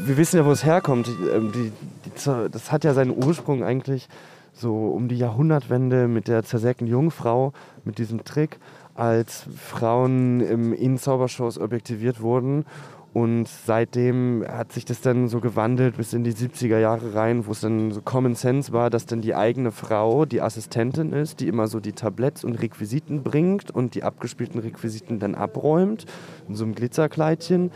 wir 0.05 0.16
wissen 0.16 0.36
ja, 0.36 0.44
wo 0.44 0.50
es 0.50 0.64
herkommt. 0.64 1.07
Die, 1.07 1.28
ähm, 1.28 1.53
die, 1.53 1.72
die, 2.05 2.50
das 2.50 2.72
hat 2.72 2.84
ja 2.84 2.94
seinen 2.94 3.11
Ursprung 3.24 3.62
eigentlich 3.62 4.09
so 4.53 4.88
um 4.88 5.09
die 5.09 5.16
Jahrhundertwende 5.16 6.09
mit 6.09 6.28
der 6.28 6.44
zersägten 6.44 6.86
Jungfrau, 6.86 7.53
mit 7.84 7.98
diesem 7.98 8.24
Trick, 8.24 8.59
als 8.94 9.44
Frauen 9.57 10.40
im, 10.40 10.72
in 10.72 10.98
Zaubershows 10.98 11.59
objektiviert 11.59 12.20
wurden. 12.20 12.66
Und 13.13 13.47
seitdem 13.47 14.43
hat 14.49 14.73
sich 14.73 14.87
das 14.87 15.03
dann 15.03 15.29
so 15.29 15.41
gewandelt 15.41 15.99
bis 15.99 16.15
in 16.15 16.25
die 16.25 16.33
70er 16.33 16.79
Jahre 16.79 17.15
rein, 17.15 17.47
wo 17.47 17.53
es 17.53 17.61
dann 17.61 17.91
so 17.91 18.01
Common 18.01 18.35
Sense 18.35 18.73
war, 18.73 18.89
dass 18.89 19.05
dann 19.05 19.21
die 19.21 19.35
eigene 19.35 19.71
Frau 19.71 20.25
die 20.25 20.41
Assistentin 20.41 21.13
ist, 21.13 21.41
die 21.41 21.49
immer 21.49 21.67
so 21.67 21.79
die 21.79 21.93
Tabletts 21.93 22.43
und 22.43 22.55
Requisiten 22.55 23.23
bringt 23.23 23.71
und 23.71 23.95
die 23.95 24.03
abgespielten 24.03 24.61
Requisiten 24.61 25.19
dann 25.19 25.35
abräumt 25.35 26.07
in 26.49 26.55
so 26.55 26.65
einem 26.65 26.75
Glitzerkleidchen. 26.75 27.71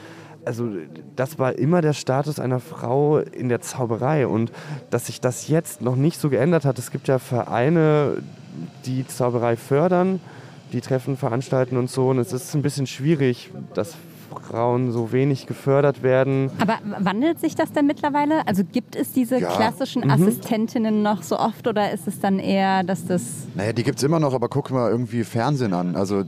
Also 0.47 0.71
das 1.17 1.39
war 1.39 1.59
immer 1.59 1.83
der 1.83 1.93
Status 1.93 2.41
einer 2.41 2.61
Frau 2.61 3.19
in 3.19 3.51
der 3.51 3.61
Zauberei 3.61 4.27
und 4.27 4.53
dass 4.89 5.07
sich 5.07 5.21
das 5.21 5.49
jetzt 5.49 5.83
noch 5.83 5.97
nicht 5.97 6.19
so 6.19 6.31
geändert 6.31 6.65
hat. 6.65 6.79
Es 6.79 6.91
gibt 6.91 7.09
ja 7.09 7.19
Vereine, 7.19 8.23
die 8.87 9.07
Zauberei 9.07 9.57
fördern, 9.57 10.21
die 10.73 10.81
Treffen 10.81 11.19
veranstalten 11.19 11.77
und 11.77 11.91
so 11.91 12.09
und 12.09 12.19
es 12.21 12.33
ist 12.33 12.55
ein 12.55 12.63
bisschen 12.63 12.87
schwierig, 12.87 13.51
dass 13.75 13.97
Frauen 14.41 14.93
so 14.93 15.13
wenig 15.13 15.47
gefördert 15.47 16.03
werden. 16.03 16.51
Aber 16.61 16.79
wandelt 16.99 17.41
sich 17.41 17.55
das 17.55 17.73
denn 17.73 17.87
mittlerweile? 17.87 18.47
Also 18.47 18.63
gibt 18.65 18.97
es 18.97 19.13
diese 19.13 19.39
Ja. 19.39 19.51
klassischen 19.55 20.11
Assistentinnen 20.11 21.03
noch 21.03 21.23
so 21.23 21.39
oft 21.39 21.67
oder 21.67 21.93
ist 21.93 22.07
es 22.09 22.21
dann 22.21 22.39
eher, 22.39 22.83
dass 22.85 23.07
das 23.07 23.23
naja, 23.55 23.73
die 23.73 23.83
gibt 23.83 23.99
es 23.99 24.05
immer 24.05 24.21
noch, 24.21 24.35
aber 24.35 24.49
guck 24.49 24.71
mal 24.71 24.91
irgendwie 24.91 25.25
Fernsehen 25.25 25.73
an. 25.73 25.97
Also 25.97 26.23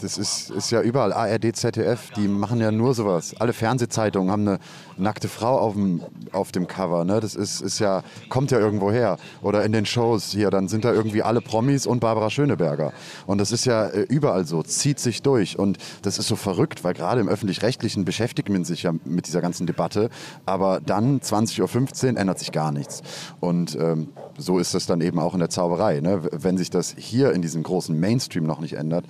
das 0.00 0.18
ist, 0.18 0.50
ist 0.50 0.70
ja 0.70 0.80
überall, 0.82 1.12
ARD, 1.12 1.54
ZDF, 1.54 2.10
die 2.16 2.26
machen 2.28 2.60
ja 2.60 2.70
nur 2.72 2.94
sowas. 2.94 3.34
Alle 3.38 3.52
Fernsehzeitungen 3.52 4.30
haben 4.30 4.48
eine 4.48 4.58
nackte 4.96 5.28
Frau 5.28 5.58
auf 5.58 5.74
dem, 5.74 6.02
auf 6.32 6.52
dem 6.52 6.66
Cover. 6.66 7.04
Ne? 7.04 7.20
Das 7.20 7.34
ist, 7.34 7.60
ist 7.60 7.78
ja, 7.78 8.02
kommt 8.28 8.50
ja 8.50 8.58
irgendwo 8.58 8.90
her. 8.90 9.18
Oder 9.42 9.64
in 9.64 9.72
den 9.72 9.86
Shows 9.86 10.30
hier, 10.30 10.50
dann 10.50 10.68
sind 10.68 10.84
da 10.84 10.92
irgendwie 10.92 11.22
alle 11.22 11.40
Promis 11.40 11.86
und 11.86 12.00
Barbara 12.00 12.30
Schöneberger. 12.30 12.92
Und 13.26 13.38
das 13.38 13.52
ist 13.52 13.64
ja 13.64 13.86
äh, 13.86 14.02
überall 14.02 14.44
so, 14.44 14.62
zieht 14.62 14.98
sich 14.98 15.22
durch. 15.22 15.58
Und 15.58 15.78
das 16.02 16.18
ist 16.18 16.28
so 16.28 16.36
verrückt, 16.36 16.84
weil 16.84 16.94
gerade 16.94 17.20
im 17.20 17.28
Öffentlich-Rechtlichen 17.28 18.04
beschäftigt 18.04 18.48
man 18.48 18.64
sich 18.64 18.82
ja 18.82 18.92
mit 19.04 19.26
dieser 19.26 19.40
ganzen 19.40 19.66
Debatte. 19.66 20.10
Aber 20.46 20.80
dann, 20.80 21.20
20.15 21.20 22.12
Uhr, 22.12 22.18
ändert 22.18 22.38
sich 22.38 22.52
gar 22.52 22.72
nichts. 22.72 23.02
Und 23.40 23.76
ähm, 23.76 24.08
so 24.38 24.58
ist 24.58 24.74
das 24.74 24.86
dann 24.86 25.00
eben 25.00 25.18
auch 25.18 25.34
in 25.34 25.40
der 25.40 25.50
Zauberei. 25.50 26.00
Ne? 26.00 26.22
Wenn 26.32 26.56
sich 26.56 26.70
das 26.70 26.94
hier 26.96 27.32
in 27.32 27.42
diesem 27.42 27.62
großen 27.62 27.98
Mainstream 27.98 28.44
noch 28.44 28.60
nicht 28.60 28.74
ändert, 28.74 29.04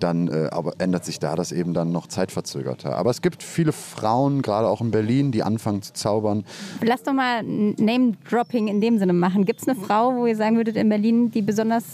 dann 0.00 0.28
äh, 0.28 0.48
aber 0.52 0.74
ändert 0.78 1.04
sich 1.04 1.18
da 1.18 1.34
das 1.34 1.52
eben 1.52 1.74
dann 1.74 1.92
noch 1.92 2.06
zeitverzögerter. 2.06 2.96
Aber 2.96 3.10
es 3.10 3.22
gibt 3.22 3.42
viele 3.42 3.72
Frauen, 3.72 4.42
gerade 4.42 4.68
auch 4.68 4.80
in 4.80 4.90
Berlin, 4.90 5.32
die 5.32 5.42
anfangen 5.42 5.82
zu 5.82 5.92
zaubern. 5.92 6.44
Lass 6.82 7.02
doch 7.02 7.12
mal 7.14 7.40
ein 7.40 7.74
Name-Dropping 7.78 8.68
in 8.68 8.80
dem 8.80 8.98
Sinne 8.98 9.12
machen. 9.12 9.44
Gibt 9.44 9.62
es 9.62 9.68
eine 9.68 9.78
Frau, 9.78 10.14
wo 10.16 10.26
ihr 10.26 10.36
sagen 10.36 10.56
würdet 10.56 10.76
in 10.76 10.88
Berlin, 10.88 11.30
die 11.30 11.42
besonders 11.42 11.84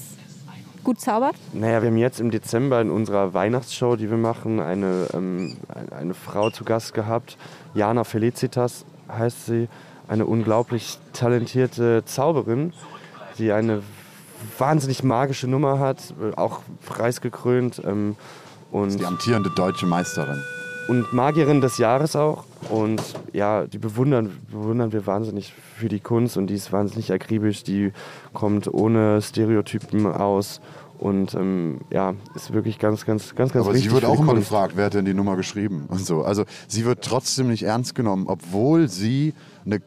gut 0.84 1.00
zaubert? 1.00 1.36
Naja, 1.52 1.80
wir 1.82 1.88
haben 1.90 1.96
jetzt 1.96 2.18
im 2.20 2.30
Dezember 2.32 2.80
in 2.80 2.90
unserer 2.90 3.32
Weihnachtsshow, 3.34 3.94
die 3.96 4.10
wir 4.10 4.16
machen, 4.16 4.58
eine, 4.58 5.06
ähm, 5.14 5.56
eine- 5.68 5.92
eine 5.92 6.14
Frau 6.14 6.50
zu 6.50 6.64
Gast 6.64 6.92
gehabt. 6.94 7.36
Jana 7.74 8.02
Felicitas 8.04 8.84
heißt 9.08 9.46
sie. 9.46 9.68
Eine 10.08 10.26
unglaublich 10.26 10.98
talentierte 11.12 12.04
Zauberin, 12.04 12.72
die 13.38 13.52
eine 13.52 13.82
wahnsinnig 14.58 15.02
magische 15.02 15.46
Nummer 15.46 15.78
hat, 15.78 16.14
auch 16.36 16.60
preisgekrönt. 16.86 17.80
Ähm, 17.84 18.16
und 18.70 18.98
Die 18.98 19.04
amtierende 19.04 19.50
deutsche 19.50 19.84
Meisterin. 19.86 20.42
und 20.88 21.12
Magierin 21.12 21.60
des 21.60 21.76
Jahres 21.78 22.16
auch. 22.16 22.44
Und 22.70 23.02
ja, 23.32 23.66
die 23.66 23.78
bewundern, 23.78 24.40
bewundern 24.50 24.92
wir 24.92 25.06
wahnsinnig 25.06 25.52
für 25.76 25.88
die 25.88 26.00
Kunst 26.00 26.36
und 26.36 26.46
die 26.46 26.54
ist 26.54 26.72
wahnsinnig 26.72 27.12
akribisch. 27.12 27.64
Die 27.64 27.92
kommt 28.32 28.72
ohne 28.72 29.20
Stereotypen 29.20 30.06
aus 30.06 30.60
und 31.02 31.34
ähm, 31.34 31.80
ja, 31.90 32.14
ist 32.36 32.52
wirklich 32.52 32.78
ganz, 32.78 33.04
ganz, 33.04 33.34
ganz, 33.34 33.52
ganz 33.52 33.66
Aber 33.66 33.74
wichtig. 33.74 33.90
sie 33.90 33.94
wird 33.94 34.04
auch 34.04 34.20
immer 34.20 34.34
Kunst. 34.34 34.48
gefragt, 34.48 34.74
wer 34.76 34.86
hat 34.86 34.94
denn 34.94 35.04
die 35.04 35.14
Nummer 35.14 35.34
geschrieben 35.34 35.86
und 35.88 36.06
so. 36.06 36.22
Also 36.22 36.44
sie 36.68 36.84
wird 36.84 37.02
trotzdem 37.02 37.48
nicht 37.48 37.64
ernst 37.64 37.96
genommen, 37.96 38.26
obwohl 38.28 38.88
sie 38.88 39.34
eine 39.66 39.76
äh, 39.76 39.80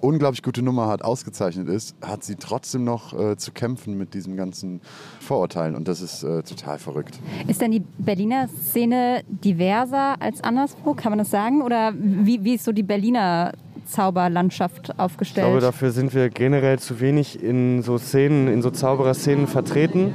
unglaublich 0.00 0.42
gute 0.42 0.62
Nummer 0.62 0.86
hat, 0.86 1.02
ausgezeichnet 1.02 1.68
ist, 1.68 1.94
hat 2.00 2.24
sie 2.24 2.36
trotzdem 2.36 2.84
noch 2.84 3.18
äh, 3.18 3.36
zu 3.36 3.52
kämpfen 3.52 3.98
mit 3.98 4.14
diesen 4.14 4.36
ganzen 4.36 4.80
Vorurteilen. 5.20 5.76
Und 5.76 5.86
das 5.86 6.00
ist 6.00 6.22
äh, 6.22 6.42
total 6.42 6.78
verrückt. 6.78 7.18
Ist 7.46 7.60
denn 7.60 7.72
die 7.72 7.82
Berliner 7.98 8.48
Szene 8.48 9.22
diverser 9.28 10.20
als 10.20 10.42
anderswo? 10.42 10.94
Kann 10.94 11.12
man 11.12 11.18
das 11.18 11.30
sagen? 11.30 11.60
Oder 11.60 11.92
wie, 11.94 12.42
wie 12.42 12.54
ist 12.54 12.64
so 12.64 12.72
die 12.72 12.82
Berliner 12.82 13.52
Zauberlandschaft 13.84 14.98
aufgestellt? 14.98 15.46
Ich 15.46 15.50
glaube, 15.50 15.60
dafür 15.60 15.90
sind 15.90 16.14
wir 16.14 16.30
generell 16.30 16.78
zu 16.78 17.00
wenig 17.00 17.42
in 17.42 17.82
so 17.82 17.98
Szenen, 17.98 18.48
in 18.48 18.62
so 18.62 18.70
Zaubererszenen 18.70 19.46
vertreten, 19.46 20.14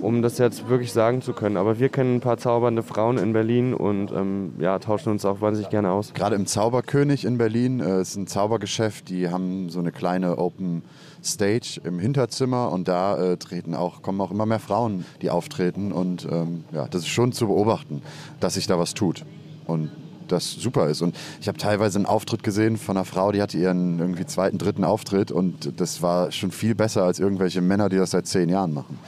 um 0.00 0.22
das 0.22 0.38
jetzt 0.38 0.68
wirklich 0.68 0.92
sagen 0.92 1.22
zu 1.22 1.32
können. 1.32 1.56
Aber 1.56 1.78
wir 1.78 1.88
kennen 1.88 2.16
ein 2.16 2.20
paar 2.20 2.38
zaubernde 2.38 2.82
Frauen 2.82 3.18
in 3.18 3.32
Berlin 3.32 3.74
und 3.74 4.10
ähm, 4.12 4.54
ja, 4.58 4.78
tauschen 4.78 5.10
uns 5.10 5.24
auch 5.24 5.40
wahnsinnig 5.40 5.70
gerne 5.70 5.90
aus. 5.90 6.12
Gerade 6.14 6.36
im 6.36 6.46
Zauberkönig 6.46 7.24
in 7.24 7.38
Berlin 7.38 7.80
äh, 7.80 8.00
ist 8.00 8.16
ein 8.16 8.26
Zaubergeschäft, 8.26 9.08
die 9.08 9.28
haben 9.28 9.68
so 9.68 9.78
eine 9.78 9.92
kleine 9.92 10.38
Open 10.38 10.82
Stage 11.22 11.80
im 11.84 11.98
Hinterzimmer 11.98 12.72
und 12.72 12.88
da 12.88 13.32
äh, 13.32 13.36
treten 13.36 13.74
auch, 13.74 14.02
kommen 14.02 14.20
auch 14.20 14.30
immer 14.30 14.46
mehr 14.46 14.60
Frauen, 14.60 15.04
die 15.22 15.30
auftreten 15.30 15.92
und 15.92 16.26
ähm, 16.30 16.64
ja, 16.72 16.88
das 16.88 17.02
ist 17.02 17.08
schon 17.08 17.32
zu 17.32 17.46
beobachten, 17.46 18.02
dass 18.40 18.54
sich 18.54 18.66
da 18.66 18.78
was 18.78 18.94
tut. 18.94 19.24
Und 19.66 19.90
das 20.30 20.52
super 20.52 20.88
ist. 20.88 21.02
Und 21.02 21.16
ich 21.40 21.48
habe 21.48 21.58
teilweise 21.58 21.98
einen 21.98 22.06
Auftritt 22.06 22.42
gesehen 22.42 22.76
von 22.76 22.96
einer 22.96 23.04
Frau, 23.04 23.32
die 23.32 23.42
hatte 23.42 23.58
ihren 23.58 23.98
irgendwie 23.98 24.26
zweiten, 24.26 24.58
dritten 24.58 24.84
Auftritt 24.84 25.32
und 25.32 25.80
das 25.80 26.02
war 26.02 26.32
schon 26.32 26.50
viel 26.50 26.74
besser 26.74 27.04
als 27.04 27.18
irgendwelche 27.18 27.60
Männer, 27.60 27.88
die 27.88 27.96
das 27.96 28.12
seit 28.12 28.26
zehn 28.26 28.48
Jahren 28.48 28.72
machen. 28.72 28.98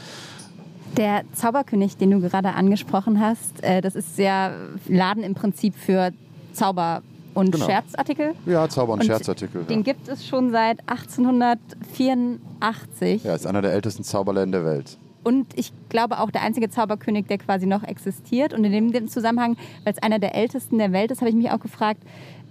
Der 0.97 1.23
Zauberkönig, 1.33 1.97
den 1.97 2.11
du 2.11 2.21
gerade 2.21 2.53
angesprochen 2.53 3.19
hast, 3.21 3.63
äh, 3.65 3.81
das 3.81 3.95
ist 3.95 4.19
der 4.19 4.53
Laden 4.89 5.23
im 5.23 5.35
Prinzip 5.35 5.75
für 5.75 6.11
Zauber- 6.53 7.01
und 7.35 7.51
Genau. 7.53 7.65
Scherzartikel. 7.67 8.35
Ja, 8.45 8.69
Zauber- 8.69 8.93
und, 8.93 9.01
Und 9.01 9.07
Scherzartikel. 9.07 9.65
Den 9.65 9.79
Ja. 9.79 9.85
gibt 9.85 10.07
es 10.09 10.27
schon 10.27 10.51
seit 10.51 10.81
1884. 10.87 13.25
ja, 13.25 13.35
ist 13.35 13.47
einer 13.47 13.63
der 13.63 13.73
ältesten 13.73 14.05
Zauberläden 14.05 14.53
der 14.53 14.65
Welt. 14.67 14.99
Und 15.25 15.47
ich 15.57 15.73
glaube 15.89 16.19
auch 16.21 16.31
der 16.31 16.43
einzige 16.43 16.69
Zauberkönig, 16.69 17.27
der 17.27 17.39
quasi 17.39 17.65
noch 17.67 17.85
existiert. 17.85 18.53
Und 18.53 18.65
in 18.65 18.73
dem, 18.73 18.93
dem 18.93 19.09
Zusammenhang, 19.09 19.57
weil 19.85 19.95
es 19.95 20.03
einer 20.03 20.19
der 20.19 20.35
ältesten 20.35 20.77
der 20.79 20.93
Welt 20.93 21.11
ist, 21.11 21.21
habe 21.21 21.31
ich 21.31 21.37
mich 21.37 21.51
auch 21.51 21.61
gefragt, 21.61 22.03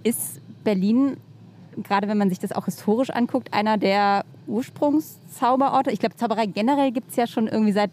ist 0.02 0.40
Berlin, 0.64 1.16
gerade 1.82 2.08
wenn 2.08 2.16
man 2.18 2.28
sich 2.30 2.38
das 2.38 2.52
auch 2.52 2.64
historisch 2.64 3.10
anguckt, 3.10 3.52
einer 3.52 3.76
der 3.76 4.24
Ursprungszauberorte? 4.46 5.90
Ich 5.90 6.00
glaube, 6.00 6.16
Zauberei 6.16 6.46
generell 6.46 6.92
gibt 6.92 7.10
es 7.10 7.16
ja 7.16 7.26
schon 7.26 7.46
irgendwie 7.46 7.72
seit 7.72 7.90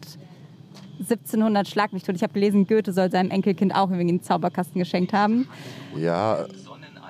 1700 1.00 1.68
Schlag 1.68 1.93
mich 1.93 2.04
tot. 2.04 2.16
Ich 2.16 2.24
habe 2.24 2.34
gelesen, 2.34 2.68
Goethe 2.68 2.93
soll 2.93 3.10
seinem 3.12 3.32
Enkelkind 3.32 3.74
auch 3.74 3.89
irgendwie 3.89 4.10
einen 4.10 4.22
Zauberkasten 4.22 4.80
geschenkt 4.80 5.14
haben. 5.14 5.47
Ja, 5.95 6.45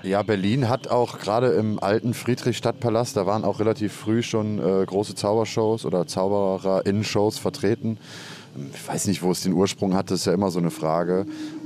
ja, 0.04 0.24
Berlin 0.24 0.70
hat 0.70 0.88
auch 0.88 1.20
gerade 1.20 1.48
im 1.48 1.82
alten 1.82 2.14
Friedrichstadtpalast, 2.14 3.18
da 3.18 3.26
waren 3.26 3.44
auch 3.44 3.60
relativ 3.60 3.94
früh 3.94 4.24
schon 4.24 4.60
äh, 4.60 4.86
große 4.86 5.16
Zaubershows 5.16 5.86
oder 5.86 6.08
ZaubererInnen-Shows 6.08 7.38
vertreten. 7.38 7.98
Ich 8.74 8.88
weiß 8.88 9.08
nicht, 9.08 9.22
wo 9.22 9.32
es 9.32 9.42
den 9.42 9.54
Ursprung 9.54 9.94
hat, 9.94 10.10
das 10.10 10.22
ist 10.22 10.26
ja 10.26 10.34
immer 10.34 10.52
so 10.52 10.60
eine 10.60 10.72
Frage. 10.72 11.26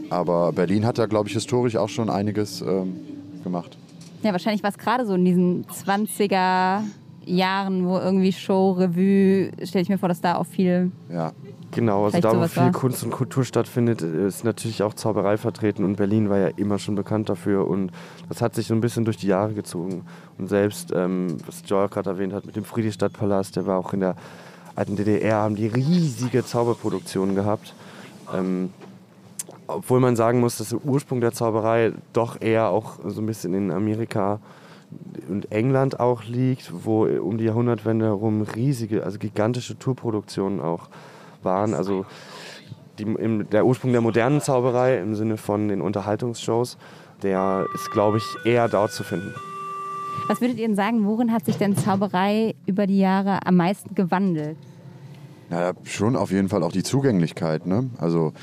Aber 0.10 0.52
Berlin 0.52 0.86
hat 0.86 0.98
da, 0.98 1.06
glaube 1.06 1.30
ich, 1.30 1.36
historisch 1.36 1.76
auch 1.76 1.90
schon 1.90 2.10
einiges 2.10 2.62
ähm, 2.62 2.96
gemacht. 3.44 3.78
Ja, 4.24 4.32
wahrscheinlich 4.32 4.64
war 4.64 4.70
es 4.70 4.78
gerade 4.78 5.06
so 5.06 5.14
in 5.14 5.26
diesen 5.26 5.66
20er 5.66 6.82
Jahren, 7.26 7.86
wo 7.86 7.98
irgendwie 7.98 8.32
Show, 8.32 8.72
Revue, 8.72 9.52
stelle 9.64 9.84
ich 9.84 9.90
mir 9.90 9.98
vor, 9.98 10.10
dass 10.10 10.22
da 10.22 10.36
auch 10.36 10.46
viel 10.46 10.92
Ja. 11.10 11.32
Genau, 11.76 12.06
also 12.06 12.20
da, 12.20 12.40
wo 12.40 12.48
viel 12.48 12.64
war. 12.64 12.72
Kunst 12.72 13.04
und 13.04 13.12
Kultur 13.12 13.44
stattfindet, 13.44 14.02
ist 14.02 14.44
natürlich 14.44 14.84
auch 14.84 14.94
Zauberei 14.94 15.38
vertreten 15.38 15.84
und 15.84 15.96
Berlin 15.96 16.30
war 16.30 16.38
ja 16.38 16.48
immer 16.56 16.78
schon 16.78 16.96
bekannt 16.96 17.30
dafür 17.30 17.68
und 17.68 17.92
das 18.30 18.42
hat 18.42 18.56
sich 18.56 18.68
so 18.68 18.76
ein 18.76 18.82
bisschen 18.82 19.06
durch 19.06 19.18
die 19.18 19.28
Jahre 19.28 19.54
gezogen. 19.54 20.06
Und 20.38 20.50
selbst, 20.50 20.92
ähm, 20.96 21.38
was 21.46 21.64
auch 21.72 21.90
gerade 21.90 22.12
erwähnt 22.12 22.34
hat, 22.34 22.46
mit 22.46 22.56
dem 22.56 22.64
Friedrichstadtpalast, 22.64 23.56
der 23.56 23.66
war 23.66 23.80
auch 23.80 23.94
in 23.94 24.02
der 24.02 24.16
alten 24.76 24.96
DDR, 24.96 25.38
haben 25.38 25.56
die 25.56 25.68
riesige 25.68 26.46
Zauberproduktionen 26.46 27.36
gehabt. 27.36 27.74
Ähm, 28.34 28.70
obwohl 29.68 30.00
man 30.00 30.16
sagen 30.16 30.40
muss, 30.40 30.58
dass 30.58 30.70
der 30.70 30.84
Ursprung 30.84 31.22
der 31.22 31.32
Zauberei 31.32 31.94
doch 32.12 32.42
eher 32.42 32.70
auch 32.70 33.00
so 33.06 33.22
ein 33.22 33.26
bisschen 33.26 33.54
in 33.54 33.72
Amerika 33.72 34.40
und 35.30 35.52
England 35.52 36.00
auch 36.00 36.24
liegt, 36.24 36.72
wo 36.86 37.06
um 37.06 37.38
die 37.38 37.46
Jahrhundertwende 37.46 38.06
herum 38.06 38.42
riesige, 38.42 39.04
also 39.04 39.20
gigantische 39.20 39.78
Tourproduktionen 39.78 40.60
auch 40.60 40.90
waren. 41.42 41.74
Also 41.74 42.06
die, 43.00 43.04
im, 43.04 43.50
der 43.50 43.66
Ursprung 43.66 43.92
der 43.92 44.02
modernen 44.02 44.42
Zauberei 44.42 44.98
im 44.98 45.16
Sinne 45.16 45.38
von 45.38 45.68
den 45.68 45.82
Unterhaltungsshows, 45.82 46.78
der 47.22 47.66
ist, 47.74 47.92
glaube 47.92 48.18
ich, 48.18 48.24
eher 48.46 48.68
dort 48.68 48.92
zu 48.92 49.04
finden. 49.04 49.34
Was 50.28 50.42
würdet 50.42 50.58
ihr 50.58 50.68
denn 50.68 50.76
sagen, 50.76 51.06
worin 51.06 51.32
hat 51.32 51.46
sich 51.46 51.58
denn 51.58 51.76
Zauberei 51.76 52.56
über 52.66 52.88
die 52.88 53.00
Jahre 53.00 53.46
am 53.46 53.58
meisten 53.58 53.96
gewandelt? 53.96 54.58
Ja, 55.50 55.74
schon 55.84 56.16
auf 56.16 56.32
jeden 56.32 56.50
Fall 56.50 56.64
auch 56.64 56.72
die 56.72 56.84
Zugänglichkeit. 56.84 57.66
Ne? 57.66 57.90
Also 57.98 58.34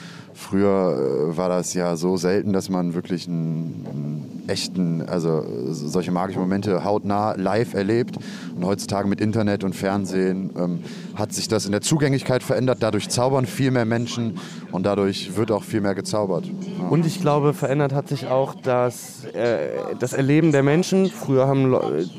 früher 0.41 1.31
äh, 1.31 1.37
war 1.37 1.49
das 1.49 1.75
ja 1.75 1.97
so 1.97 2.17
selten, 2.17 2.53
dass 2.53 2.69
man 2.71 2.95
wirklich 2.95 3.29
einen, 3.29 3.87
einen 3.89 4.43
echten, 4.49 5.03
also 5.09 5.45
solche 5.71 6.11
magischen 6.11 6.41
Momente 6.41 6.83
hautnah 6.85 7.35
live 7.37 7.75
erlebt. 7.75 8.17
Und 8.57 8.65
heutzutage 8.65 9.07
mit 9.07 9.21
Internet 9.21 9.63
und 9.65 9.75
Fernsehen 9.75 10.51
ähm, 10.57 10.81
hat 11.15 11.33
sich 11.33 11.49
das 11.49 11.67
in 11.67 11.73
der 11.73 11.83
Zugänglichkeit 11.83 12.43
verändert. 12.43 12.79
Dadurch 12.81 13.09
zaubern 13.09 13.47
viel 13.47 13.71
mehr 13.71 13.85
Menschen 13.85 14.39
und 14.73 14.85
dadurch 14.85 15.37
wird 15.37 15.51
auch 15.53 15.63
viel 15.63 15.81
mehr 15.81 15.95
gezaubert. 15.95 16.47
Ja. 16.47 16.89
Und 16.89 17.07
ich 17.07 17.21
glaube, 17.21 17.53
verändert 17.55 17.93
hat 17.93 18.09
sich 18.09 18.27
auch 18.27 18.55
das, 18.55 19.25
äh, 19.27 19.69
das 19.99 20.13
Erleben 20.13 20.53
der 20.53 20.63
Menschen. 20.63 21.07
Früher 21.07 21.47
haben 21.47 21.77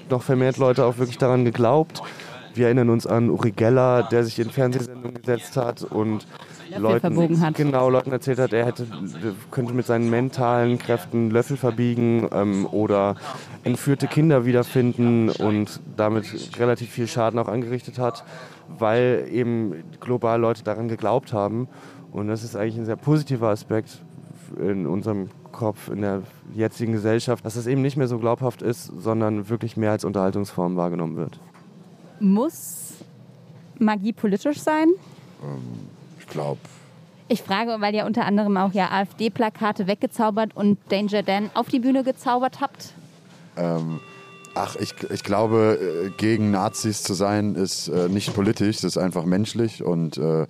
noch 0.10 0.24
vermehrt 0.24 0.58
Leute 0.58 0.86
auch 0.86 0.98
wirklich 0.98 1.18
daran 1.18 1.44
geglaubt. 1.44 2.02
Wir 2.54 2.66
erinnern 2.66 2.90
uns 2.90 3.08
an 3.08 3.30
Uri 3.30 3.52
Geller, 3.52 4.04
der 4.04 4.24
sich 4.26 4.38
in 4.40 4.50
Fernsehsendungen 4.50 5.14
gesetzt 5.14 5.56
hat 5.56 5.84
und 5.84 6.28
Leuten, 6.80 7.00
verbogen 7.00 7.42
hat. 7.42 7.56
Genau, 7.56 7.90
Leuten 7.90 8.12
erzählt 8.12 8.40
hat, 8.40 8.54
er 8.54 8.66
hätte, 8.66 8.88
könnte 9.52 9.74
mit 9.74 9.86
seinen 9.86 10.10
mentalen 10.10 10.78
Kräften 10.78 11.32
Löffel 11.32 11.58
verbiegen 11.58 12.28
ähm, 12.32 12.66
oder 12.66 13.16
entführte 13.64 14.08
Kinder 14.08 14.46
wiederfinden 14.46 15.30
und 15.30 15.80
damit 15.98 16.60
relativ 16.60 16.90
viel 16.90 17.08
Schaden 17.08 17.40
auch 17.40 17.48
angerichtet 17.48 18.00
hat, 18.00 18.24
weil 18.68 19.28
eben 19.32 19.84
global 20.00 20.40
Leute 20.40 20.64
daran 20.64 20.88
geglaubt 20.88 21.34
haben. 21.34 21.68
Und 22.12 22.28
das 22.28 22.44
ist 22.44 22.56
eigentlich 22.56 22.78
ein 22.78 22.86
sehr 22.86 22.96
positiver 22.98 23.50
Aspekt 23.50 24.02
in 24.60 24.86
unserem 24.86 25.30
Kopf, 25.52 25.90
in 25.90 26.02
der 26.02 26.24
jetzigen 26.54 26.92
Gesellschaft, 26.94 27.46
dass 27.46 27.56
es 27.56 27.68
eben 27.68 27.82
nicht 27.82 27.98
mehr 27.98 28.08
so 28.08 28.20
glaubhaft 28.20 28.62
ist, 28.62 28.92
sondern 28.98 29.50
wirklich 29.50 29.78
mehr 29.78 29.92
als 29.92 30.04
Unterhaltungsform 30.04 30.76
wahrgenommen 30.76 31.16
wird. 31.16 31.40
Muss 32.20 32.96
Magie 33.80 34.14
politisch 34.14 34.60
sein? 34.60 34.90
Ich 34.94 36.01
glaube, 36.32 36.60
Ich 37.28 37.44
frage, 37.44 37.78
weil 37.80 37.94
ihr 37.96 38.06
unter 38.06 38.26
anderem 38.26 38.58
auch 38.58 38.74
ja 38.74 38.90
AfD-Plakate 38.92 39.88
weggezaubert 39.88 40.56
und 40.56 40.78
Danger 40.90 41.24
Dan 41.24 41.50
auf 41.54 41.70
die 41.70 41.80
Bühne 41.80 42.04
gezaubert 42.04 42.60
habt. 42.60 42.94
ach, 44.56 44.76
ich, 44.76 44.94
ich 45.10 45.24
glaube, 45.24 45.80
äh, 46.08 46.10
gegen 46.18 46.52
Nazis 46.52 47.04
zu 47.04 47.14
sein, 47.14 47.56
ist 47.56 47.88
äh, 47.88 48.10
nicht 48.10 48.34
politisch, 48.34 48.78
das 48.78 48.96
ist 48.96 48.98
einfach 48.98 49.26
menschlich 49.26 49.84
und 49.84 50.18
äh, 50.18 50.48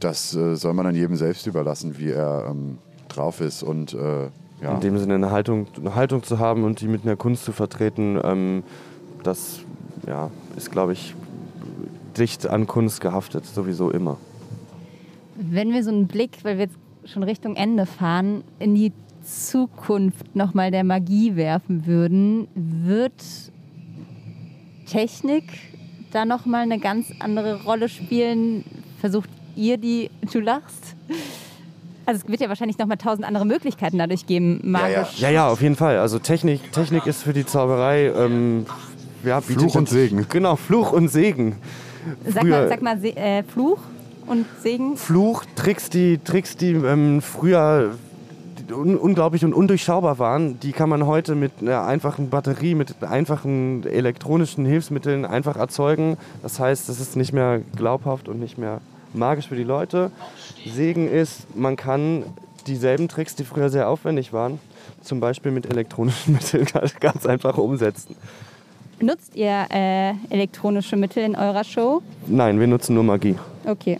das 0.00 0.34
äh, 0.34 0.56
soll 0.56 0.74
man 0.74 0.84
dann 0.84 0.94
jedem 0.94 1.16
selbst 1.16 1.46
überlassen, 1.46 1.98
wie 1.98 2.10
er 2.10 2.46
ähm, 2.50 2.78
drauf 3.08 3.40
ist. 3.40 3.62
Und 3.62 3.94
äh, 3.94 4.28
ja. 4.62 4.74
In 4.74 4.80
dem 4.80 4.98
Sinne 4.98 5.14
eine 5.14 5.30
Haltung, 5.30 5.66
eine 5.78 5.94
Haltung 5.94 6.22
zu 6.22 6.38
haben 6.38 6.64
und 6.64 6.80
die 6.80 6.88
mit 6.88 7.04
einer 7.04 7.16
Kunst 7.16 7.44
zu 7.44 7.52
vertreten, 7.52 8.18
ähm, 8.22 8.62
das 9.22 9.60
ja, 10.06 10.30
ist, 10.56 10.70
glaube 10.70 10.92
ich, 10.92 11.14
dicht 12.16 12.46
an 12.46 12.66
Kunst 12.66 13.00
gehaftet, 13.00 13.46
sowieso 13.46 13.90
immer. 13.90 14.18
Wenn 15.36 15.72
wir 15.72 15.82
so 15.82 15.90
einen 15.90 16.06
Blick, 16.06 16.38
weil 16.42 16.58
wir 16.58 16.64
jetzt 16.64 16.76
schon 17.04 17.22
Richtung 17.22 17.56
Ende 17.56 17.86
fahren, 17.86 18.44
in 18.58 18.74
die 18.74 18.92
Zukunft 19.22 20.36
nochmal 20.36 20.70
der 20.70 20.84
Magie 20.84 21.36
werfen 21.36 21.86
würden, 21.86 22.48
wird 22.54 23.12
Technik 24.86 25.44
da 26.12 26.24
nochmal 26.24 26.62
eine 26.62 26.78
ganz 26.78 27.12
andere 27.18 27.64
Rolle 27.64 27.88
spielen? 27.88 28.64
Versucht 29.00 29.28
ihr 29.56 29.76
die, 29.76 30.10
du 30.32 30.40
lachst? 30.40 30.94
Also 32.06 32.22
es 32.22 32.30
wird 32.30 32.40
ja 32.40 32.48
wahrscheinlich 32.48 32.78
nochmal 32.78 32.98
tausend 32.98 33.26
andere 33.26 33.46
Möglichkeiten 33.46 33.98
dadurch 33.98 34.26
geben, 34.26 34.60
magisch. 34.62 35.18
Ja, 35.18 35.30
ja, 35.30 35.48
auf 35.48 35.62
jeden 35.62 35.76
Fall. 35.76 35.98
Also 35.98 36.18
Technik, 36.18 36.70
Technik 36.72 37.06
ist 37.06 37.22
für 37.22 37.32
die 37.32 37.46
Zauberei 37.46 38.12
ähm, 38.16 38.66
ja, 39.24 39.40
Fluch 39.40 39.74
und 39.74 39.88
Segen. 39.88 40.26
Genau, 40.28 40.56
Fluch 40.56 40.92
und 40.92 41.08
Segen. 41.08 41.56
Sag 42.26 42.44
mal, 42.44 42.68
sag 42.68 42.82
mal 42.82 43.02
äh, 43.02 43.42
Fluch 43.42 43.78
und 44.26 44.46
Segen. 44.62 44.96
Fluch, 44.96 45.44
Tricks, 45.56 45.90
die, 45.90 46.18
Tricks, 46.18 46.56
die 46.56 46.72
ähm, 46.72 47.20
früher 47.20 47.94
un 48.72 48.96
unglaublich 48.96 49.44
und 49.44 49.52
undurchschaubar 49.52 50.18
waren, 50.18 50.58
die 50.60 50.72
kann 50.72 50.88
man 50.88 51.06
heute 51.06 51.34
mit 51.34 51.52
einer 51.60 51.84
einfachen 51.84 52.30
Batterie, 52.30 52.74
mit 52.74 53.02
einfachen 53.02 53.86
elektronischen 53.86 54.64
Hilfsmitteln 54.64 55.24
einfach 55.24 55.56
erzeugen. 55.56 56.16
Das 56.42 56.58
heißt, 56.58 56.88
es 56.88 57.00
ist 57.00 57.16
nicht 57.16 57.32
mehr 57.32 57.60
glaubhaft 57.76 58.28
und 58.28 58.40
nicht 58.40 58.58
mehr 58.58 58.80
magisch 59.12 59.48
für 59.48 59.56
die 59.56 59.64
Leute. 59.64 60.10
Segen 60.66 61.08
ist, 61.08 61.54
man 61.56 61.76
kann 61.76 62.24
dieselben 62.66 63.08
Tricks, 63.08 63.34
die 63.34 63.44
früher 63.44 63.68
sehr 63.68 63.88
aufwendig 63.88 64.32
waren, 64.32 64.58
zum 65.02 65.20
Beispiel 65.20 65.52
mit 65.52 65.66
elektronischen 65.66 66.32
Mitteln 66.34 66.66
ganz 67.00 67.26
einfach 67.26 67.58
umsetzen. 67.58 68.16
Benutzt 68.98 69.34
ihr 69.34 69.66
äh, 69.70 70.12
elektronische 70.30 70.96
Mittel 70.96 71.24
in 71.24 71.36
eurer 71.36 71.64
Show? 71.64 72.00
Nein, 72.26 72.60
wir 72.60 72.66
nutzen 72.66 72.94
nur 72.94 73.04
Magie. 73.04 73.36
Okay. 73.66 73.98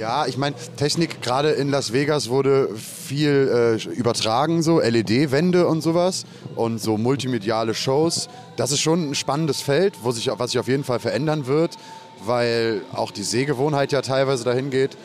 Ja, 0.00 0.24
ich 0.24 0.38
meine, 0.38 0.56
Technik, 0.78 1.20
gerade 1.20 1.50
in 1.50 1.68
Las 1.68 1.92
Vegas 1.92 2.30
wurde 2.30 2.74
viel 2.74 3.76
äh, 3.86 3.90
übertragen, 3.90 4.62
so 4.62 4.80
LED-Wände 4.80 5.66
und 5.66 5.82
sowas 5.82 6.24
und 6.56 6.80
so 6.80 6.96
multimediale 6.96 7.74
Shows. 7.74 8.30
Das 8.56 8.72
ist 8.72 8.80
schon 8.80 9.10
ein 9.10 9.14
spannendes 9.14 9.60
Feld, 9.60 9.92
wo 10.00 10.10
sich, 10.10 10.30
was 10.32 10.52
sich 10.52 10.58
auf 10.58 10.68
jeden 10.68 10.84
Fall 10.84 11.00
verändern 11.00 11.46
wird, 11.46 11.76
weil 12.24 12.80
auch 12.94 13.10
die 13.10 13.22
Sehgewohnheit 13.22 13.92
ja 13.92 14.00
teilweise 14.00 14.42
dahin 14.42 14.70
geht. 14.70 14.96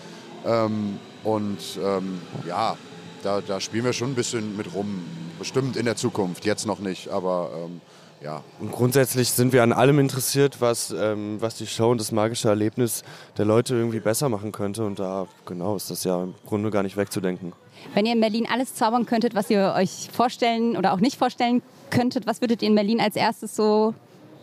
Ähm, 0.45 0.97
und 1.25 1.59
ähm, 1.83 2.21
ja, 2.47 2.77
da, 3.21 3.41
da 3.41 3.59
spielen 3.59 3.83
wir 3.83 3.91
schon 3.91 4.11
ein 4.11 4.15
bisschen 4.15 4.55
mit 4.55 4.73
rum. 4.73 5.03
Bestimmt 5.39 5.75
in 5.75 5.83
der 5.83 5.97
Zukunft, 5.97 6.45
jetzt 6.45 6.65
noch 6.65 6.79
nicht, 6.79 7.09
aber 7.09 7.49
ähm, 7.65 7.81
ja. 8.25 8.43
Und 8.59 8.71
grundsätzlich 8.71 9.29
sind 9.29 9.53
wir 9.53 9.63
an 9.63 9.71
allem 9.71 9.99
interessiert, 9.99 10.59
was, 10.59 10.91
ähm, 10.91 11.37
was 11.39 11.55
die 11.55 11.67
Show 11.67 11.91
und 11.91 12.01
das 12.01 12.11
magische 12.11 12.49
Erlebnis 12.49 13.03
der 13.37 13.45
Leute 13.45 13.75
irgendwie 13.75 13.99
besser 13.99 14.29
machen 14.29 14.51
könnte. 14.51 14.83
Und 14.83 14.99
da 14.99 15.27
genau 15.45 15.75
ist 15.75 15.91
das 15.91 16.03
ja 16.03 16.23
im 16.23 16.33
Grunde 16.45 16.71
gar 16.71 16.83
nicht 16.83 16.97
wegzudenken. 16.97 17.53
Wenn 17.93 18.05
ihr 18.05 18.13
in 18.13 18.19
Berlin 18.19 18.47
alles 18.51 18.73
zaubern 18.73 19.05
könntet, 19.05 19.35
was 19.35 19.49
ihr 19.49 19.75
euch 19.77 20.09
vorstellen 20.11 20.75
oder 20.75 20.93
auch 20.93 20.99
nicht 20.99 21.17
vorstellen 21.17 21.61
könntet, 21.91 22.25
was 22.25 22.41
würdet 22.41 22.63
ihr 22.63 22.69
in 22.69 22.75
Berlin 22.75 22.99
als 22.99 23.15
erstes 23.15 23.55
so 23.55 23.93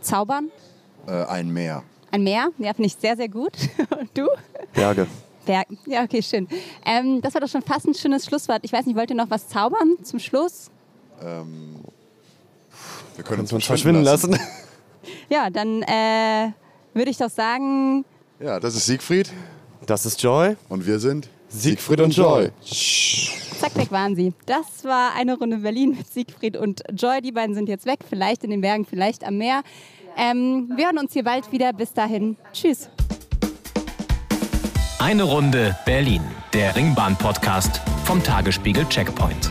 zaubern? 0.00 0.50
Äh, 1.08 1.24
ein 1.24 1.52
Meer. 1.52 1.82
Ein 2.12 2.22
Meer? 2.22 2.50
Ja, 2.58 2.74
finde 2.74 2.86
ich 2.86 2.94
sehr, 2.94 3.16
sehr 3.16 3.28
gut. 3.28 3.52
Und 3.98 4.10
du? 4.14 4.28
Berge. 4.74 5.08
Berg. 5.44 5.66
Ja, 5.86 6.04
okay, 6.04 6.22
schön. 6.22 6.46
Ähm, 6.86 7.20
das 7.20 7.34
war 7.34 7.40
doch 7.40 7.48
schon 7.48 7.62
fast 7.62 7.86
ein 7.86 7.94
schönes 7.94 8.26
Schlusswort. 8.26 8.60
Ich 8.62 8.72
weiß 8.72 8.86
nicht, 8.86 8.96
wollt 8.96 9.10
ihr 9.10 9.16
noch 9.16 9.30
was 9.30 9.48
zaubern 9.48 9.96
zum 10.04 10.20
Schluss? 10.20 10.70
Ähm, 11.20 11.80
wir 13.16 13.24
können 13.24 13.40
uns 13.40 13.52
Uns 13.52 13.64
verschwinden 13.66 14.02
lassen. 14.02 14.32
lassen. 14.32 14.44
Ja, 15.28 15.50
dann 15.50 15.82
äh, 15.82 16.52
würde 16.94 17.10
ich 17.10 17.16
doch 17.18 17.28
sagen, 17.30 18.04
Ja, 18.38 18.60
das 18.60 18.76
ist 18.76 18.86
Siegfried 18.86 19.32
Das 19.86 20.06
ist 20.06 20.22
Joy. 20.22 20.56
und 20.68 20.86
wir 20.86 21.00
sind 21.00 21.28
Siegfried 21.48 22.00
und 22.00 22.14
Joy. 22.16 22.50
zack, 23.60 23.76
weg 23.76 23.90
waren 23.90 24.14
sie. 24.14 24.32
Das 24.46 24.84
war 24.84 25.14
eine 25.16 25.36
Runde 25.36 25.58
Berlin 25.58 25.96
mit 25.98 26.06
Siegfried 26.12 26.56
und 26.56 26.82
Joy. 26.94 27.20
Die 27.20 27.32
beiden 27.32 27.54
sind 27.56 27.68
jetzt 27.68 27.84
weg, 27.84 27.98
vielleicht 28.08 28.44
in 28.44 28.50
den 28.50 28.60
Bergen, 28.60 28.84
vielleicht 28.86 29.24
am 29.24 29.38
Meer. 29.38 29.62
Ähm, 30.16 30.70
wir 30.76 30.86
hören 30.86 30.98
uns 30.98 31.12
hier 31.12 31.24
bald 31.24 31.50
wieder. 31.50 31.72
Bis 31.72 31.92
dahin. 31.92 32.36
Tschüss. 32.52 32.88
Eine 35.00 35.24
Runde 35.24 35.76
Berlin, 35.84 36.22
der 36.54 36.76
Ringbahn-Podcast 36.76 37.80
vom 38.04 38.22
Tagesspiegel 38.22 38.86
Checkpoint. 38.88 39.50